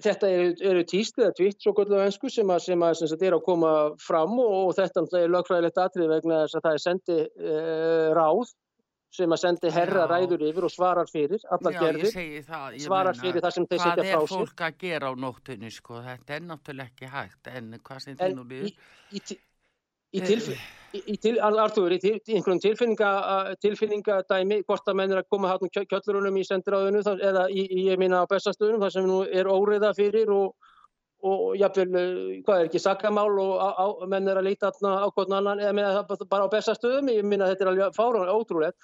Þetta 0.00 0.30
eru, 0.70 0.84
tíst 0.88 1.18
eða 1.20 1.34
tvitt 1.36 1.60
svo 1.60 1.74
gullu 1.76 1.98
önsku 2.00 2.30
sem 2.32 2.48
að, 2.50 2.64
sem 2.68 2.82
að, 2.86 2.96
sem 3.00 3.12
að 3.16 3.26
er 3.28 3.36
að 3.36 3.44
koma 3.46 3.74
fram 4.00 4.38
og, 4.40 4.56
og 4.70 4.72
þetta 4.78 5.04
er 5.20 5.34
lögfræðilegt 5.34 5.80
atrið 5.82 6.10
vegna 6.14 6.42
þess 6.44 6.58
að 6.58 6.66
það 6.66 6.78
er 6.78 6.84
sendi 6.86 7.20
uh, 7.20 8.08
ráð 8.16 8.54
sem 9.10 9.34
að 9.34 9.40
sendi 9.42 9.70
herra 9.74 10.04
Já. 10.04 10.08
ræður 10.12 10.44
yfir 10.46 10.66
og 10.68 10.72
svarar 10.72 11.10
fyrir 11.10 11.42
allar 11.50 11.74
Já, 11.74 11.80
gerðir, 11.82 12.16
það, 12.46 12.78
svarar 12.84 13.16
meina, 13.16 13.24
fyrir 13.26 13.44
það 13.44 13.54
sem 13.56 13.66
þeir 13.66 13.80
setja 13.82 13.94
frá 13.96 14.04
sér. 14.06 14.14
Hvað 14.14 14.22
er 14.22 14.34
fólk 14.36 14.64
að 14.68 14.80
gera 14.84 15.10
á 15.10 15.12
nóttunni 15.26 15.70
sko, 15.74 16.00
þetta 16.06 16.36
er 16.36 16.44
náttúrulega 16.46 16.92
ekki 16.92 17.10
hægt 17.10 17.50
en 17.50 17.72
hvað 17.80 18.04
sem 18.06 18.18
þið 18.20 18.36
nú 18.38 18.44
líður? 18.52 18.76
Í, 19.10 19.22
tilf 19.26 19.46
í, 20.96 21.16
til, 21.22 21.36
Artur, 21.40 21.92
í, 21.94 21.98
til, 22.02 22.16
í 22.18 22.36
einhverjum 22.38 22.62
tilfinninga, 22.64 23.10
tilfinningadæmi 23.62 24.60
hvort 24.66 24.88
að 24.90 24.98
menn 24.98 25.14
er 25.14 25.22
að 25.22 25.30
koma 25.30 25.52
hát 25.52 25.62
um 25.62 25.70
kjöllurunum 25.70 26.40
í 26.40 26.46
sendiráðinu 26.46 27.02
eða 27.14 27.46
í, 27.52 27.66
ég 27.86 28.00
minna 28.00 28.24
á 28.26 28.30
bestastöðunum 28.30 28.82
þar 28.84 28.94
sem 28.96 29.08
nú 29.08 29.22
er 29.24 29.50
óriða 29.50 29.92
fyrir 29.96 30.32
og, 30.34 30.54
og 31.22 31.44
jáfnveil, 31.60 31.90
eh, 32.00 32.40
hvað 32.46 32.62
er 32.62 32.70
ekki, 32.70 32.82
sakamál 32.82 33.30
og 33.38 33.54
á, 33.60 33.86
menn 34.10 34.30
er 34.30 34.40
að 34.40 34.48
leita 34.50 34.72
á 34.72 35.08
hvern 35.14 35.36
annan 35.38 35.62
eða 35.62 35.76
með, 35.78 36.00
bara 36.30 36.48
á 36.50 36.54
bestastöðum, 36.56 37.12
ég 37.14 37.28
minna 37.28 37.50
þetta 37.52 37.66
er 37.66 37.72
alveg 37.74 37.98
fáran, 37.98 38.32
ótrúlega 38.34 38.74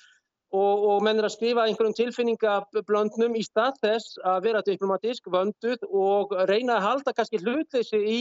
og, 0.55 0.85
og 0.93 1.03
menn 1.03 1.19
er 1.19 1.27
að 1.27 1.35
skrifa 1.35 1.67
einhverjum 1.67 1.97
tilfinningablöndnum 1.99 3.35
í 3.35 3.43
stað 3.45 3.81
þess 3.83 4.19
að 4.23 4.45
vera 4.47 4.63
diplomatísk, 4.67 5.27
vönduð 5.33 5.83
og 5.91 6.35
reyna 6.47 6.79
að 6.79 6.87
halda 6.87 7.15
kannski 7.17 7.43
hlutleysi 7.43 7.99
í 7.99 8.19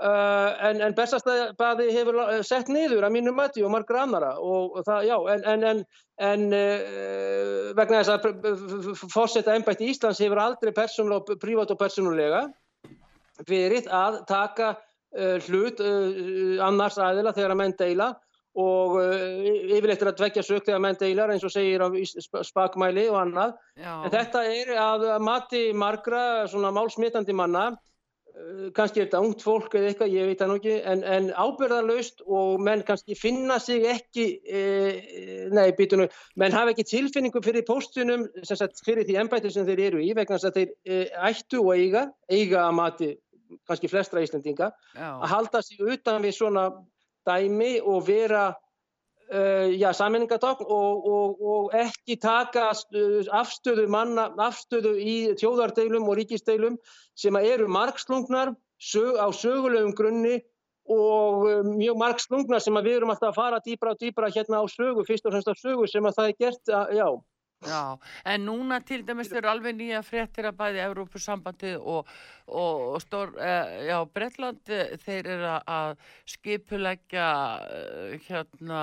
Uh, 0.00 0.54
en, 0.64 0.78
en 0.80 0.94
Bessastæði 0.96 1.90
hefur 1.92 2.16
sett 2.48 2.70
niður 2.72 3.04
að 3.04 3.12
mínu 3.12 3.34
mati 3.36 3.60
og 3.62 3.74
margra 3.74 4.00
annara 4.06 4.30
og, 4.40 4.78
það, 4.86 5.04
já, 5.04 5.16
en, 5.34 5.44
en, 5.68 5.82
en 6.16 6.46
uh, 6.56 7.68
vegna 7.76 8.00
þess 8.00 8.14
að 8.14 8.88
fórsetta 9.12 9.52
ennbætti 9.52 9.90
Íslands 9.92 10.22
hefur 10.24 10.40
aldrei 10.40 10.72
prívat 10.72 11.74
og 11.76 11.78
persónulega 11.78 12.40
verið 13.46 13.92
að 13.92 14.18
taka 14.32 14.72
uh, 14.72 15.36
hlut 15.44 15.84
annars 15.84 16.96
aðila 16.96 17.36
þegar 17.36 17.54
að 17.54 17.62
menn 17.62 17.78
deila 17.84 18.10
og 18.56 18.98
yfirleitt 18.98 20.02
er 20.02 20.10
að 20.10 20.18
dvekja 20.18 20.42
sög 20.44 20.64
þegar 20.66 20.82
menn 20.88 20.98
deilar 21.00 21.30
eins 21.32 21.44
og 21.44 21.52
segir 21.52 21.84
á 21.84 21.88
spakmæli 22.44 23.06
og 23.12 23.20
annað, 23.22 23.54
já. 23.80 23.92
en 23.92 24.12
þetta 24.12 24.42
er 24.56 24.74
að 24.76 25.06
mati 25.24 25.62
margra 25.76 26.24
svona 26.52 26.72
málsmitandi 26.74 27.36
manna 27.36 27.70
Eh, 27.72 27.91
kannski 28.76 29.02
er 29.02 29.08
þetta 29.08 29.20
ungt 29.22 29.42
fólk 29.44 29.74
eða 29.76 29.90
eitthvað, 29.90 30.14
ég 30.16 30.28
veit 30.30 30.40
það 30.40 30.50
nú 30.50 30.56
ekki, 30.58 30.76
en, 30.92 31.02
en 31.14 31.26
ábyrðarlaust 31.36 32.22
og 32.24 32.62
menn 32.64 32.84
kannski 32.86 33.16
finna 33.18 33.58
sig 33.62 33.84
ekki, 33.90 34.26
e, 34.46 34.62
nei, 35.52 35.66
býtunum, 35.76 36.08
menn 36.40 36.56
hafa 36.56 36.72
ekki 36.72 36.86
tilfinningu 36.88 37.42
fyrir 37.44 37.66
póstunum, 37.68 38.24
sem 38.46 38.58
sagt, 38.58 38.80
fyrir 38.86 39.06
því 39.08 39.18
ennbættir 39.22 39.54
sem 39.54 39.68
þeir 39.68 39.84
eru 39.88 40.02
í, 40.02 40.12
vegna 40.16 40.38
þess 40.38 40.50
að 40.50 40.58
þeir 40.60 40.72
e, 40.72 41.02
ættu 41.28 41.60
og 41.60 41.74
eiga, 41.76 42.06
eiga 42.32 42.64
að 42.64 42.78
mati 42.80 43.10
kannski 43.68 43.90
flestra 43.92 44.24
Íslandinga, 44.24 44.70
Já. 44.96 45.08
að 45.12 45.28
halda 45.34 45.62
sig 45.64 45.82
utan 45.84 46.24
við 46.24 46.38
svona 46.38 46.70
dæmi 47.28 47.74
og 47.84 48.06
vera 48.08 48.50
já, 49.32 49.88
sammenningatákn 49.96 50.66
og, 50.68 51.06
og, 51.08 51.42
og 51.52 51.76
ekki 51.76 52.18
taka 52.20 52.70
afstöðu 52.72 53.86
manna, 53.88 54.26
afstöðu 54.36 54.92
í 55.00 55.14
tjóðardeilum 55.40 56.08
og 56.08 56.18
ríkisteilum 56.20 56.76
sem 57.16 57.36
eru 57.40 57.68
margslungnar 57.72 58.52
sög, 58.82 59.16
á 59.16 59.28
sögulegum 59.32 59.94
grunni 59.96 60.40
og 60.90 61.46
uh, 61.46 61.60
mjög 61.64 61.98
margslungnar 62.00 62.62
sem 62.62 62.76
við 62.82 62.98
erum 62.98 63.12
alltaf 63.14 63.32
að 63.32 63.38
fara 63.38 63.60
dýbra 63.64 63.94
og 63.94 64.00
dýbra 64.02 64.30
hérna 64.34 64.60
á 64.60 64.66
sögu, 64.66 65.06
fyrst 65.06 65.26
og 65.26 65.34
fremst 65.34 65.52
á 65.52 65.54
sögu 65.54 65.86
sem 65.88 66.06
að 66.06 66.18
það 66.18 66.30
er 66.32 66.38
gert, 66.42 66.72
já. 66.98 67.06
Já, 67.62 67.98
en 68.26 68.44
núna 68.46 68.80
til 68.82 69.04
dæmis 69.06 69.30
eru 69.30 69.50
alveg 69.52 69.76
nýja 69.78 70.00
fréttir 70.02 70.48
að 70.48 70.56
bæði 70.58 70.80
Európusambandi 70.82 71.72
og, 71.78 72.08
og, 72.48 72.80
og 72.94 73.02
stór, 73.04 73.36
eh, 73.38 73.86
já, 73.86 73.98
Breitland, 74.10 74.62
eh, 74.66 74.96
þeir 75.04 75.28
eru 75.36 75.52
að 75.60 75.92
skipulegja 76.34 77.28
eh, 77.76 78.16
hérna 78.26 78.82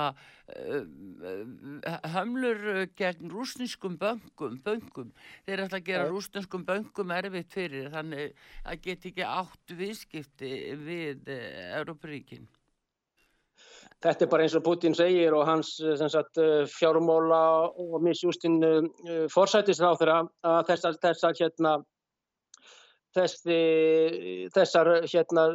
hömlur 2.09 2.87
gegn 2.97 3.29
rúsneskum 3.29 3.99
böngum, 4.01 4.55
böngum. 4.65 5.11
Þeir 5.45 5.65
ætla 5.67 5.77
að 5.77 5.89
gera 5.91 6.07
ja. 6.07 6.13
rúsneskum 6.13 6.63
böngum 6.65 7.13
erfitt 7.13 7.53
fyrir 7.53 7.91
þannig 7.93 8.33
að 8.63 8.81
geti 8.87 9.11
ekki 9.11 9.27
átt 9.27 9.75
viðskipti 9.77 10.53
við 10.87 11.29
Európaríkinn. 11.29 12.49
Þetta 13.99 14.23
er 14.25 14.29
bara 14.31 14.45
eins 14.45 14.55
og 14.55 14.63
Putin 14.63 14.93
segir 14.95 15.33
og 15.35 15.43
hans 15.47 15.73
eh, 15.83 15.99
sagt, 15.99 16.39
eh, 16.39 16.63
fjármóla 16.71 17.39
og 17.83 17.97
misjústinn 18.05 18.61
eh, 18.63 19.25
forsætisráður 19.33 20.11
að 20.15 20.29
þessar, 20.69 20.95
þessar, 21.03 21.35
hérna, 21.35 21.73
þessi, 23.17 23.57
þessar 24.55 24.91
hérna, 25.03 25.45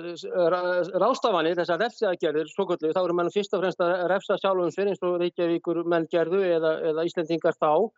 rástafanir, 1.01 1.57
þessar 1.57 1.81
refsiaðgerðir, 1.87 2.53
þá 2.53 3.01
eru 3.07 3.17
mann 3.17 3.33
fyrst 3.33 3.57
og 3.57 3.65
fremst 3.65 3.81
að 3.81 4.05
refsa 4.13 4.37
sjálfum 4.43 4.75
fyrir 4.77 4.93
eins 4.93 5.07
og 5.09 5.17
Reykjavíkur 5.25 5.81
menn 5.89 6.11
gerðu 6.13 6.45
eða, 6.45 6.77
eða 6.93 7.09
Íslendingar 7.09 7.57
þá 7.57 7.89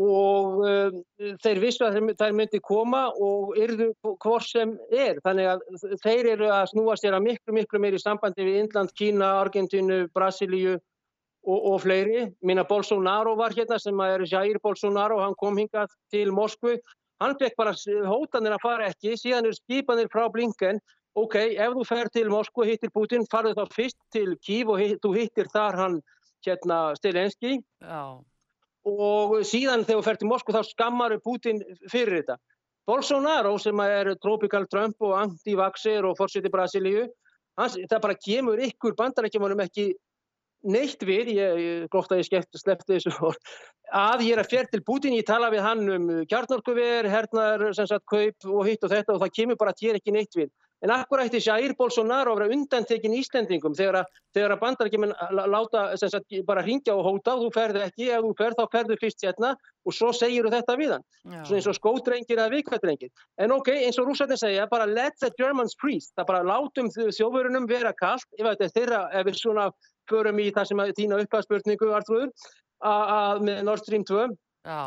og 0.00 0.64
uh, 0.66 0.94
þeir 1.42 1.60
vissu 1.62 1.84
að 1.86 2.10
þær 2.18 2.32
myndi 2.34 2.58
koma 2.64 3.04
og 3.14 3.54
yrðu 3.60 3.92
hvort 4.02 4.46
sem 4.46 4.74
er. 4.90 5.20
Þannig 5.22 5.50
að 5.52 5.62
þeir 6.02 6.30
eru 6.32 6.48
að 6.50 6.72
snúa 6.72 6.96
sér 6.98 7.14
að 7.14 7.28
miklu, 7.28 7.54
miklu 7.54 7.80
meiri 7.82 8.00
sambandi 8.02 8.46
við 8.46 8.64
Indland, 8.64 8.94
Kína, 8.98 9.36
Argentínu, 9.44 10.08
Brasilíu 10.14 10.74
og, 10.74 11.60
og 11.60 11.78
fleiri. 11.84 12.26
Minna 12.42 12.66
Bolsonaro 12.66 13.36
var 13.38 13.54
hérna 13.54 13.78
sem 13.78 14.02
er 14.02 14.26
Jair 14.26 14.58
Bolsonaro, 14.62 15.20
hann 15.22 15.38
kom 15.38 15.62
hingað 15.62 15.94
til 16.10 16.34
Moskvu. 16.34 16.76
Hann 17.22 17.38
fekk 17.38 17.54
bara 17.56 17.76
hótanir 18.10 18.56
að 18.56 18.66
fara 18.66 18.90
ekki, 18.90 19.14
síðan 19.20 19.46
er 19.46 19.54
skipanir 19.54 20.10
frá 20.10 20.26
Blinken. 20.32 20.82
Ok, 21.14 21.38
ef 21.38 21.78
þú 21.78 21.86
fer 21.86 22.10
til 22.10 22.26
Moskvu 22.32 22.64
og 22.64 22.72
hittir 22.72 22.90
Putin, 22.90 23.22
farðu 23.30 23.54
þá 23.54 23.70
fyrst 23.70 24.00
til 24.10 24.34
Kív 24.42 24.74
og 24.74 24.82
hitt, 24.82 24.98
þú 24.98 25.14
hittir 25.14 25.46
þar 25.54 25.78
hann 25.78 25.98
hérna 26.42 26.88
Stelenski. 26.98 27.60
Já 27.78 28.18
og 28.84 29.38
síðan 29.48 29.84
þegar 29.84 30.00
þú 30.00 30.06
fer 30.06 30.18
til 30.20 30.30
Moskva 30.30 30.58
þá 30.58 30.70
skammar 30.70 31.16
Putin 31.24 31.62
fyrir 31.90 32.20
þetta. 32.20 32.38
Bolsonaro 32.84 33.54
sem 33.58 33.80
er 33.80 34.12
Tropical 34.20 34.66
Trump 34.68 35.00
og 35.04 35.14
anti-vaxir 35.16 36.04
og 36.04 36.18
fórseti 36.18 36.52
Brasilíu, 36.52 37.06
það 37.56 38.00
bara 38.02 38.18
kemur 38.18 38.60
ykkur 38.60 38.96
bandarækjumunum 38.98 39.62
ekki 39.64 39.94
neitt 40.64 41.02
við, 41.04 41.30
ég, 41.36 41.86
glótt 41.92 42.12
að 42.12 42.22
ég 42.22 42.28
skemmt 42.28 42.58
sleppti 42.60 42.96
þessu 42.96 43.12
vor, 43.18 43.36
að 43.92 44.24
ég 44.26 44.36
er 44.36 44.42
að 44.42 44.52
fer 44.52 44.68
til 44.72 44.82
Putin, 44.84 45.16
ég 45.16 45.26
tala 45.28 45.50
við 45.52 45.64
hann 45.64 45.84
um 45.92 46.06
kjarnarkuver, 46.28 47.08
hernar, 47.12 47.66
sem 47.76 47.88
sagt, 47.88 48.06
kaup 48.10 48.48
og 48.48 48.68
hitt 48.68 48.84
og 48.84 48.92
þetta 48.92 49.16
og 49.16 49.24
það 49.24 49.34
kemur 49.38 49.60
bara 49.60 49.74
að 49.74 49.84
ég 49.84 49.94
er 49.94 50.00
ekki 50.00 50.14
neitt 50.16 50.38
við. 50.38 50.52
En 50.84 50.90
akkur 50.92 51.22
ætti 51.22 51.40
Jair 51.40 51.72
Bolsonaro 51.78 52.34
að 52.34 52.40
vera 52.42 52.56
undantekinn 52.58 53.14
Íslendingum 53.16 53.76
þegar 53.76 54.02
að, 54.02 54.16
að 54.42 54.54
bandarækjumenn 54.60 55.14
láta 55.48 55.84
sagt, 55.96 56.34
bara 56.44 56.64
ringja 56.66 56.92
og 56.92 57.06
hóta, 57.06 57.38
þú 57.40 57.48
ferði 57.54 57.84
ekki, 57.86 58.10
ef 58.12 58.26
þú 58.26 58.32
ferð 58.40 58.58
þá 58.58 58.74
ferðu 58.74 58.98
fyrst 59.00 59.24
hérna 59.24 59.54
og 59.84 59.96
svo 59.96 60.10
segir 60.16 60.44
þú 60.44 60.52
þetta 60.52 60.76
við 60.80 60.92
hann. 60.96 61.06
Svona 61.24 61.60
eins 61.60 61.70
og 61.70 61.78
skódrengir 61.78 62.36
eða 62.36 62.52
vikværdrengir. 62.52 63.12
En 63.40 63.56
ok, 63.56 63.72
eins 63.86 64.00
og 64.02 64.10
rúsarnir 64.10 64.40
segja, 64.40 64.68
bara 64.68 64.90
let 64.90 65.16
the 65.22 65.32
Germans 65.40 65.76
freeze, 65.80 66.12
það 66.18 66.28
bara 66.34 66.44
látum 66.50 66.92
þjóðvörunum 66.92 67.70
vera 67.70 67.94
kallt, 67.96 68.28
ef 68.36 68.44
þetta 68.50 68.68
er 68.68 68.76
þeirra, 68.76 69.02
ef 69.14 69.26
við 69.30 69.40
svona 69.40 69.70
förum 70.10 70.40
í 70.42 70.50
það 70.52 70.70
sem 70.70 70.84
að 70.84 70.94
þína 71.00 71.24
upphagspörningu, 71.24 71.92
Artrúður, 71.96 72.32
með 73.44 73.64
Nord 73.64 73.84
Stream 73.84 74.04
2, 74.04 74.24
Já. 74.68 74.80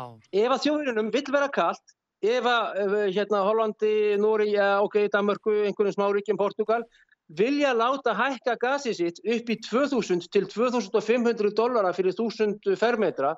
ef 0.44 0.54
að 0.54 0.62
þjóðvörunum 0.66 1.10
vill 1.14 1.26
vera 1.34 1.50
kallt, 1.54 1.97
ef 2.24 2.46
að 2.50 2.94
hérna, 3.14 3.44
Hollandi, 3.46 4.16
Nóri, 4.18 4.50
ja, 4.54 4.78
ok, 4.82 5.04
Danmarku, 5.12 5.54
einhvern 5.68 5.94
smáríkjum, 5.94 6.38
Portugal 6.40 6.82
vilja 7.28 7.74
láta 7.76 8.14
hækka 8.16 8.56
gasi 8.56 8.94
sitt 8.96 9.20
upp 9.20 9.50
í 9.52 9.58
2000 9.60 10.28
til 10.32 10.48
2500 10.48 11.52
dollara 11.56 11.92
fyrir 11.92 12.16
1000 12.16 12.76
fermetra 12.80 13.34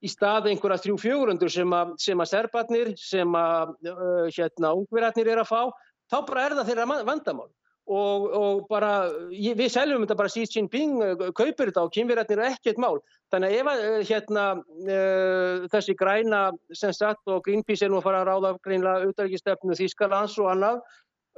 í 0.00 0.08
stað 0.08 0.48
einhverja 0.52 0.80
300-400 0.86 1.52
sem, 1.52 1.76
sem 1.98 2.22
að 2.22 2.30
serbarnir, 2.30 2.92
sem 2.96 3.34
að 3.36 3.74
uh, 3.90 4.26
hérna, 4.32 4.72
ungverðarnir 4.78 5.32
er 5.34 5.42
að 5.42 5.50
fá, 5.50 5.62
þá 6.08 6.18
bara 6.28 6.44
er 6.46 6.56
það 6.58 6.70
þeirra 6.70 7.04
vandamál 7.04 7.50
og, 7.88 8.26
og 8.36 8.66
bara, 8.68 9.08
ég, 9.32 9.56
við 9.56 9.72
seljum 9.72 10.04
þetta 10.04 10.16
bara 10.18 10.32
Xi 10.32 10.44
Jinping 10.44 10.98
uh, 11.00 11.26
kaupir 11.36 11.70
þetta 11.70 11.86
og 11.86 11.92
kynverðarnir 11.94 12.42
er 12.42 12.54
ekkert 12.54 12.80
mál. 12.82 12.98
Þannig 13.32 13.48
að 13.48 13.58
ef 13.58 13.70
að 13.72 13.82
uh, 13.84 13.98
hérna, 14.10 14.46
uh, 14.84 15.66
þessi 15.72 15.96
græna 15.98 16.42
sem 16.76 16.92
sagt 16.96 17.32
og 17.32 17.42
Greenpeace 17.46 17.86
er 17.86 17.92
nú 17.92 18.00
að 18.00 18.08
fara 18.08 18.22
að 18.22 18.30
ráða 18.30 18.54
greinlega 18.64 19.04
auðvitaðrikistefnu 19.06 19.78
Þískalands 19.80 20.36
og 20.42 20.50
annað, 20.52 20.82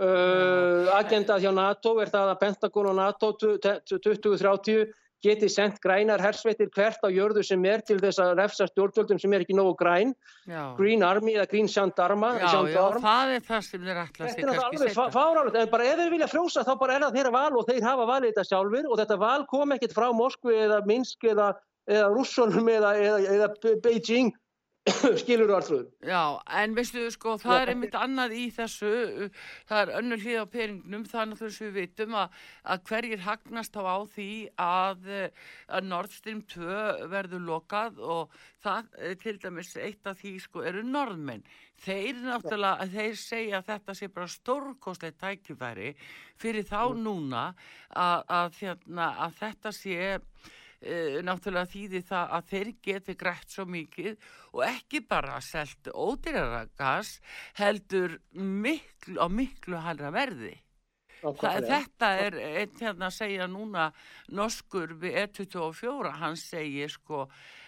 uh, 0.02 0.90
agendað 0.98 1.46
hjá 1.46 1.52
NATO 1.54 1.94
er 2.02 2.10
það 2.10 2.34
að 2.34 2.40
Pentagon 2.42 2.90
og 2.90 2.98
NATO 2.98 3.32
2030 3.40 4.90
geti 5.24 5.48
sendt 5.52 5.80
grænar 5.84 6.22
hersveitir 6.22 6.70
hvert 6.74 7.02
á 7.04 7.08
jörðu 7.12 7.42
sem 7.44 7.64
er 7.68 7.82
til 7.84 7.98
þess 8.00 8.20
að 8.22 8.32
refsa 8.40 8.66
stjórnvöldum 8.70 9.20
sem 9.20 9.32
er 9.36 9.44
ekki 9.44 9.56
nógu 9.56 9.74
græn. 9.80 10.14
Já. 10.48 10.74
Green 10.78 11.04
Army 11.04 11.34
eða 11.36 11.48
Green 11.50 11.68
Gendarma 11.70 12.32
Já, 12.40 12.48
já, 12.70 12.80
það 13.04 13.34
er 13.36 13.46
það 13.46 13.64
sem 13.66 13.84
þeir 13.84 14.02
ætla 14.04 14.30
Þetta 14.30 14.54
er 14.54 14.62
alveg 14.64 15.00
fárálegt, 15.16 15.58
en 15.60 15.72
bara 15.72 15.88
ef 15.90 16.00
þeir 16.00 16.14
vilja 16.14 16.30
frjósa 16.30 16.64
þá 16.66 16.72
bara 16.80 16.96
er 16.96 17.06
það 17.06 17.18
þeirra 17.18 17.34
val 17.36 17.58
og 17.60 17.68
þeir 17.68 17.88
hafa 17.88 18.06
valið 18.10 18.32
þetta 18.32 18.46
sjálfur 18.48 18.88
og 18.90 19.02
þetta 19.02 19.18
val 19.20 19.40
kom 19.50 19.76
ekkit 19.76 19.96
frá 19.96 20.08
Moskvi 20.16 20.56
eða 20.64 20.80
Minsk 20.88 21.28
eða, 21.34 21.50
eða 21.90 22.08
Russunum 22.14 22.72
eða, 22.72 22.94
eða, 23.04 23.20
eða 23.36 23.76
Beijing 23.84 24.32
skilur 25.20 25.50
þú 25.50 25.54
alltaf 25.58 26.06
Já, 26.08 26.40
en 26.60 26.74
veistu, 26.76 27.02
sko, 27.12 27.34
það 27.40 27.58
er 27.60 27.70
einmitt 27.74 27.96
annað 27.98 28.34
í 28.38 28.44
þessu 28.54 28.92
það 29.68 29.80
er 29.80 29.90
önnur 29.98 30.22
hlið 30.22 30.38
á 30.40 30.46
peringnum 30.54 31.04
þannig 31.10 31.42
að 31.44 31.58
við 31.60 31.74
vitum 31.76 32.16
að, 32.16 32.38
að 32.64 32.84
hverjir 32.88 33.24
hagnast 33.26 33.76
á, 33.76 33.82
á 33.84 33.98
því 34.14 34.30
að, 34.64 35.10
að 35.68 35.90
Nord 35.90 36.14
Stream 36.16 36.40
2 36.48 37.08
verður 37.12 37.44
lokað 37.50 38.00
og 38.00 38.38
það 38.64 38.88
til 39.20 39.36
dæmis 39.42 39.74
eitt 39.76 40.08
af 40.08 40.20
því 40.20 40.32
sko 40.46 40.64
eru 40.68 40.84
norðmenn. 40.86 41.44
Þeir 41.80 42.22
náttúrulega, 42.24 42.88
þeir 42.92 43.20
segja 43.20 43.60
að 43.60 43.68
þetta 43.70 43.96
sé 43.96 44.08
bara 44.12 44.32
stórkostlegt 44.32 45.20
tækifæri 45.20 45.92
fyrir 46.40 46.64
þá 46.68 46.96
núna 46.96 47.50
að, 47.92 48.24
að 48.28 48.58
hérna, 48.62 49.12
þetta 49.36 49.76
sé 49.76 50.16
e, 50.80 51.20
náttúrulega 51.26 51.70
þýði 51.70 52.00
það 52.08 52.34
að 52.36 52.48
þeir 52.52 52.72
geti 52.88 53.16
grætt 53.20 53.54
svo 53.54 53.66
mikið 53.68 54.16
og 54.54 54.64
ekki 54.66 55.04
bara 55.08 55.38
selt 55.44 55.92
ódýrara 55.92 56.64
gas 56.78 57.18
heldur 57.60 58.18
miklu, 58.32 59.20
á 59.20 59.26
miklu 59.28 59.80
halra 59.84 60.12
verði. 60.14 60.56
Það, 61.20 61.66
þetta 61.68 62.08
er 62.16 62.36
einn 62.40 62.76
hérna 62.80 63.10
að 63.10 63.16
segja 63.18 63.46
núna 63.50 63.90
norskur 64.32 64.94
við 65.02 65.18
E24, 65.26 66.14
hann 66.16 66.38
segir 66.40 66.88
sko 66.88 67.26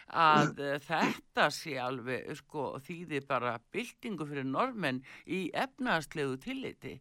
að 0.08 0.62
þetta 0.88 1.50
sé 1.52 1.76
alveg 1.80 2.32
sko 2.40 2.70
þýði 2.86 3.20
bara 3.28 3.58
byltingu 3.72 4.28
fyrir 4.28 4.48
normenn 4.48 5.02
í 5.26 5.44
efnaðslegu 5.52 6.40
tilliti 6.40 6.96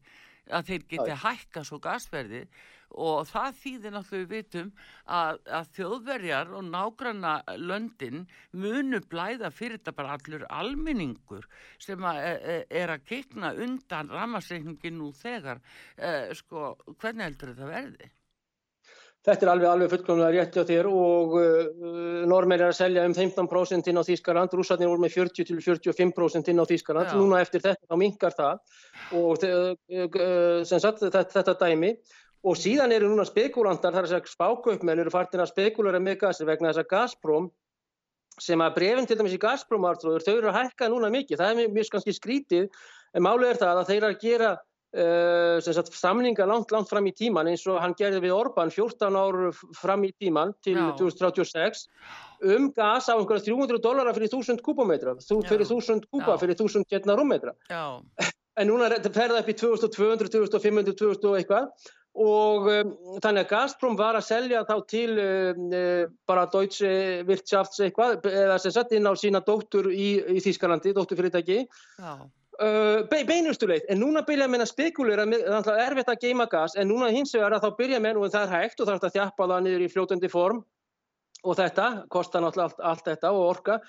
að 0.52 0.68
þeir 0.72 0.86
geti 0.92 1.18
hækka 1.24 1.64
svo 1.68 1.80
gasverði 1.80 2.46
og 2.96 3.28
það 3.30 3.58
þýðir 3.64 3.96
náttúrulega 3.96 4.22
við 4.22 4.32
vitum 4.36 4.72
að, 5.06 5.42
að 5.60 5.70
þjóðverjar 5.78 6.54
og 6.58 6.64
nágranna 6.70 7.34
löndin 7.58 8.26
munu 8.52 9.02
blæða 9.12 9.52
fyrir 9.56 9.80
þetta 9.80 9.96
bara 9.98 10.16
allur 10.18 10.48
alminningur 10.50 11.48
sem 11.82 12.08
að, 12.08 12.24
er, 12.30 12.40
e, 12.42 12.58
er 12.84 12.96
að 12.96 13.06
kikna 13.12 13.54
undan 13.54 14.12
ramarsreikningin 14.12 14.98
nú 15.00 15.12
þegar 15.16 15.62
eh, 15.98 16.34
sko, 16.38 16.74
hvernig 16.98 17.30
heldur 17.30 17.54
þetta 17.54 17.72
verði? 17.72 18.12
Þetta 19.22 19.46
er 19.46 19.50
alveg, 19.52 19.68
alveg 19.70 19.92
fullkomlega 19.92 20.34
rétti 20.34 20.62
á 20.62 20.66
þér 20.66 20.88
og 20.90 21.34
uh, 21.38 21.66
normer 22.26 22.64
er 22.64 22.72
að 22.72 22.80
selja 22.80 23.04
um 23.06 23.14
15% 23.14 23.90
inn 23.92 24.02
á 24.02 24.08
Þýskaland, 24.08 24.56
rúsarnir 24.58 24.90
voru 24.90 25.04
með 25.04 25.20
40-45% 25.20 26.50
inn 26.50 26.62
á 26.62 26.66
Þýskaland, 26.66 27.12
Já. 27.12 27.20
núna 27.20 27.42
eftir 27.46 27.62
þetta 27.62 27.86
þá 27.86 28.00
mingar 28.02 28.34
það 28.34 28.82
og 29.20 29.46
uh, 29.46 29.70
uh, 29.94 30.66
sagt, 30.66 31.04
þetta, 31.06 31.22
þetta 31.36 31.56
dæmi 31.62 31.94
og 32.42 32.58
síðan 32.58 32.94
eru 32.96 33.10
núna 33.12 33.26
spekulantar, 33.28 33.94
þar 33.94 34.08
er 34.08 34.10
þess 34.10 34.20
að 34.20 34.32
spákaupmenn 34.36 35.04
eru 35.04 35.14
fartin 35.14 35.44
að 35.44 35.52
spekulera 35.52 36.02
með 36.02 36.24
gasi 36.24 36.48
vegna 36.48 36.72
þess 36.72 36.84
að 36.84 36.90
Gazprom 36.96 37.52
sem 38.42 38.64
að 38.64 38.76
brefin 38.80 39.08
til 39.10 39.20
dæmis 39.20 39.36
í 39.38 39.42
Gazprom 39.42 39.86
artrúður, 39.86 40.26
þau 40.26 40.34
eru 40.34 40.50
að 40.50 40.58
hækka 40.62 40.90
núna 40.90 41.12
mikið, 41.14 41.38
það 41.38 41.52
er 41.52 41.60
mjög, 41.60 41.72
mjög 41.78 41.94
kannski 41.94 42.18
skrítið 42.18 42.68
en 43.14 43.26
málið 43.28 43.52
er 43.52 43.62
það 43.62 43.82
að 43.82 43.90
þeir 43.92 44.02
eru 44.02 44.12
að 44.12 44.22
gera 44.26 44.52
Uh, 44.92 45.56
sagt, 45.64 45.94
samninga 45.96 46.44
langt, 46.44 46.68
langt 46.76 46.90
fram 46.92 47.06
í 47.08 47.14
tíman 47.16 47.48
eins 47.48 47.62
og 47.72 47.78
hann 47.80 47.94
gerði 47.96 48.26
við 48.26 48.34
Orban 48.36 48.74
14 48.76 49.16
ár 49.16 49.38
fram 49.80 50.04
í 50.04 50.10
tíman 50.20 50.52
til 50.68 50.74
Já. 50.76 50.90
2036 51.00 51.86
um 52.52 52.66
gas 52.76 53.08
á 53.08 53.16
einhverja 53.16 53.46
300 53.46 53.80
dólara 53.80 54.12
fyrir 54.12 54.28
1000 54.28 54.60
kubometra 54.66 55.14
fyrir 55.48 55.64
1000 55.64 56.10
kuba 56.12 56.36
fyrir 56.42 56.60
1000 56.60 56.84
getna 56.92 57.16
rúmmetra. 57.16 57.56
En 58.60 58.68
núna 58.68 58.90
fer 58.92 59.32
það 59.32 59.38
upp 59.40 59.48
í 59.48 59.56
2200, 59.56 60.28
2500, 60.36 60.98
2000 61.00 61.30
og 61.30 61.38
eitthvað 61.40 61.88
og 62.20 62.68
um, 62.68 62.92
þannig 63.24 63.46
að 63.46 63.50
Gazprom 63.54 63.96
var 64.00 64.18
að 64.20 64.28
selja 64.28 64.66
þá 64.68 64.76
til 64.92 65.12
um, 65.16 65.70
uh, 65.72 66.04
bara 66.28 66.44
Deutsche 66.52 66.92
Wirtschafts 67.28 67.80
eitthvað 67.86 68.28
eða 68.28 68.58
sem 68.60 68.74
sett 68.76 68.92
inn 68.98 69.08
á 69.08 69.16
sína 69.16 69.40
dóttur 69.46 69.88
í, 69.94 70.18
í 70.20 70.44
Þýskalandi, 70.44 70.92
dótturfyrirtæki. 70.98 71.64
Uh, 72.62 73.08
beinustuleitt, 73.08 73.88
en 73.90 74.02
núna 74.04 74.26
byrja 74.28 74.50
menn 74.52 74.62
að 74.62 74.74
spekulera 74.74 75.24
þannig 75.24 75.72
að 75.72 75.72
er 75.72 75.88
erfitt 75.88 76.12
að 76.12 76.28
geima 76.28 76.46
gas 76.52 76.76
en 76.76 76.92
núna 76.92 77.08
hins 77.16 77.32
vegar 77.34 77.56
að 77.56 77.64
þá 77.64 77.80
byrja 77.80 78.02
menn 78.04 78.20
og 78.20 78.28
það 78.30 78.44
er 78.44 78.54
hægt 78.58 78.84
og 78.84 78.90
það 78.90 78.98
er 78.98 79.08
að 79.08 79.16
þjappa 79.16 79.48
það 79.54 79.64
niður 79.66 79.86
í 79.86 79.92
fljótandi 79.96 80.30
form 80.30 80.62
og 81.42 81.58
þetta, 81.58 81.88
kostar 82.12 82.44
náttúrulega 82.44 82.68
allt, 82.70 82.84
allt 82.92 83.08
þetta 83.08 83.32
og 83.34 83.48
orka, 83.48 83.80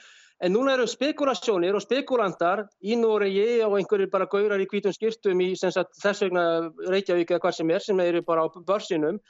en 0.43 0.53
núna 0.57 0.75
eru 0.75 0.89
spekulasjónir 0.91 1.77
og 1.79 1.85
spekulantar 1.85 2.65
í 2.83 2.97
Noregi 2.99 3.63
og 3.63 3.79
einhverjir 3.79 4.11
bara 4.11 4.27
gaurar 4.31 4.63
í 4.63 4.67
kvítum 4.71 4.95
skiptum 4.95 5.41
í 5.45 5.53
sagt, 5.55 5.95
þess 6.03 6.27
vegna 6.27 6.45
Reykjavík 6.91 7.31
eða 7.31 7.45
hvað 7.45 7.57
sem 7.61 7.71
er 7.71 7.85
sem 7.85 8.03
eru 8.03 8.23
bara 8.27 8.45
á 8.45 8.49
börsinum 8.51 9.21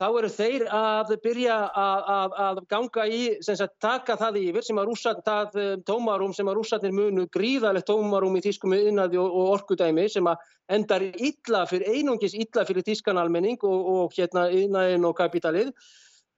þá 0.00 0.06
eru 0.16 0.30
þeir 0.32 0.62
að 0.72 1.10
byrja 1.24 1.56
að, 1.76 2.04
að, 2.12 2.36
að 2.44 2.60
ganga 2.72 3.04
í, 3.04 3.20
sagt, 3.44 3.74
taka 3.84 4.16
það 4.20 4.38
yfir 4.40 4.64
sem 4.64 4.80
að 4.80 4.88
rússat, 4.88 5.20
það 5.26 5.58
eh, 5.60 5.72
tómarum 5.88 6.32
sem 6.36 6.48
að 6.48 6.56
rússatnir 6.56 6.94
munu 6.96 7.26
gríðalegt 7.32 7.88
tómarum 7.90 8.38
í 8.40 8.44
þýskum 8.46 8.76
innaði 8.78 9.20
og, 9.20 9.28
og 9.28 9.50
orkudæmi 9.58 10.06
sem 10.12 10.28
að 10.28 10.46
endar 10.72 11.04
illa 11.10 11.66
fyrir, 11.68 11.92
einungis 11.92 12.36
illa 12.36 12.64
fyrir 12.68 12.86
þýskanalmenning 12.86 13.60
og, 13.68 13.90
og 13.94 14.16
hérna 14.16 14.48
innaðin 14.56 15.04
og 15.08 15.18
kapitalið. 15.20 15.74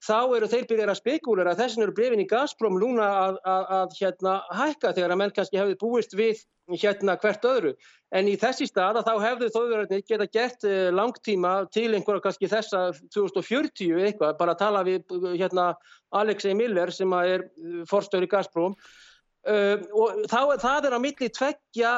Þá 0.03 0.37
eru 0.37 0.49
þeir 0.51 0.65
byrjar 0.71 0.93
að 0.93 0.99
spekulera 0.99 1.57
þessin 1.59 1.85
eru 1.85 1.95
brefin 1.97 2.23
í 2.23 2.29
Gazprom 2.31 2.79
núna 2.81 3.09
að, 3.21 3.37
að, 3.47 3.67
að 3.79 3.99
hérna 4.01 4.39
hækka 4.51 4.95
þegar 4.97 5.15
að 5.15 5.21
menn 5.21 5.35
kannski 5.37 5.61
hefði 5.61 5.79
búist 5.81 6.17
við 6.19 6.43
hérna 6.73 7.17
hvert 7.21 7.45
öðru. 7.47 7.73
En 8.15 8.29
í 8.31 8.35
þessi 8.39 8.67
stað 8.69 9.01
að 9.01 9.09
þá 9.09 9.27
hefðu 9.27 9.51
þóðverðarnir 9.55 10.05
geta 10.09 10.27
gert 10.33 10.67
uh, 10.69 10.89
langtíma 10.95 11.53
til 11.75 11.89
einhverja 11.93 12.25
kannski 12.27 12.51
þessa 12.51 12.83
2040 13.15 14.03
eitthvað, 14.07 14.37
bara 14.41 14.57
að 14.57 14.63
tala 14.63 14.83
við 14.87 15.15
hérna 15.41 15.73
Alexei 16.15 16.55
Miller 16.57 16.93
sem 16.95 17.13
er 17.19 17.47
forstöður 17.91 18.27
í 18.27 18.33
Gazprom 18.35 18.75
uh, 18.75 19.77
og 19.93 20.27
þá, 20.31 20.41
það 20.63 20.91
er 20.91 20.99
á 20.99 21.01
milli 21.03 21.31
tveggja 21.31 21.95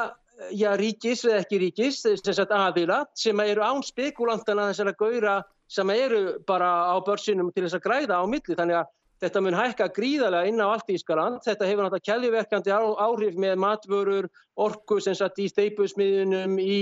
já, 0.51 0.71
ríkis 0.77 1.23
eða 1.25 1.41
ekki 1.43 1.59
ríkis, 1.61 2.01
þess 2.03 2.41
að 2.43 2.55
aðila 2.57 3.03
sem 3.17 3.39
eru 3.45 3.63
án 3.63 3.83
spekulantana 3.85 4.69
þessara 4.71 4.95
gauðra 4.99 5.35
sem 5.67 5.89
eru 5.89 6.39
bara 6.47 6.69
á 6.93 6.95
börsinum 7.05 7.51
til 7.53 7.65
þess 7.65 7.79
að 7.79 7.85
græða 7.87 8.21
á 8.21 8.25
milli 8.29 8.57
þannig 8.57 8.79
að 8.81 8.91
þetta 9.23 9.41
mun 9.41 9.57
hækka 9.57 9.87
gríðarlega 9.95 10.49
inn 10.49 10.61
á 10.61 10.67
allt 10.67 10.91
Ískaland. 10.91 11.39
Þetta 11.45 11.69
hefur 11.69 11.85
náttúrulega 11.85 12.07
kelliverkandi 12.09 12.73
áhrif 12.75 13.39
með 13.39 13.55
matvörur, 13.63 14.27
orku 14.59 14.99
sem 15.03 15.15
satt 15.17 15.39
í 15.39 15.47
steipusmiðunum, 15.51 16.57
í 16.59 16.77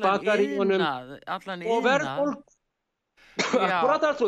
bakaríunum 0.00 0.82
og 0.82 1.86
verðbólk. 1.86 2.42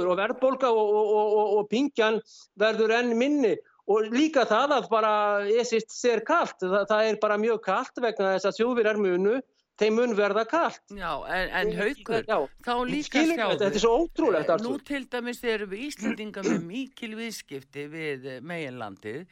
og 0.08 0.16
verðbólka 0.16 0.70
og, 0.72 0.90
og, 0.96 1.08
og, 1.12 1.48
og 1.58 1.66
pingjan 1.68 2.22
verður 2.60 2.94
enn 2.96 3.10
minni 3.20 3.52
og 3.92 4.06
líka 4.14 4.46
það 4.48 4.78
að 4.78 4.86
bara 4.88 5.14
esist 5.60 5.92
sér 5.92 6.22
kallt, 6.24 6.56
það, 6.62 6.86
það 6.88 7.08
er 7.10 7.18
bara 7.20 7.36
mjög 7.40 7.60
kallt 7.66 8.00
vegna 8.00 8.32
þess 8.32 8.48
að 8.48 8.56
sjófir 8.62 8.88
er 8.88 9.00
munu 9.00 9.34
þeim 9.80 9.98
mun 9.98 10.14
verða 10.18 10.44
kallt. 10.50 10.84
Já, 10.94 11.10
en, 11.34 11.50
en 11.60 11.72
haugur, 11.78 12.28
þá 12.64 12.74
líka 12.88 13.24
sjáðu. 13.24 13.58
Þetta 13.64 13.70
er 13.70 13.82
svo 13.82 13.96
ótrúlegt 14.04 14.54
alls. 14.54 14.64
Nú 14.66 14.76
til 14.86 15.02
dæmis 15.10 15.42
erum 15.44 15.72
við 15.72 15.84
Íslandinga 15.88 16.46
með 16.46 16.64
mikil 16.68 17.12
viðskipti 17.18 17.86
við 17.92 18.30
meginlandið 18.46 19.26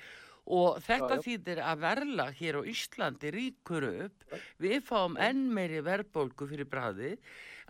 og 0.52 0.82
þetta 0.82 1.14
já, 1.14 1.20
já. 1.20 1.24
þýðir 1.28 1.62
að 1.70 1.82
verla 1.84 2.28
hér 2.34 2.58
á 2.58 2.62
Íslandi 2.72 3.30
ríkur 3.30 3.88
upp, 3.88 4.24
við 4.58 4.78
fáum 4.88 5.18
enn 5.22 5.44
meiri 5.54 5.82
verðbólgu 5.86 6.48
fyrir 6.50 6.66
bræði 6.70 7.12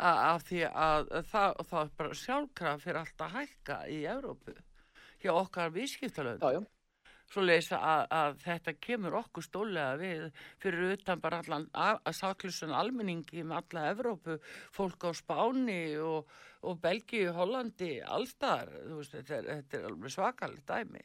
af 0.02 0.46
því 0.48 0.62
að 0.70 1.10
það, 1.28 1.58
það 1.68 1.82
er 1.82 1.90
bara 1.98 2.20
sjálfkraf 2.22 2.86
fyrir 2.86 3.02
allt 3.02 3.26
að 3.26 3.34
hækka 3.36 3.80
í 3.92 3.98
Európu 4.08 4.56
hjá 5.22 5.34
okkar 5.36 5.74
viðskiptalönd. 5.76 6.40
Já, 6.40 6.56
já 6.56 6.81
svo 7.32 7.44
leysa 7.44 7.78
að, 7.80 8.02
að 8.18 8.36
þetta 8.44 8.74
kemur 8.86 9.16
okkur 9.22 9.46
stólega 9.46 9.96
við 10.00 10.26
fyrir 10.62 10.96
utan 10.96 11.22
bara 11.22 11.40
allan 11.42 11.66
að 11.72 12.12
saklusun 12.18 12.74
almenningi 12.76 13.44
með 13.44 13.62
alla 13.62 13.86
Evrópu, 13.92 14.38
fólk 14.76 15.08
á 15.08 15.10
Spáni 15.16 15.80
og, 16.02 16.28
og 16.68 16.78
Belgíu, 16.82 17.32
Hollandi, 17.36 17.96
allstar, 18.04 18.70
þetta 19.10 19.38
er, 19.38 19.50
þetta 19.56 19.80
er 19.80 19.90
alveg 19.90 20.16
svakalit 20.16 20.64
dæmi. 20.68 21.04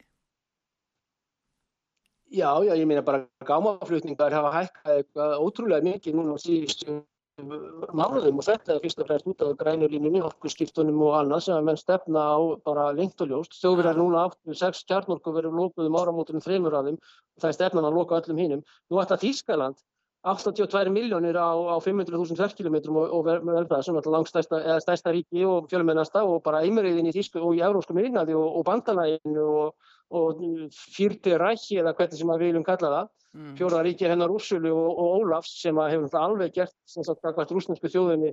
Já, 2.28 2.50
já, 2.60 2.74
ég 2.76 2.84
meina 2.84 3.00
bara 3.00 3.24
gámaflutningar 3.48 4.34
hafa 4.36 4.50
hækkað 4.52 4.98
eitthvað 4.98 5.38
ótrúlega 5.40 5.86
mikið 5.86 6.18
núna 6.18 6.34
síðustu 6.42 6.98
mánuðum 7.38 8.40
og 8.40 8.46
þetta 8.46 8.74
er 8.74 8.80
fyrst 8.82 9.02
og 9.02 9.08
fremst 9.08 9.28
út 9.30 9.42
af 9.44 9.52
grænulínunni, 9.60 10.22
orkusskiptunum 10.26 11.02
og 11.06 11.18
annað 11.20 11.44
sem 11.46 11.56
að 11.56 11.68
menn 11.68 11.78
stefna 11.78 12.24
á 12.34 12.38
bara 12.66 12.88
lengt 12.96 13.20
og 13.22 13.30
ljóst. 13.30 13.58
Þjóðverðar 13.60 14.00
núna 14.00 14.24
áttu 14.26 14.56
sex 14.58 14.82
kjarnorku 14.88 15.34
verið 15.36 15.54
lókuð 15.54 15.86
um 15.86 15.98
áramótunum 16.00 16.42
þreymur 16.42 16.74
af 16.74 16.88
þeim 16.88 16.98
og 16.98 17.44
það 17.44 17.50
er 17.50 17.58
stefnan 17.58 17.86
að 17.86 18.00
loka 18.00 18.18
öllum 18.18 18.42
hinnum. 18.42 18.64
Nú 18.90 19.00
ætla 19.02 19.20
Þískaland 19.22 19.78
82 20.26 20.90
miljónir 20.90 21.38
á, 21.38 21.54
á 21.54 21.76
500.000 21.78 22.36
ferkilometrum 22.36 22.96
og, 22.98 23.12
og 23.14 23.24
velfæða 23.28 23.84
sem 23.86 23.96
er 23.96 24.08
langstæsta 24.10 24.58
eða 24.64 24.80
stærsta 24.82 25.14
ríki 25.14 25.44
og 25.46 25.68
fjölumennasta 25.70 26.24
og 26.26 26.42
bara 26.42 26.64
einmeriðin 26.66 27.06
í 27.06 27.14
Þísku 27.14 27.38
og 27.38 27.54
í 27.54 27.62
eurósku 27.62 27.94
minnaði 27.94 28.34
og, 28.34 28.48
og 28.58 28.66
bandalæginu 28.66 29.46
og, 29.46 29.92
og 30.14 30.42
fyrti 30.72 31.34
rækki 31.40 31.80
eða 31.82 31.94
hvernig 31.96 32.20
sem 32.20 32.30
við 32.32 32.44
viljum 32.46 32.64
kalla 32.66 32.92
það 32.94 33.10
mm. 33.36 33.50
fjóraðaríki 33.58 34.08
hennar 34.08 34.32
Úrsulu 34.32 34.72
og, 34.72 34.88
og 34.94 35.18
Ólafs 35.18 35.58
sem 35.62 35.82
hefur 35.84 36.22
alveg 36.22 36.54
gert 36.56 37.34
hvert 37.36 37.52
rúsnesku 37.54 37.92
þjóðinni 37.92 38.32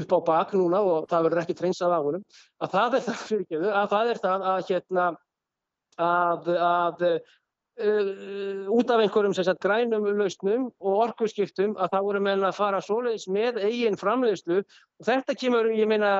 upp 0.00 0.14
á 0.14 0.18
bak 0.28 0.54
núna 0.54 0.84
og 0.86 1.10
það 1.10 1.26
verður 1.26 1.42
ekki 1.42 1.58
treynsað 1.58 1.96
á 1.96 2.00
húnum 2.04 2.24
að 2.62 2.76
það 2.76 2.96
er 2.98 3.04
það 3.08 3.20
fyrirgeðu 3.26 3.74
að 3.74 3.90
það 3.94 4.12
er 4.12 4.22
það 4.22 4.48
að 4.52 4.64
hérna 4.70 5.10
að, 6.00 6.50
að 6.54 7.06
Uh, 7.80 8.66
út 8.68 8.90
af 8.92 9.00
einhverjum 9.00 9.32
sagt, 9.32 9.60
grænum 9.62 10.04
lausnum 10.18 10.66
og 10.84 10.96
orkuskiptum 11.06 11.70
að 11.80 11.94
það 11.94 12.02
voru 12.04 12.20
meðan 12.26 12.48
að 12.50 12.58
fara 12.58 12.80
svoleiðis 12.84 13.24
með 13.32 13.60
eigin 13.62 13.96
framleiðslu 13.96 14.58
og 14.60 15.06
þetta 15.06 15.36
kemur, 15.38 15.70
ég 15.72 15.88
meina, 15.88 16.10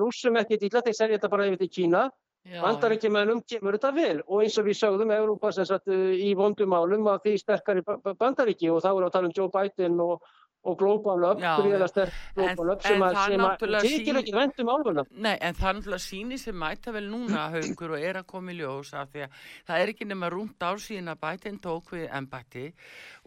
rúsum 0.00 0.38
ekki 0.40 0.56
dýla, 0.62 0.80
þeir 0.86 0.96
selja 0.96 1.18
þetta 1.18 1.30
bara 1.34 1.50
yfir 1.50 1.60
til 1.60 1.68
Kína 1.74 2.06
Bandaríkjumennum 2.48 3.40
kemur 3.52 3.76
þetta 3.76 3.90
vel 3.96 4.20
og 4.26 4.44
eins 4.44 4.54
og 4.60 4.64
við 4.68 4.78
sögðum 4.78 5.12
Európa 5.16 5.50
sagt, 5.56 5.90
í 5.92 6.30
vondumálum 6.38 7.10
að 7.12 7.26
því 7.26 7.34
sterkari 7.42 7.84
bandaríki 8.22 8.70
og 8.72 8.80
þá 8.80 8.90
er 8.94 9.06
að 9.08 9.12
tala 9.16 9.28
um 9.28 9.34
Joe 9.36 9.52
Biden 9.52 10.00
og 10.00 10.24
og 10.68 10.76
global 10.76 11.24
up, 11.24 11.40
gríðilega 11.40 11.88
sterk 11.88 12.16
global 12.36 12.74
up 12.74 12.82
sem 12.84 13.00
að 13.00 13.62
tekir 13.80 14.18
ekki 14.20 14.34
vendum 14.34 14.68
álfuna. 14.68 15.04
Nei, 15.10 15.36
en 15.40 15.56
það 15.56 15.70
er 15.70 15.78
náttúrulega 15.78 16.04
síni 16.04 16.38
sem 16.40 16.58
mæta 16.60 16.92
vel 16.92 17.06
núna 17.08 17.46
haugur 17.54 17.94
og 17.96 18.04
er 18.10 18.20
að 18.20 18.28
koma 18.28 18.52
í 18.52 18.58
ljós 18.58 18.92
af 18.98 19.08
því 19.14 19.24
að 19.24 19.38
það 19.70 19.84
er 19.84 19.92
ekki 19.94 20.08
nema 20.10 20.30
rúmt 20.34 20.66
ár 20.66 20.82
síðan 20.84 21.14
að 21.14 21.22
bætinn 21.24 21.60
tók 21.64 21.94
við 21.96 22.06
ennbætti 22.18 22.66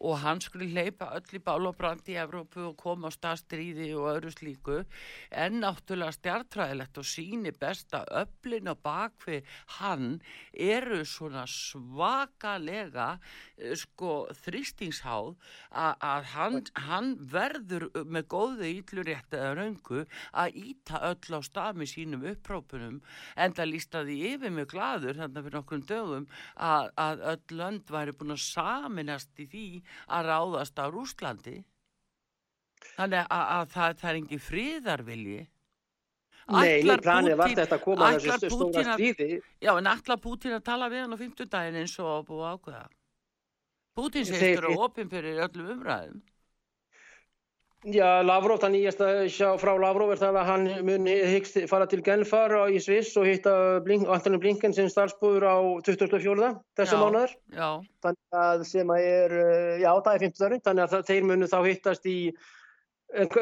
og 0.04 0.20
hann 0.22 0.42
skulle 0.44 0.70
leipa 0.76 1.10
öll 1.18 1.40
í 1.40 1.42
bálabrandi 1.42 2.14
í 2.14 2.20
Evrópu 2.22 2.68
og 2.70 2.78
koma 2.78 3.10
á 3.10 3.16
staðstríði 3.16 3.90
og 3.98 4.10
öðru 4.14 4.34
slíku 4.34 4.80
en 5.32 5.62
náttúrulega 5.64 6.18
stjartræðilegt 6.20 7.02
og 7.02 7.08
síni 7.08 7.54
besta 7.58 8.04
öflin 8.22 8.70
og 8.70 8.82
bakvið 8.86 9.50
hann 9.80 10.20
eru 10.54 11.02
svona 11.08 11.48
svakalega 11.50 13.16
eh, 13.58 13.74
sko 13.80 14.28
þrýstingsháð 14.44 15.34
að 15.74 16.32
hann, 16.36 16.62
hann 16.88 17.14
verður 17.32 17.86
með 18.06 18.28
góðu 18.34 18.70
íllurétt 18.70 19.36
eða 19.38 19.54
raungu 19.60 20.04
að 20.44 20.58
íta 20.64 21.02
öll 21.10 21.38
á 21.38 21.40
stafmi 21.46 21.88
sínum 21.90 22.26
upprópunum 22.34 23.00
en 23.36 23.56
það 23.58 23.72
lístaði 23.72 24.18
yfir 24.34 24.56
mjög 24.56 24.72
gladur 24.74 25.20
þannig 25.22 25.48
fyrir 25.48 25.60
okkur 25.62 25.86
dögum 25.94 26.28
að, 26.56 26.92
að 27.06 27.26
öll 27.34 27.58
lönd 27.62 27.96
væri 27.96 28.18
búin 28.18 28.36
að 28.36 28.44
saminast 28.48 29.44
í 29.44 29.48
því 29.54 29.68
að 30.08 30.30
ráðast 30.32 30.84
á 30.84 30.86
Rúslandi 30.90 31.58
þannig 32.98 33.24
að, 33.24 33.44
að 33.58 33.74
það, 33.76 33.98
það 34.02 34.10
er 34.12 34.22
engi 34.22 34.44
fríðarvilji 34.52 35.42
Nei, 36.52 36.84
planið 37.00 37.38
var 37.40 37.54
þetta 37.56 37.78
að 37.78 37.84
koma 37.86 38.10
þessu 38.18 38.50
stóra 38.52 38.98
stríði? 38.98 39.30
Já, 39.64 39.72
en 39.78 39.88
allar 39.88 40.20
Pútín 40.20 40.58
að 40.58 40.66
tala 40.68 40.90
við 40.92 41.06
hann 41.06 41.16
á 41.16 41.20
50 41.22 41.50
daginn 41.54 41.80
eins 41.80 41.96
og 42.04 42.26
búið 42.28 42.50
ákveða? 42.50 42.84
Pútín 43.96 44.28
segist 44.28 44.66
að 44.66 44.84
opinn 44.84 45.12
fyrir 45.12 45.40
öllum 45.46 45.72
umræðum 45.78 46.20
Já, 47.84 48.24
Lavrov, 48.24 48.62
það 48.62 48.72
nýjasta 48.78 49.08
frá 49.60 49.74
Lavrov 49.76 50.14
er 50.14 50.20
það 50.22 50.38
að 50.40 50.48
hann 50.48 50.68
mun 50.88 51.08
hyggst 51.10 51.58
fara 51.68 51.88
til 51.92 52.00
Genfar 52.06 52.54
í 52.72 52.80
Sviss 52.80 53.12
og 53.20 53.28
hitta 53.28 53.82
Blink, 53.84 54.08
Antoni 54.08 54.40
Blinken 54.40 54.76
sem 54.76 54.88
starfsbúður 54.92 55.44
á 55.52 55.58
2004. 55.84 56.52
þessa 56.80 57.00
mánuður. 57.02 57.36
Já. 57.52 57.68
Þannig 58.06 58.40
að 58.40 58.64
sem 58.70 58.94
að 58.96 59.08
er, 59.10 59.38
já 59.84 59.90
það 59.92 60.12
er 60.14 60.26
50 60.30 60.44
dörri, 60.46 60.62
þannig 60.64 60.96
að 60.96 61.12
þeir 61.12 61.28
munu 61.28 61.52
þá 61.52 61.58
hittast 61.68 62.08
í, 62.08 62.18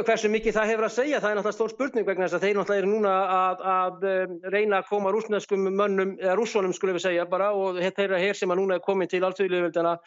hversu 0.09 0.33
mikið 0.33 0.57
það 0.57 0.73
hefur 0.73 0.89
að 0.89 0.95
segja, 0.97 1.21
það 1.21 1.29
er 1.29 1.37
náttúrulega 1.37 1.59
stór 1.59 1.73
spurning 1.75 2.09
vegna 2.09 2.25
þess 2.25 2.39
að 2.39 2.47
þeir 2.47 2.57
náttúrulega 2.57 2.81
eru 2.81 2.91
núna 2.95 3.15
að, 3.37 3.65
að 3.77 4.51
reyna 4.57 4.81
að 4.81 4.89
koma 4.89 5.13
rúsneskum 5.13 5.69
mönnum, 5.69 6.17
eða 6.17 6.35
rússonum 6.41 6.73
skulum 6.73 6.97
við 6.97 7.05
segja 7.05 7.29
bara 7.29 7.53
og 7.53 7.77
þeirra 7.77 8.19
hér 8.25 8.41
sem 8.41 8.51
að 8.51 8.63
núna 8.63 8.79
er 8.79 8.85
komin 8.89 9.11
til 9.11 9.21
alltöðulegvöldana 9.21 9.99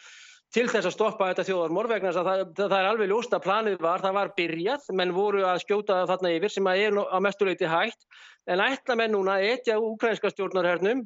til 0.53 0.67
þess 0.69 0.87
að 0.87 0.93
stoppa 0.95 1.31
þetta 1.31 1.45
þjóðarmor 1.49 1.89
vegna 1.89 2.11
þess 2.11 2.21
að 2.21 2.29
það, 2.29 2.43
það 2.61 2.77
er 2.77 2.89
alveg 2.91 3.11
ljóst 3.11 3.33
að 3.35 3.43
planið 3.45 3.81
var, 3.83 4.03
það 4.03 4.15
var 4.19 4.31
byrjað, 4.37 4.87
menn 4.99 5.15
voru 5.15 5.43
að 5.47 5.61
skjóta 5.65 6.05
þarna 6.11 6.31
yfir 6.37 6.53
sem 6.53 6.69
að 6.71 6.83
er 6.85 6.99
á 7.01 7.17
mestuleiti 7.23 7.69
hægt, 7.69 8.07
en 8.47 8.63
ætla 8.63 8.97
menn 8.99 9.15
núna 9.15 9.39
etja 9.43 9.79
ukrainska 9.81 10.31
stjórnarhernum 10.31 11.03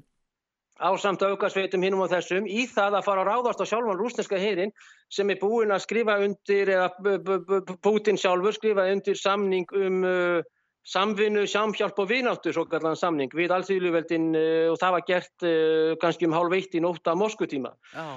á 0.80 0.90
samt 0.96 1.24
aukasveitum 1.24 1.84
hinnum 1.84 2.06
og 2.06 2.12
þessum 2.14 2.46
í 2.48 2.64
það 2.72 3.00
að 3.00 3.08
fara 3.08 3.24
að 3.26 3.32
ráðast 3.34 3.64
á 3.64 3.66
sjálfan 3.68 4.00
rúsneska 4.00 4.40
heyrin 4.40 4.72
sem 5.12 5.30
er 5.30 5.42
búin 5.42 5.74
að 5.76 5.84
skrifa 5.84 6.16
undir, 6.24 6.72
eða 6.72 7.76
Putin 7.84 8.20
sjálfur 8.20 8.56
skrifa 8.56 8.88
undir 8.94 9.20
samning 9.20 9.68
um 9.76 10.06
uh, 10.08 10.40
samvinnu, 10.88 11.44
samhjálp 11.48 12.00
og 12.00 12.10
vináttu 12.10 12.54
svo 12.56 12.66
kallan 12.70 12.98
samning 12.98 13.34
við 13.36 13.52
allþjóðluveldin 13.58 14.30
uh, 14.32 14.68
og 14.72 14.80
það 14.82 14.96
var 14.96 15.08
gert 15.10 15.48
uh, 15.48 15.96
kannski 16.02 16.30
um 16.30 16.38
hálf 16.38 16.56
eitt 16.56 16.78
í 16.78 16.84
nótt 16.84 17.12
að 17.12 17.20
Moskutíma. 17.26 17.74
Já. 17.94 18.08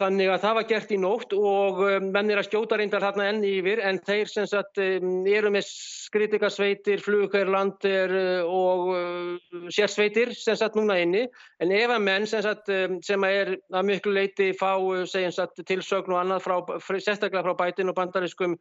Þannig 0.00 0.30
að 0.32 0.40
það 0.42 0.54
var 0.56 0.64
gert 0.70 0.92
í 0.94 0.96
nótt 0.98 1.34
og 1.36 1.80
um, 1.84 2.06
menn 2.14 2.30
er 2.32 2.40
að 2.40 2.48
skjóta 2.48 2.78
reyndar 2.78 3.04
þarna 3.04 3.26
enn 3.30 3.42
yfir 3.46 3.82
en 3.86 4.00
þeir 4.02 4.30
sem 4.30 4.46
sagt 4.50 4.80
um, 4.82 5.10
eru 5.28 5.52
með 5.52 5.66
skritikasveitir, 5.68 7.02
flugherlandir 7.04 8.14
uh, 8.16 8.48
og 8.48 8.88
uh, 8.96 9.66
sérsveitir 9.70 10.32
sem 10.34 10.56
sagt 10.58 10.78
núna 10.78 10.96
inni. 11.02 11.26
En 11.62 11.74
ef 11.76 11.92
að 11.92 12.06
menn 12.08 12.26
sem 12.30 12.42
sagt 12.42 12.72
um, 12.72 12.96
sem 13.04 13.26
er 13.28 13.52
að 13.70 13.90
miklu 13.92 14.14
leiti 14.16 14.50
fá 14.58 14.72
uh, 14.80 15.04
segjum 15.06 15.36
sagt 15.36 15.62
tilsögn 15.68 16.16
og 16.16 16.22
annað 16.22 16.48
frá, 16.48 16.56
sérstaklega 16.96 17.44
frá 17.46 17.54
bætin 17.60 17.92
og 17.92 17.98
bandariskum 18.00 18.58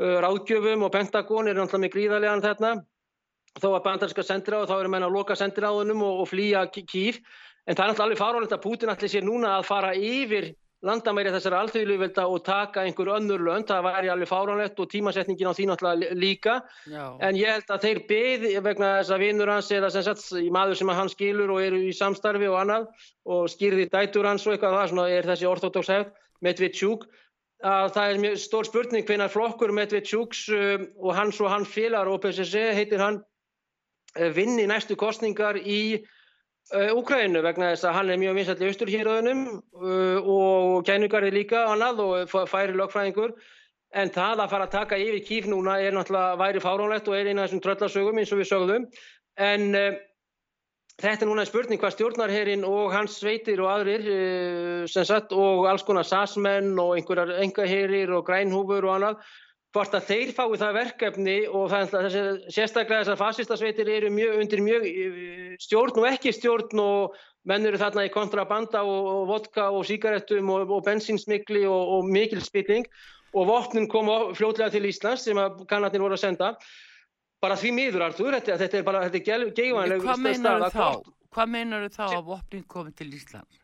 ráðgjöfum 0.00 0.86
og 0.86 0.90
Pentagon 0.94 1.50
er 1.50 1.58
náttúrulega 1.58 1.84
með 1.84 1.90
gríðarlegan 1.92 2.42
þarna. 2.42 2.70
Þó 3.60 3.68
að 3.74 3.82
bandarska 3.84 4.24
sendir 4.24 4.56
á 4.56 4.64
þá 4.64 4.78
eru 4.78 4.90
menn 4.90 5.04
að 5.04 5.14
loka 5.14 5.36
sendir 5.36 5.68
á 5.68 5.72
hennum 5.76 6.00
og, 6.02 6.22
og 6.24 6.30
flýja 6.30 6.64
kýf 6.72 7.20
en 7.68 7.76
það 7.76 7.84
er 7.84 7.90
náttúrulega 7.90 8.06
alveg 8.06 8.22
fáránlegt 8.22 8.54
að 8.56 8.62
Putin 8.64 8.90
allir 8.90 9.12
sér 9.12 9.26
núna 9.26 9.58
að 9.58 9.66
fara 9.68 9.92
yfir 9.94 10.48
landamæri 10.82 11.30
þessar 11.30 11.54
alþjóðluvelda 11.60 12.24
og 12.26 12.42
taka 12.46 12.82
einhver 12.82 13.12
önnur 13.14 13.42
lönd, 13.46 13.68
það 13.70 13.84
væri 13.86 14.10
alveg 14.10 14.30
fáránlegt 14.30 14.80
og 14.82 14.90
tímasetningin 14.90 15.50
á 15.50 15.54
því 15.54 15.66
náttúrulega 15.70 16.16
líka 16.18 16.54
Já. 16.90 17.04
en 17.22 17.38
ég 17.38 17.52
held 17.54 17.70
að 17.70 17.84
þeir 17.86 18.00
beði 18.08 18.52
vegna 18.66 18.88
þess 18.98 19.14
að 19.14 19.22
vinnur 19.22 19.52
hans 19.52 19.70
eða 19.70 19.90
sem 19.94 20.06
sagt 20.08 20.26
maður 20.50 20.80
sem 20.80 20.90
hann 20.90 21.12
skilur 21.12 21.54
og 21.54 21.62
eru 21.62 21.78
í 21.86 21.92
samstarfi 21.94 22.50
og 22.50 22.58
annað 22.64 22.88
og 23.30 23.46
skýrði 23.52 23.86
dætur 23.92 24.26
hans 24.26 24.46
og 24.46 24.56
eitthvað 24.56 24.78
það 24.80 24.88
svona 24.92 25.08
er 25.10 25.30
þessi 25.30 25.50
orthodox 25.52 25.92
hefð 25.94 26.10
Medvedchuk 26.42 27.06
að 27.62 27.92
það 27.94 28.12
er 28.12 28.22
mjög 28.24 28.40
stór 28.42 28.66
spurning 28.66 29.06
hvenar 29.06 29.30
flokkur 29.30 29.72
Medvedchuks 29.74 30.48
um, 30.50 30.88
og 30.98 31.14
hans 31.14 31.38
og 31.40 31.52
hans 31.52 31.70
félagar 31.70 32.10
OPCC 32.10 32.72
heitir 32.74 33.02
hann 33.02 33.20
uh, 34.18 34.30
vinni 34.34 34.66
næstu 34.66 34.98
kostningar 34.98 35.60
í 35.62 36.02
Úkrænu 36.72 37.42
vegna 37.44 37.72
þess 37.72 37.84
að 37.84 37.96
hann 37.98 38.10
er 38.12 38.20
mjög 38.20 38.36
vinsall 38.38 38.62
í 38.62 38.68
austurhýröðunum 38.70 39.40
uh, 39.52 40.28
og 40.34 40.86
kænugarði 40.88 41.32
líka 41.34 41.66
annað 41.68 42.00
og 42.04 42.32
færi 42.48 42.76
lögfræðingur. 42.78 43.34
En 43.92 44.08
það 44.12 44.40
að 44.40 44.54
fara 44.54 44.68
að 44.68 44.72
taka 44.78 45.00
yfir 45.00 45.20
kýf 45.26 45.48
núna 45.52 45.74
er 45.84 45.92
náttúrulega 45.92 46.38
væri 46.40 46.62
fáránlegt 46.64 47.10
og 47.10 47.18
er 47.18 47.28
eina 47.28 47.44
af 47.44 47.50
þessum 47.50 47.62
tröllasögum 47.66 48.22
eins 48.22 48.32
og 48.32 48.40
við 48.40 48.48
sögðum. 48.54 48.88
En 49.36 49.68
uh, 49.76 50.00
þetta 51.02 51.26
er 51.26 51.32
núna 51.32 51.44
spurning 51.48 51.82
hvað 51.82 51.96
stjórnarherinn 51.98 52.64
og 52.64 52.96
hans 52.96 53.18
sveitir 53.20 53.60
og 53.60 53.68
aðrir 53.74 54.08
uh, 54.08 54.88
sem 54.88 55.04
sagt 55.08 55.36
og 55.36 55.68
alls 55.68 55.84
konar 55.84 56.08
sasmenn 56.08 56.72
og 56.80 56.96
einhverjar 56.96 57.36
engaherir 57.44 58.16
og 58.16 58.24
grænhúfur 58.30 58.88
og 58.88 58.96
annað 58.96 59.20
hvort 59.72 59.94
að 59.96 60.08
þeir 60.10 60.32
fái 60.36 60.58
það 60.60 60.76
verkefni 60.76 61.36
og 61.48 61.70
það, 61.72 61.94
þessi, 61.94 62.22
sérstaklega 62.52 63.04
þessar 63.04 63.20
fasistasveitir 63.20 63.88
eru 63.88 64.10
mjög, 64.12 64.34
undir 64.42 64.62
mjög 64.64 64.86
stjórn 65.64 66.02
og 66.02 66.08
ekki 66.10 66.34
stjórn 66.36 66.82
og 66.82 67.16
menn 67.48 67.66
eru 67.66 67.80
þarna 67.80 68.04
í 68.06 68.12
kontrabanda 68.12 68.84
og, 68.84 69.08
og 69.14 69.24
vodka 69.30 69.70
og 69.72 69.86
sígarettum 69.88 70.52
og, 70.52 70.70
og 70.76 70.84
bensinsmikli 70.86 71.64
og, 71.66 71.96
og 71.96 72.12
mikil 72.12 72.44
spilling 72.44 72.86
og 73.32 73.48
vopnin 73.48 73.88
kom 73.88 74.10
fljótlega 74.36 74.74
til 74.74 74.90
Íslands 74.90 75.24
sem 75.24 75.40
að 75.40 75.64
kannatinn 75.70 76.04
voru 76.04 76.18
að 76.18 76.26
senda 76.26 76.52
bara 77.42 77.56
því 77.58 77.72
miður 77.78 78.06
Artur, 78.10 78.36
þetta, 78.36 78.60
þetta 78.60 78.78
er 78.78 78.86
bara 78.86 79.02
þetta 79.08 79.36
er 79.38 79.48
geifanleg 79.56 80.04
Hvað 80.04 80.24
meinar 80.28 80.68
þá? 80.68 80.86
Hvað 81.32 81.52
meinar 81.56 81.88
þá 81.96 82.06
að 82.10 82.24
vopnin 82.28 82.68
komið 82.68 82.98
til 83.00 83.12
Ísland? 83.16 83.61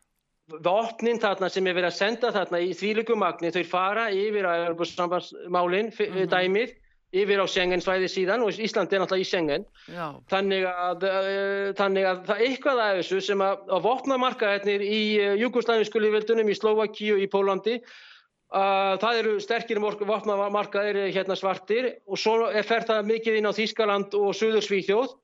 Vopnin 0.65 1.21
þarna 1.21 1.49
sem 1.53 1.67
er 1.67 1.77
verið 1.77 1.91
að 1.91 1.99
senda 1.99 2.33
þarna 2.33 2.61
í 2.65 2.75
þvílugum 2.77 3.21
magni, 3.21 3.53
þau 3.53 3.65
fara 3.69 4.09
yfir 4.15 4.49
að 4.49 4.85
sambandsmálin, 4.91 5.91
mm 5.93 6.15
-hmm. 6.15 6.31
dæmið 6.33 6.77
yfir 7.17 7.41
á 7.41 7.47
Schengen 7.49 7.81
svæði 7.81 8.09
síðan 8.13 8.43
og 8.45 8.53
Ísland 8.53 8.93
er 8.93 9.01
náttúrulega 9.01 9.25
í 9.25 9.29
Schengen 9.29 9.65
Já. 9.89 10.07
þannig 10.29 10.67
að, 10.69 11.07
uh, 11.09 11.69
þannig 11.79 12.05
að 12.05 12.19
það 12.29 12.43
eitthvað 12.45 12.83
af 12.85 12.99
þessu 12.99 13.21
sem 13.25 13.45
að, 13.45 13.63
að 13.73 13.87
vopnamarkaðetnir 13.87 14.85
í 14.85 15.01
uh, 15.23 15.33
Jugoslæfinsku 15.41 16.03
lífveldunum 16.05 16.53
í 16.53 16.59
Slovakíu, 16.59 17.17
í 17.17 17.31
Pólandi 17.33 17.79
uh, 17.81 19.01
það 19.01 19.23
eru 19.23 19.39
sterkir 19.41 19.81
vopnamarkaðir 19.81 21.09
hérna 21.15 21.39
svartir 21.39 21.95
og 22.05 22.21
svo 22.21 22.51
er 22.53 22.69
fer 22.69 22.85
það 22.85 23.09
mikið 23.15 23.41
inn 23.41 23.49
á 23.49 23.57
Þískaland 23.57 24.19
og 24.19 24.37
Suður 24.37 24.69
Svíþjóð 24.69 25.17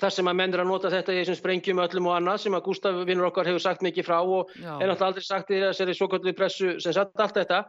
þar 0.00 0.14
sem 0.16 0.28
að 0.30 0.38
menn 0.40 0.54
er 0.54 0.62
að 0.64 0.70
nota 0.70 0.90
þetta 0.90 1.14
í 1.14 1.20
þessum 1.20 1.38
sprengjum 1.38 1.82
öllum 1.84 2.08
og 2.10 2.16
annað 2.16 2.40
sem 2.44 2.56
að 2.56 2.64
Gustaf 2.66 3.00
vinnur 3.06 3.28
okkar 3.28 3.46
hefur 3.50 3.62
sagt 3.62 3.84
mikið 3.86 4.08
frá 4.08 4.16
og 4.20 4.50
Já. 4.58 4.74
er 4.74 4.90
náttúrulega 4.90 5.10
aldrei 5.10 5.26
sagt 5.26 5.52
í 5.54 5.60
þessari 5.62 5.94
svo 5.94 6.08
kallu 6.10 6.34
pressu 6.34 6.76
sem 6.82 6.96
satt 6.96 7.22
allt 7.22 7.38
þetta. 7.38 7.60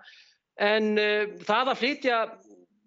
En 0.66 0.94
uh, 0.98 1.36
það 1.46 1.74
að 1.74 1.82
flytja 1.84 2.22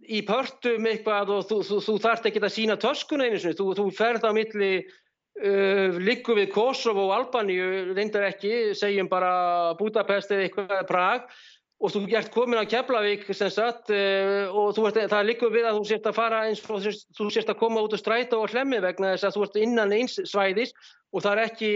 í 0.08 0.22
pörtum 0.26 0.88
eitthvað 0.88 1.34
og 1.36 1.44
þú, 1.50 1.58
þú, 1.68 1.82
þú 1.84 1.98
þarft 2.06 2.30
ekki 2.30 2.42
að 2.42 2.54
sína 2.56 2.78
töskuna 2.80 3.28
einu 3.28 3.38
sinni, 3.42 3.58
þú, 3.58 3.68
þú 3.76 3.86
ferð 3.94 4.26
á 4.26 4.32
milli 4.34 4.72
uh, 4.80 6.00
liggu 6.00 6.38
við 6.38 6.50
Kosovo 6.54 7.06
og 7.06 7.14
Albaníu, 7.18 7.92
reyndar 7.92 8.26
ekki 8.30 8.72
segjum 8.78 9.10
bara 9.12 9.76
Budapest 9.78 10.32
eða 10.34 10.48
eitthvað 10.48 10.82
Prag 10.90 11.30
og 11.78 11.92
þú 11.94 12.00
ert 12.18 12.32
komin 12.34 12.58
á 12.58 12.66
Keflavík 12.66 13.26
sem 13.30 13.50
sagt 13.54 13.92
uh, 13.94 14.50
og 14.50 14.78
ert, 14.88 14.98
það 15.12 15.28
liggur 15.28 15.52
við 15.54 15.68
að 15.68 15.78
þú 15.78 15.84
sért 15.86 16.08
að 16.10 16.16
fara 16.16 16.40
eins 16.48 16.62
og 16.66 16.82
þú 16.82 17.28
sért- 17.30 17.52
að 17.52 17.60
koma 17.60 17.82
út 17.86 17.94
og 17.94 18.00
stræta 18.02 18.38
og 18.38 18.50
hlemmi 18.50 18.80
vegna 18.82 19.12
þess 19.14 19.28
að 19.28 19.36
þú 19.36 19.44
ert 19.46 19.58
innan 19.62 19.94
eins 19.94 20.18
svæðis 20.26 20.74
og 21.14 21.22
það 21.22 21.32
er 21.36 21.42
ekki 21.44 21.70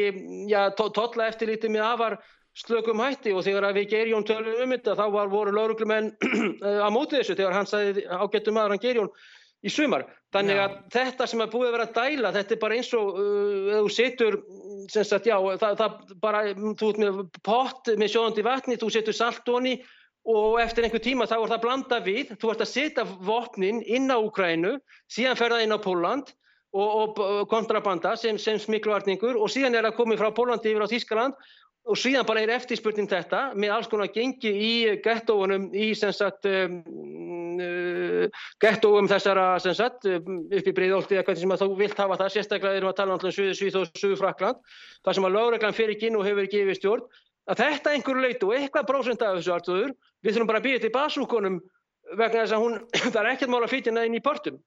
ja, 0.50 0.64
tolla 0.74 1.28
eftirlítið 1.30 1.76
með 1.76 1.86
afar 1.86 2.18
slökum 2.58 3.00
hætti. 3.00 3.32
Og 3.32 3.46
þegar 3.46 3.70
við 3.72 3.92
Geirjón 3.94 4.26
tölum 4.28 4.58
um 4.66 4.74
þetta 4.74 4.96
þá 4.98 5.06
var 5.14 5.30
voru 5.32 5.54
lauruglumenn 5.56 6.10
á 6.84 6.88
móti 6.92 7.20
þessu 7.20 7.38
þegar 7.38 7.56
hann 7.56 7.70
sagði 7.70 8.04
ágættum 8.10 8.58
maður 8.58 8.74
hann 8.74 8.82
Geirjón 8.82 9.14
í 9.62 9.70
sumar. 9.70 10.04
Þannig 10.32 10.58
Já. 10.58 10.62
að 10.64 10.76
þetta 10.94 11.26
sem 11.28 11.42
er 11.44 11.50
búið 11.52 11.68
að 11.68 11.74
vera 11.76 11.86
að 11.88 11.96
dæla, 11.98 12.34
þetta 12.36 12.54
er 12.54 12.60
bara 12.62 12.76
eins 12.78 12.92
og 12.96 13.18
uh, 13.20 13.72
þú 13.78 13.90
setur, 13.92 14.38
sem 14.92 15.08
sagt, 15.08 15.28
já, 15.28 15.36
það, 15.60 15.74
það 15.80 16.14
bara, 16.22 16.44
þú 16.80 16.92
ert 16.92 17.02
með 17.02 17.18
pott 17.46 17.92
með 18.00 18.14
sjóðandi 18.14 18.46
vatni, 18.46 18.78
þú 18.80 18.92
setur 18.94 19.18
salt 19.18 19.52
onni 19.52 19.76
og 20.32 20.60
eftir 20.62 20.86
einhver 20.86 21.02
tíma 21.02 21.26
þá 21.26 21.36
er 21.40 21.50
það 21.50 21.64
blanda 21.64 21.98
við, 22.02 22.30
þú 22.38 22.52
ert 22.52 22.62
að 22.62 22.70
setja 22.70 23.04
vopnin 23.26 23.82
inn 23.82 24.06
á 24.06 24.22
Úkrænu, 24.22 24.76
síðan 25.10 25.38
fer 25.38 25.54
það 25.54 25.64
inn 25.66 25.74
á 25.74 25.84
Póland 25.84 26.30
og, 26.72 27.18
og 27.18 27.48
kontrabanda 27.50 28.14
sem, 28.16 28.38
sem 28.40 28.60
smikluartningur 28.62 29.36
og 29.36 29.50
síðan 29.52 29.76
er 29.76 29.88
það 29.88 29.98
komið 29.98 30.22
frá 30.22 30.30
Pólandi 30.36 30.72
yfir 30.72 30.86
á 30.86 30.92
Þískaland 30.92 31.50
og 31.82 31.98
síðan 31.98 32.26
bara 32.26 32.42
er 32.44 32.52
eftirspurning 32.54 33.08
þetta 33.10 33.40
með 33.58 33.72
alls 33.74 33.88
konar 33.90 34.10
gengi 34.14 34.50
í 34.52 34.72
gettóunum 35.02 35.66
í 35.74 35.88
sem 35.98 36.12
sagt 36.14 36.46
um, 36.46 36.76
uh, 37.58 38.44
gettóum 38.62 39.10
þessara 39.10 39.46
sem 39.62 39.74
sagt 39.76 40.06
um, 40.10 40.44
upp 40.46 40.70
í 40.70 40.76
breiðolti 40.76 41.18
eða 41.18 41.26
hvernig 41.26 41.42
sem 41.42 41.54
að 41.56 41.64
þú 41.64 41.78
vilt 41.80 41.98
hafa 41.98 42.20
það. 42.20 42.32
Sérstaklega 42.36 42.78
erum 42.78 42.92
að 42.92 42.98
tala 43.00 43.18
um 43.18 43.34
Suðu 43.34 43.56
Svíð 43.58 43.80
og 43.82 43.98
Suðu 43.98 44.20
Frakland 44.20 44.62
þar 45.02 45.18
sem 45.18 45.28
að 45.28 45.36
lögreglan 45.38 45.78
fyrir 45.78 46.18
og 46.18 46.26
hefur 46.28 46.50
yfir 46.62 46.78
stjórn. 46.78 47.06
Að 47.50 47.64
þetta 47.64 47.96
einhverju 47.96 48.22
leiti 48.22 48.46
og 48.46 48.54
eitthvað 48.54 48.90
prósent 48.92 49.22
af 49.26 49.40
þessu 49.40 49.56
artuður 49.56 49.94
við 50.22 50.36
þurfum 50.36 50.52
bara 50.52 50.62
að 50.62 50.68
býja 50.68 50.82
til 50.84 50.94
basúkonum 50.94 51.58
vegna 52.14 52.44
þess 52.44 52.54
að 52.54 52.62
hún, 52.62 52.78
það 53.12 53.22
er 53.24 53.32
ekkert 53.32 53.50
mál 53.50 53.64
að 53.64 53.72
flytja 53.74 53.96
inn 54.06 54.14
í 54.18 54.22
portum 54.22 54.62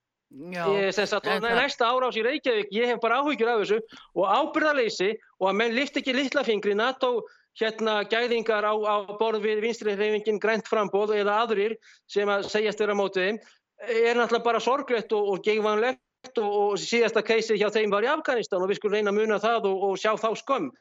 sagt, 1.08 1.26
það- 1.26 1.56
næsta 1.62 1.88
árás 1.88 2.18
í 2.18 2.24
Reykjavík, 2.26 2.72
ég 2.72 2.92
hef 2.92 3.00
bara 3.02 3.22
áhyggjur 3.22 3.52
af 3.52 3.62
þessu 3.64 3.80
og 4.16 4.26
ábyrðarleysi 4.26 5.10
og 5.40 5.50
að 5.50 5.58
menn 5.62 5.76
lift 5.76 5.98
ekki 5.98 6.16
litla 6.16 6.44
fingri, 6.44 6.76
NATO 6.76 7.24
hérna 7.56 8.04
gæðingar 8.12 8.66
á, 8.68 8.74
á 8.76 8.96
borð 9.20 9.44
við 9.46 9.62
vinstri 9.64 9.96
hreyfingin 9.96 10.42
grænt 10.44 10.68
frambóð 10.68 11.16
eða 11.16 11.38
aðrir 11.46 11.78
sem 12.08 12.28
að 12.28 12.50
segjast 12.52 12.80
vera 12.80 12.92
á 12.92 13.00
móti 13.00 13.24
þeim 13.24 13.40
er 13.86 14.18
náttúrulega 14.18 14.44
bara 14.44 14.60
sorglegt 14.60 15.14
og, 15.16 15.30
og 15.36 15.44
geigvanlegt 15.46 16.40
og, 16.42 16.52
og 16.52 16.74
síðasta 16.82 17.24
keisið 17.24 17.62
hjá 17.62 17.70
þeim 17.72 17.94
var 17.94 18.04
í 18.04 18.12
Afganistan 18.12 18.64
og 18.64 18.72
við 18.72 18.82
skulum 18.82 18.98
reyna 18.98 19.14
að 19.14 19.20
muna 19.22 19.40
það 19.40 19.70
og, 19.72 19.84
og 19.88 20.00
sjá 20.02 20.16
þá 20.20 20.30
skömm. 20.42 20.72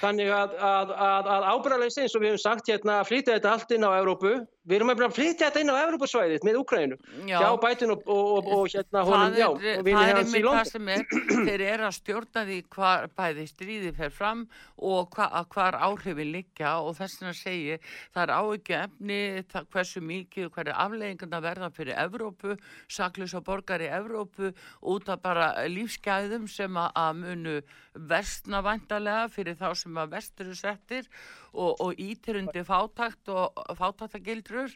Þannig 0.00 0.30
að, 0.34 0.56
að, 0.60 0.90
að, 0.92 1.28
að 1.32 1.46
ábyrðarleysi 1.54 2.02
eins 2.02 2.14
og 2.14 2.22
við 2.22 2.32
hefum 2.34 2.42
sagt 2.42 2.68
hérna 2.68 3.00
að 3.00 3.08
flytja 3.10 3.36
þetta 3.38 3.52
allt 3.54 3.70
inn 3.72 3.86
á 3.86 3.90
Evrópu, 3.96 4.32
við 4.66 4.76
erum 4.80 4.90
að 4.92 5.14
flytja 5.14 5.48
þetta 5.48 5.62
inn 5.62 5.70
á 5.70 5.76
Evrópusvæðið 5.84 6.46
með 6.46 6.58
Ukraínu, 6.60 6.98
Já. 7.28 7.38
hjá 7.38 7.50
bætun 7.62 7.92
og, 7.94 8.02
og, 8.10 8.30
og, 8.36 8.48
og 8.56 8.70
hérna 8.72 9.04
honum, 9.06 9.36
já, 9.38 9.46
og 9.48 9.84
vinni 9.86 10.00
það 10.00 10.10
er 10.10 10.18
hans 10.18 10.34
í 10.34 10.42
London. 10.42 10.88
er 10.96 11.46
þeir 11.46 11.64
eru 11.68 11.86
að 11.86 11.94
stjórna 12.00 12.44
því 12.48 12.58
hvar 12.74 13.06
bæði 13.16 13.46
stríði 13.50 13.92
fer 13.96 14.12
fram 14.14 14.42
og 14.76 15.14
hva, 15.14 15.28
að 15.40 15.48
hvar 15.54 15.78
áhrifin 15.86 16.32
liggja 16.34 16.74
og 16.82 16.96
þess 16.98 17.20
vegna 17.22 17.34
segi 17.38 17.78
það 17.84 18.22
er 18.24 18.34
áhyggju 18.36 18.78
efni 18.80 19.20
það, 19.52 19.70
hversu 19.76 20.04
mikið 20.10 20.48
og 20.48 20.58
hverju 20.58 20.76
aflegginguna 20.86 21.42
verða 21.44 21.70
fyrir 21.76 22.00
Evrópu, 22.06 22.58
saklus 22.90 23.36
og 23.38 23.46
borgar 23.46 23.84
í 23.84 23.90
Evrópu 23.90 24.52
út 24.82 25.10
af 25.12 25.22
bara 25.22 25.52
lífsgæðum 25.70 26.50
sem 26.50 26.76
að, 26.80 26.90
að 26.98 27.22
munu 27.22 27.56
versna 27.96 28.60
vantarlega 28.64 29.30
fyrir 29.32 29.56
þá 29.56 29.70
sem 29.78 29.96
að 30.00 30.16
vestur 30.16 30.52
settir 30.56 31.06
og, 31.52 31.80
og 31.80 32.00
ítirundi 32.00 32.64
fátakt 32.66 33.28
og 33.32 33.76
fátaktagildrur 33.78 34.74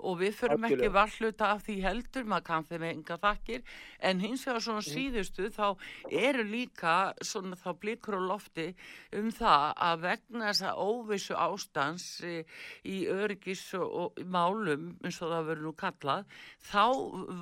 og 0.00 0.20
við 0.20 0.36
förum 0.38 0.64
ekki 0.64 0.76
Algjörlega. 0.76 0.94
varhluta 0.94 1.48
af 1.54 1.64
því 1.66 1.76
heldur, 1.84 2.26
maður 2.28 2.46
kann 2.46 2.66
þeim 2.68 2.84
enga 2.88 3.16
þakkir, 3.20 3.64
en 4.08 4.22
hins 4.24 4.44
vegar 4.48 4.64
svona 4.64 4.84
síðustu 4.86 5.48
þá 5.52 5.66
eru 6.10 6.44
líka 6.48 6.94
svona 7.20 7.58
þá 7.60 7.70
blikur 7.82 8.16
á 8.16 8.22
lofti 8.30 8.68
um 9.16 9.30
það 9.34 9.66
að 9.88 10.04
vegna 10.06 10.50
þess 10.50 10.66
að 10.70 10.82
óvissu 10.86 11.36
ástans 11.36 12.06
í, 12.24 12.36
í 12.84 12.96
öryggis 13.12 13.66
og, 13.78 13.88
og 14.04 14.22
málum 14.24 14.94
eins 15.04 15.20
og 15.20 15.34
það 15.34 15.50
verður 15.50 15.68
nú 15.68 15.74
kallað, 15.84 16.38
þá 16.70 16.84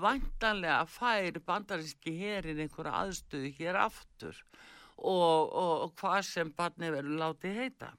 vantanlega 0.02 0.82
fær 0.90 1.40
bandarinski 1.46 2.16
herin 2.18 2.64
einhverja 2.64 3.04
aðstöðu 3.04 3.54
hér 3.60 3.80
aftur 3.86 4.42
og, 4.98 5.54
og, 5.54 5.74
og 5.86 5.96
hvað 6.00 6.20
sem 6.26 6.52
barni 6.56 6.90
verður 6.90 7.22
látið 7.22 7.62
heita. 7.62 7.94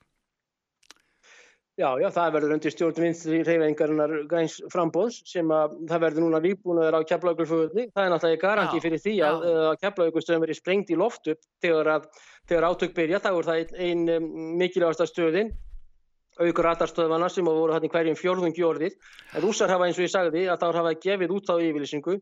Já, 1.80 1.94
já, 1.96 2.10
það 2.12 2.34
verður 2.36 2.54
undir 2.58 2.74
stjórn 2.74 2.98
vinstri 3.06 3.38
reyfingarinnar 3.48 4.14
græns 4.28 4.58
frambóðs 4.74 5.22
sem 5.30 5.48
að 5.56 5.78
það 5.88 6.02
verður 6.04 6.26
núna 6.26 6.42
výbúnaður 6.44 6.98
á 7.00 7.08
keflaugurföðunni. 7.08 7.86
Það 7.96 8.04
er 8.04 8.12
náttúrulega 8.12 8.42
garanti 8.42 8.82
Já, 8.82 8.84
fyrir 8.84 9.02
því 9.06 9.14
að, 9.24 9.46
já. 9.48 9.54
að 9.70 9.78
keflaugustöðum 9.86 10.44
verið 10.44 10.60
sprengt 10.60 10.92
í 10.92 10.98
loft 11.00 11.30
upp 11.32 11.48
þegar, 11.64 12.10
þegar 12.52 12.68
átök 12.68 12.98
byrja. 12.98 13.22
Það 13.24 13.38
voru 13.38 13.50
það 13.52 13.62
einn 13.62 13.80
ein, 13.88 14.04
um, 14.18 14.28
mikilvægasta 14.60 15.08
stöðin 15.08 15.54
aukur 16.40 16.68
ratarstöðvana 16.68 17.32
sem 17.32 17.48
voru 17.48 17.74
hann 17.76 17.88
í 17.88 17.92
hverjum 17.92 18.20
fjórðungi 18.20 18.68
orðið. 18.68 19.00
En 19.36 19.44
rússar 19.44 19.72
hafa 19.72 19.88
eins 19.88 20.00
og 20.00 20.04
ég 20.04 20.12
sagði 20.12 20.46
að 20.52 20.60
þá 20.60 20.68
hafa 20.82 20.94
gefið 21.08 21.36
út 21.36 21.52
á 21.52 21.56
yfirlýsingu 21.64 22.20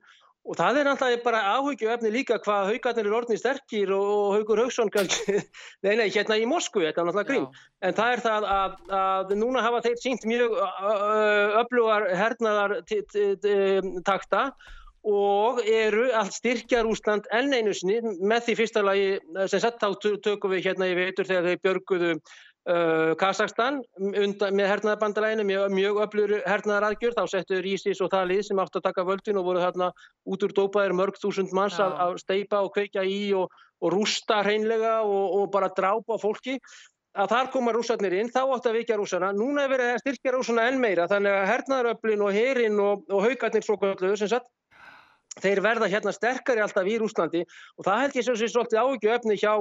Og 0.48 0.56
það 0.56 0.78
er 0.80 0.88
náttúrulega 0.88 1.24
bara 1.26 1.40
áhugju 1.58 1.90
efni 1.92 2.12
líka 2.14 2.38
hvað 2.40 2.70
haugarnir 2.72 3.10
er 3.10 3.16
orðnið 3.18 3.42
sterkir 3.42 3.92
og 3.92 4.38
haugur 4.38 4.62
Haugsson 4.64 4.92
kannski, 4.94 5.42
nei 5.84 5.98
nei, 6.00 6.08
hérna 6.14 6.38
í 6.40 6.48
Moskvu, 6.48 6.86
þetta 6.86 7.04
er 7.04 7.10
náttúrulega 7.10 7.32
grín. 7.34 7.50
Já. 7.52 7.68
En 7.90 7.98
það 7.98 8.14
er 8.14 8.24
það 8.24 8.48
að, 8.56 8.80
að 9.02 9.36
núna 9.42 9.66
hafa 9.66 9.84
þeir 9.90 10.02
sínt 10.06 10.28
mjög 10.30 10.56
öflugar 11.66 12.08
hernaðar 12.16 12.78
takta 14.08 14.48
og 15.08 15.62
eru 15.64 16.08
að 16.16 16.34
styrkja 16.36 16.82
Rúsland 16.84 17.28
enn 17.36 17.54
einu 17.56 17.74
sinni 17.76 18.00
með 18.28 18.48
því 18.48 18.56
fyrsta 18.60 18.84
lagi 18.84 19.12
sem 19.48 19.62
sett 19.64 19.80
tö- 19.80 20.18
tökum 20.24 20.52
við 20.52 20.66
hérna 20.68 20.90
í 20.90 20.98
veitur 20.98 21.28
þegar 21.28 21.48
þeir 21.48 21.62
björguðu 21.64 22.10
uh, 22.68 23.14
Kazakstan 23.20 23.80
undan, 23.98 24.56
með 24.58 24.70
hernaðarbandalæginu 24.74 25.46
mjög, 25.48 25.76
mjög 25.78 26.02
öflur 26.06 26.34
hernaðaraðgjör. 26.48 27.16
Þá 27.18 27.24
settu 27.34 27.62
Rísis 27.64 28.02
og 28.04 28.12
það 28.14 28.28
lið 28.34 28.44
sem 28.50 28.62
átt 28.64 28.78
að 28.80 28.86
taka 28.90 29.08
völdin 29.08 29.40
og 29.42 29.48
voru 29.48 29.64
þarna 29.64 29.90
út 30.28 30.46
úr 30.48 30.56
dópaðir 30.58 30.98
mörg 30.98 31.18
þúsund 31.22 31.56
manns 31.56 31.80
að, 31.84 31.96
að 32.06 32.20
steipa 32.24 32.62
og 32.66 32.74
kveikja 32.76 33.06
í 33.08 33.22
og, 33.38 33.50
og 33.82 33.96
rústa 33.96 34.44
hreinlega 34.46 35.00
og, 35.06 35.26
og 35.40 35.50
bara 35.54 35.72
drápa 35.74 36.20
fólki. 36.22 36.60
Að 37.18 37.32
þar 37.34 37.48
koma 37.50 37.72
rússarnir 37.74 38.14
inn, 38.14 38.30
þá 38.30 38.44
átt 38.46 38.68
að 38.70 38.76
vikja 38.78 38.98
rússarna. 39.00 39.32
Núna 39.34 39.64
er 39.66 39.72
verið 39.72 39.96
að 39.96 40.04
styrkja 40.04 40.36
rússarna 40.36 40.68
enn 40.70 40.78
meira, 40.78 41.08
þannig 41.10 41.34
að 41.34 41.48
hernaðaröflin 41.50 42.22
og 42.28 42.36
herin 42.36 42.78
og, 42.84 43.08
og 43.10 43.24
haugarnir 43.26 43.66
svo 43.66 43.80
kvölduðu 43.82 44.20
sem 44.20 44.30
sagt, 44.30 44.46
þeir 45.42 45.62
verða 45.62 45.90
hérna 45.92 46.14
sterkari 46.16 46.64
alltaf 46.64 46.88
í 46.88 46.96
Rúslandi 47.02 47.44
og 47.78 47.86
það 47.86 48.02
held 48.04 48.18
ég 48.18 48.26
sem 48.28 48.38
sé 48.40 48.50
svolítið 48.52 48.82
áhyggju 48.82 49.14
efni 49.14 49.38
hjá 49.38 49.54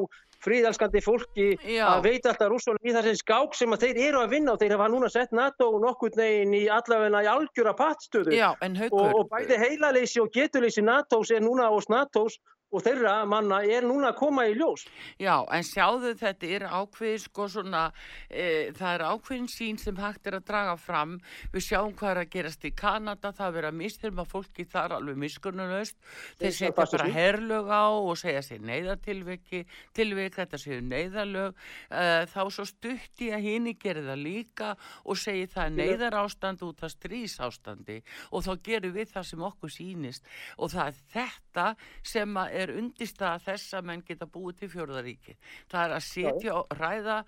fríðelskandi 0.44 1.02
fólki 1.04 1.46
Já. 1.64 1.84
að 1.90 2.06
veita 2.06 2.32
alltaf 2.32 2.50
rússarna 2.52 2.84
í 2.84 2.94
þessi 2.96 3.14
skák 3.22 3.56
sem 3.56 3.72
að 3.72 3.86
þeir 3.86 4.00
eru 4.08 4.22
að 4.22 4.34
vinna 4.36 4.54
og 4.54 4.60
þeir 4.62 4.76
hafa 4.76 4.88
núna 4.92 5.10
sett 5.12 5.32
NATO 5.36 5.70
nokkurn 5.82 6.18
veginn 6.20 6.56
í 6.56 6.64
allavegna 6.72 7.22
í 7.24 7.30
algjöra 7.30 7.76
pattstöðu 7.78 8.36
Já, 8.36 8.50
en 8.64 8.76
og, 8.90 9.00
og 9.06 9.30
bæði 9.32 9.60
heilaleysi 9.62 10.22
og 10.22 10.32
getuleysi 10.34 10.84
NATOs 10.84 11.32
er 11.34 11.44
núna 11.44 11.70
og 11.72 11.88
NATOs 11.92 12.38
og 12.74 12.82
þeirra 12.82 13.14
manna 13.28 13.60
er 13.62 13.86
núna 13.86 14.10
að 14.10 14.18
koma 14.18 14.46
í 14.50 14.54
ljós. 14.56 14.86
já, 15.22 15.44
en 15.54 15.62
sjáðu 15.62 16.14
þetta 16.18 16.48
er 16.56 16.64
ákveð, 16.66 17.16
sko 17.22 17.46
svona, 17.48 17.92
e, 18.28 18.72
það 18.74 18.94
er 18.94 19.04
ákveðin 19.06 19.48
sín 19.50 19.78
sem 19.78 19.96
hægt 19.96 20.26
er 20.26 20.38
að 20.40 20.46
draga 20.50 20.76
fram. 20.76 21.20
Við 21.52 21.66
sjáum 21.68 21.94
hvað 21.94 22.10
er 22.10 22.20
að 22.24 22.30
gerast 22.34 22.64
í 22.66 22.72
Kanada, 22.74 23.32
það 23.32 23.46
er 23.46 23.56
verið 23.56 23.70
að 23.70 23.78
mistyrma 23.80 24.24
fólki 24.26 24.66
þar 24.66 24.96
alveg 24.98 25.20
miskunnulöst. 25.22 25.96
Þeir 26.40 26.56
setja 26.58 26.72
bara 26.76 27.08
herlög 27.14 27.70
á 27.70 27.86
og 27.86 28.18
segja 28.18 28.42
sér 28.42 28.66
neyðatilviki, 28.66 29.62
tilvik, 29.94 30.34
þetta 30.34 30.58
séu 30.58 30.80
neyðalög. 30.82 31.54
E, 31.90 32.26
þá 32.34 32.42
svo 32.50 32.66
stutti 32.66 33.30
að 33.30 33.46
hini 33.46 33.76
gerir 33.78 34.10
það 34.10 34.24
líka 34.26 34.72
og 35.04 35.20
segi 35.20 35.46
það 35.54 35.70
er 35.70 35.76
neyðar 35.76 36.18
ástand 36.24 36.66
út 36.66 36.82
af 36.82 36.92
strísástandi 36.96 38.00
og 38.32 38.42
þá 38.42 38.52
gerum 38.66 38.94
við 38.96 39.12
það 39.14 39.30
sem 39.30 39.46
okkur 39.46 39.72
sýnist 39.72 40.26
og 40.58 40.72
það 40.74 40.90
er 40.90 41.00
þetta 41.14 41.66
sem 42.06 42.36
að 42.36 42.55
er 42.56 42.72
undistað 42.76 43.44
þess 43.46 43.74
að 43.76 43.88
menn 43.90 44.04
geta 44.06 44.28
búið 44.30 44.60
til 44.60 44.68
fjórðaríki. 44.72 45.36
Það 45.70 45.84
er 45.84 45.94
að 45.96 46.04
setja 46.06 46.54
og 46.56 46.76
ræða, 46.80 47.18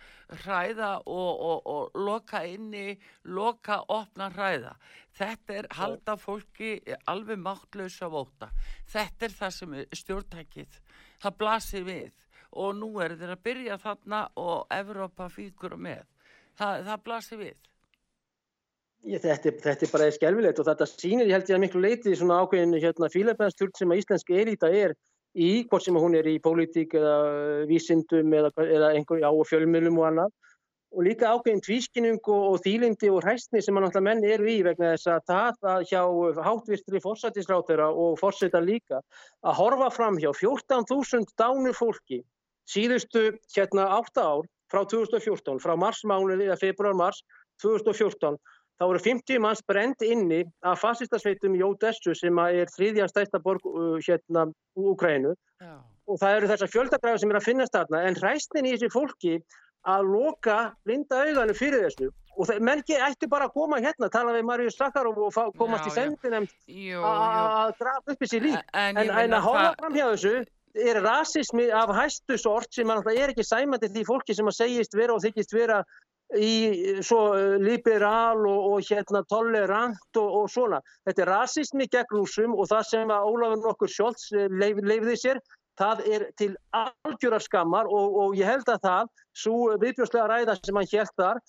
hræða 0.44 0.90
og, 1.04 1.42
og, 1.50 1.68
og 1.74 2.00
loka 2.08 2.42
inni, 2.48 2.98
loka, 3.24 3.80
opna 3.94 4.30
hræða. 4.34 4.74
Þetta 5.18 5.58
er 5.60 5.70
halda 5.78 6.16
fólki 6.20 6.76
alveg 7.10 7.40
máttlausa 7.42 8.10
vóta. 8.12 8.50
Þetta 8.88 9.28
er 9.28 9.36
það 9.40 9.54
sem 9.58 9.78
er 9.78 10.00
stjórntækið. 10.02 10.80
Það 11.22 11.38
blasir 11.42 11.86
við 11.88 12.12
og 12.58 12.76
nú 12.78 12.92
er 13.04 13.16
þeir 13.18 13.34
að 13.34 13.42
byrja 13.44 13.80
þarna 13.82 14.26
og 14.40 14.68
Evrópa 14.72 15.28
fíkur 15.32 15.76
og 15.76 15.82
með. 15.88 16.04
Það, 16.58 16.84
það 16.88 17.02
blasir 17.08 17.42
við. 17.42 17.64
Ég, 19.06 19.22
þetta, 19.22 19.52
þetta 19.62 19.86
er 19.86 19.92
bara 19.92 20.08
skelvilegt 20.12 20.58
og 20.58 20.66
þetta 20.66 20.86
sýnir, 20.90 21.28
ég 21.28 21.36
held 21.36 21.50
ég 21.50 21.56
að 21.56 21.62
miklu 21.62 21.82
leiti 21.84 22.14
svona 22.18 22.40
ákveðin 22.42 22.80
hérna, 22.82 23.10
fílabæðastjórn 23.12 23.76
sem 23.78 23.94
að 23.94 24.00
íslensk 24.02 24.32
elita 24.34 24.70
er 24.74 24.94
í, 25.36 25.64
hvort 25.68 25.84
sem 25.84 25.96
hún 25.98 26.16
er 26.18 26.28
í 26.30 26.38
pólitík 26.42 26.94
eða 26.98 27.14
uh, 27.28 27.64
vísindum 27.68 28.34
eða, 28.34 28.52
eða 28.64 28.92
einhver, 28.96 29.22
já, 29.22 29.28
og 29.30 29.48
fjölmjölum 29.50 30.00
og 30.00 30.08
annað. 30.10 30.36
Og 30.96 31.04
líka 31.04 31.28
ákveðin 31.34 31.60
tvískinning 31.60 32.30
og, 32.32 32.44
og 32.54 32.62
þýlindi 32.64 33.10
og 33.12 33.20
hræstni 33.20 33.60
sem 33.60 33.76
að 33.76 33.84
náttúrulega 33.84 34.06
menn 34.06 34.24
eru 34.24 34.48
í 34.48 34.62
vegna 34.64 34.94
þess 34.94 35.10
að 35.12 35.58
það 35.60 35.82
hjá 35.90 36.02
hátvirtri 36.46 37.02
forsætisráþeira 37.04 37.90
og 37.92 38.16
forseta 38.20 38.62
líka. 38.64 39.02
Að 39.44 39.58
horfa 39.60 39.90
fram 39.92 40.16
hjá 40.16 40.30
14.000 40.32 41.28
dánu 41.36 41.74
fólki 41.76 42.22
síðustu 42.68 43.34
hérna 43.52 43.88
8 43.98 44.24
ár 44.24 44.48
frá 44.72 44.84
2014, 44.84 45.60
frá 45.60 45.76
marsmánuði 45.80 46.48
eða 46.48 46.60
februar-mars 46.60 47.22
2014 47.62 48.36
þá 48.78 48.84
voru 48.86 49.02
50 49.02 49.40
manns 49.42 49.62
brend 49.66 50.02
inni 50.06 50.44
af 50.66 50.80
fascistasveitum 50.82 51.56
í 51.58 51.62
Ódessu 51.66 52.14
sem 52.16 52.38
er 52.44 52.70
þriðja 52.74 53.08
stæsta 53.10 53.40
borg 53.42 53.64
uh, 53.66 53.96
hérna 54.04 54.46
úr 54.78 54.92
Ukraínu 54.94 55.34
Já. 55.60 55.74
og 56.06 56.20
það 56.20 56.36
eru 56.36 56.50
þessar 56.52 56.72
fjöldagræður 56.74 57.22
sem 57.22 57.32
er 57.34 57.40
að 57.40 57.48
finnast 57.48 57.74
þarna. 57.74 58.04
En 58.06 58.18
hræstin 58.20 58.68
í 58.68 58.76
þessi 58.76 58.92
fólki 58.94 59.34
að 59.88 60.08
loka 60.12 60.58
blinda 60.86 61.24
auganu 61.26 61.56
fyrir 61.58 61.86
þessu. 61.88 62.10
Og 62.38 62.46
það, 62.46 62.60
menn 62.62 62.82
ekki 62.84 62.98
ættu 63.02 63.26
bara 63.30 63.48
að 63.48 63.56
koma 63.56 63.80
hérna 63.82 64.08
tala 64.14 64.34
við 64.36 64.44
Maríu 64.46 64.70
Sakharov 64.70 65.16
og 65.26 65.32
fá, 65.34 65.48
komast 65.58 65.88
Já, 65.88 65.90
í 65.90 65.94
jú. 66.68 67.00
að 67.02 67.74
drafa 67.80 68.14
upp 68.14 68.22
þessi 68.22 68.40
lík. 68.44 68.60
En, 68.78 69.00
en, 69.02 69.10
en 69.10 69.34
að 69.34 69.48
það- 69.48 69.74
fram 69.82 69.98
hjá 69.98 70.06
þessu 70.12 70.36
er 70.78 71.00
rasismi 71.02 71.66
af 71.74 71.90
hæstu 71.96 72.36
sort 72.38 72.70
sem 72.74 72.90
er 72.90 73.32
ekki 73.32 73.42
sæmandi 73.42 73.88
því 73.90 74.04
fólki 74.06 74.36
sem 74.36 74.46
að 74.46 74.58
segist 74.60 74.94
vera 74.94 75.16
og 75.16 75.24
þykist 75.24 75.54
vera 75.56 75.80
í 76.36 77.00
svo 77.00 77.20
eh, 77.38 77.54
liberal 77.62 78.42
og, 78.44 78.64
og 78.72 78.88
hérna 78.88 79.22
tolerant 79.30 80.20
og, 80.20 80.34
og 80.42 80.50
svona. 80.52 80.80
Þetta 81.08 81.24
er 81.24 81.32
rasismi 81.32 81.88
gegn 81.88 82.12
rúsum 82.12 82.56
og 82.56 82.68
það 82.68 82.90
sem 82.90 83.14
að 83.14 83.30
Ólafur 83.30 83.62
nokkur 83.62 83.92
Sjólds 83.92 84.28
leif, 84.32 84.82
leifði 84.84 85.16
sér, 85.22 85.40
það 85.78 86.04
er 86.10 86.26
til 86.40 86.50
algjörar 86.74 87.44
skammar 87.44 87.88
og, 87.88 88.18
og 88.22 88.36
ég 88.38 88.50
held 88.50 88.68
að 88.68 88.84
það, 88.84 89.10
svo 89.38 89.72
viðbjóðslega 89.80 90.28
ræða 90.32 90.58
sem 90.58 90.80
hann 90.80 90.92
hélt 90.92 91.16
þar, 91.16 91.42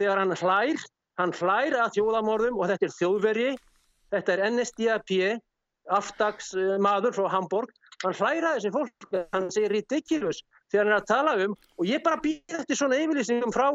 þegar 0.00 0.22
hann 0.22 0.36
hlær, 0.40 0.84
hann 1.20 1.34
hlær 1.38 1.78
að 1.84 1.96
þjóðamorðum 1.98 2.58
og 2.58 2.70
þetta 2.72 2.88
er 2.88 2.94
þjóðverji, 2.98 3.50
þetta 4.14 4.34
er 4.34 4.44
NSDAP, 4.50 5.16
aftags 5.92 6.54
uh, 6.56 6.78
maður 6.80 7.12
frá 7.18 7.26
Hamburg, 7.34 7.72
hann 8.04 8.16
hlæra 8.16 8.54
þessi 8.56 8.72
fólk, 8.72 9.08
hann 9.34 9.50
segir 9.52 9.74
ridiculous 9.74 10.40
þegar 10.72 10.86
hann 10.86 10.94
er 10.94 11.00
að 11.00 11.10
tala 11.10 11.34
um 11.44 11.52
og 11.54 11.88
ég 11.88 12.02
bara 12.04 12.20
býð 12.24 12.58
eftir 12.58 12.78
svona 12.78 12.98
yfirlýsingum 13.00 13.52
frá 13.54 13.68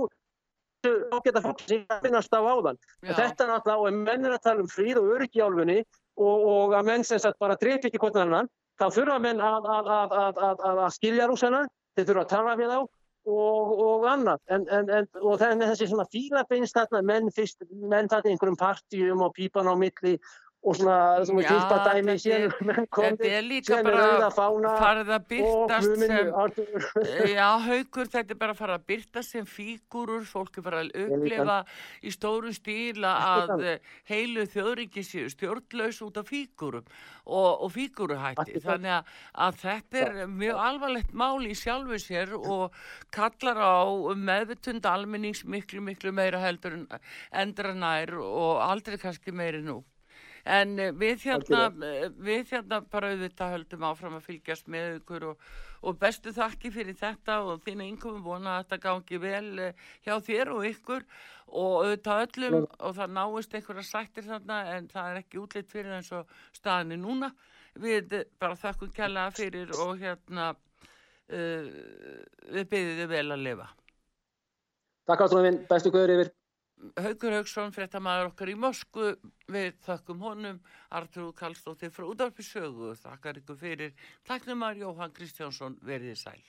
ágæta 0.88 1.42
fólk 1.42 1.60
sem 1.60 1.82
ég 1.82 2.04
finnast 2.04 2.32
á 2.32 2.40
áðan. 2.40 2.78
Þetta 3.04 3.44
er 3.44 3.50
náttúrulega, 3.52 3.80
og 3.80 3.88
ef 3.90 3.98
menn 3.98 4.26
er 4.26 4.36
að 4.36 4.46
tala 4.46 4.64
um 4.64 4.70
fríð 4.72 5.02
og 5.02 5.10
öryggi 5.16 5.40
í 5.40 5.44
álfunni 5.44 5.80
og, 6.16 6.46
og 6.54 6.76
að 6.78 6.88
menn 6.88 7.04
sem 7.04 7.20
sagt 7.20 7.40
bara 7.40 7.58
dreip 7.60 7.86
ekki 7.86 8.00
hvort 8.00 8.16
annan, 8.16 8.48
þá 8.80 8.88
þurfa 8.96 9.20
menn 9.20 9.44
að, 9.44 9.68
að, 9.68 9.92
að, 10.22 10.64
að, 10.72 10.86
skilja 10.96 11.28
rúsana, 11.28 11.66
þeir 11.96 12.10
þurfa 12.10 12.26
að 12.26 12.34
tala 12.34 12.56
við 12.60 12.72
þá 12.72 12.80
og, 12.80 13.74
og 13.86 14.08
annað. 14.08 14.44
En, 14.48 14.68
en, 14.72 14.92
en, 15.00 15.10
og 15.20 15.42
er 15.44 15.58
þessi 15.66 15.90
svona 15.92 16.08
fílabeinst 16.14 16.78
þarna, 16.78 17.04
menn 17.12 17.34
fyrst, 17.36 17.66
menn 17.70 18.08
þetta 18.12 18.32
einhverjum 18.32 18.60
partíum 18.60 19.26
og 19.26 19.36
pípan 19.36 19.68
á 19.68 19.76
milli 19.76 20.16
og 20.60 20.76
svona, 20.76 20.96
svona 21.24 21.44
kýrpa 21.48 21.76
dæmi 21.88 22.16
síðan 22.20 22.52
Þetta 23.00 23.30
er 23.30 23.46
líka 23.48 23.78
bara 23.86 24.30
farið 24.36 25.12
að 25.16 25.28
byrtast 25.30 25.94
sem 26.02 26.32
Artur. 26.42 26.88
Já, 27.32 27.46
haukur, 27.64 28.10
þetta 28.12 28.36
er 28.36 28.40
bara 28.42 28.56
fara 28.58 28.76
að 28.76 28.88
byrta 28.92 29.24
sem 29.24 29.48
fígurur, 29.48 30.26
fólk 30.28 30.60
er 30.60 30.66
bara 30.66 30.82
að 30.84 30.92
upplifa 31.06 31.60
í 32.04 32.12
stóru 32.12 32.52
stíla 32.56 33.14
að 33.30 33.54
eh, 33.72 33.94
heilu 34.12 34.44
þjóðriki 34.52 35.04
séu 35.08 35.30
stjórnlaus 35.32 36.02
út 36.04 36.20
af 36.20 36.28
fígurum 36.28 36.84
og, 36.84 37.64
og 37.64 37.72
fíguruhætti. 37.78 38.60
Þannig 38.66 38.98
að, 38.98 39.14
að 39.46 39.62
þetta 39.64 40.02
er 40.04 40.34
mjög 40.34 40.64
alvarlegt 40.66 41.14
mál 41.24 41.48
í 41.48 41.56
sjálfu 41.56 42.02
sér 42.04 42.36
og 42.40 42.76
kallar 43.16 43.64
á 43.64 43.80
meðvitund 44.12 44.84
almennings 44.92 45.46
miklu, 45.48 45.80
miklu 45.88 46.12
meira 46.16 46.44
heldur 46.44 46.82
en 46.82 46.86
endra 47.32 47.72
nær 47.78 48.18
og 48.20 48.60
aldrei 48.66 49.00
kannski 49.00 49.32
meiri 49.32 49.64
nú. 49.64 49.80
En 50.50 50.72
eh, 50.82 50.94
við 50.96 51.26
hérna, 51.28 51.66
eh, 51.86 52.08
við 52.26 52.54
hérna 52.54 52.80
bara 52.90 53.12
auðvitað 53.14 53.52
höldum 53.54 53.84
áfram 53.90 54.16
að 54.18 54.30
fylgjast 54.30 54.70
með 54.72 54.96
ykkur 55.00 55.26
og, 55.32 55.44
og 55.86 56.00
bestu 56.02 56.34
þakki 56.34 56.72
fyrir 56.74 56.98
þetta 56.98 57.40
og 57.46 57.62
þín 57.66 57.84
einhverjum 57.86 58.24
vona 58.26 58.56
að 58.56 58.64
þetta 58.64 58.80
gangi 58.88 59.20
vel 59.22 59.52
eh, 59.66 59.84
hjá 60.08 60.16
þér 60.26 60.54
og 60.56 60.66
ykkur 60.72 61.06
og 61.50 61.76
auðvitað 61.84 62.24
öllum 62.26 62.58
og 62.64 62.98
það 62.98 63.14
náist 63.20 63.54
einhverja 63.60 63.86
sættir 63.90 64.26
þarna 64.26 64.60
en 64.74 64.90
það 64.90 65.12
er 65.12 65.22
ekki 65.22 65.42
útlitt 65.44 65.70
fyrir 65.70 65.98
eins 66.00 66.12
og 66.18 66.34
staðinni 66.58 66.98
núna. 67.02 67.32
Við 67.80 68.18
bara 68.42 68.58
þakkum 68.58 68.92
kærlega 68.94 69.36
fyrir 69.38 69.72
og 69.78 70.02
hérna 70.02 70.50
uh, 70.50 71.70
við 72.50 72.66
byrðum 72.74 73.00
þið 73.00 73.12
vel 73.14 73.26
að 73.36 73.46
lifa. 73.46 73.68
Takk 75.10 75.26
ástunum 75.26 75.46
minn, 75.46 75.62
bestu 75.70 75.94
guður 75.94 76.16
yfir. 76.18 76.32
Haukur 76.80 77.34
Hauksson, 77.36 77.74
fréttamaður 77.76 78.30
okkar 78.30 78.52
í 78.52 78.56
Moskvu, 78.56 79.10
við 79.52 79.74
þökkum 79.84 80.22
honum, 80.24 80.62
Artur 80.96 81.34
Kallstóttir 81.36 81.92
frá 81.92 82.06
útvarpi 82.08 82.46
sögu, 82.46 82.94
þakkar 83.02 83.42
ykkur 83.42 83.60
fyrir, 83.60 83.92
taknum 84.28 84.64
að 84.64 84.86
Jóhann 84.86 85.16
Kristjánsson 85.16 85.76
verið 85.84 86.16
sæl. 86.22 86.40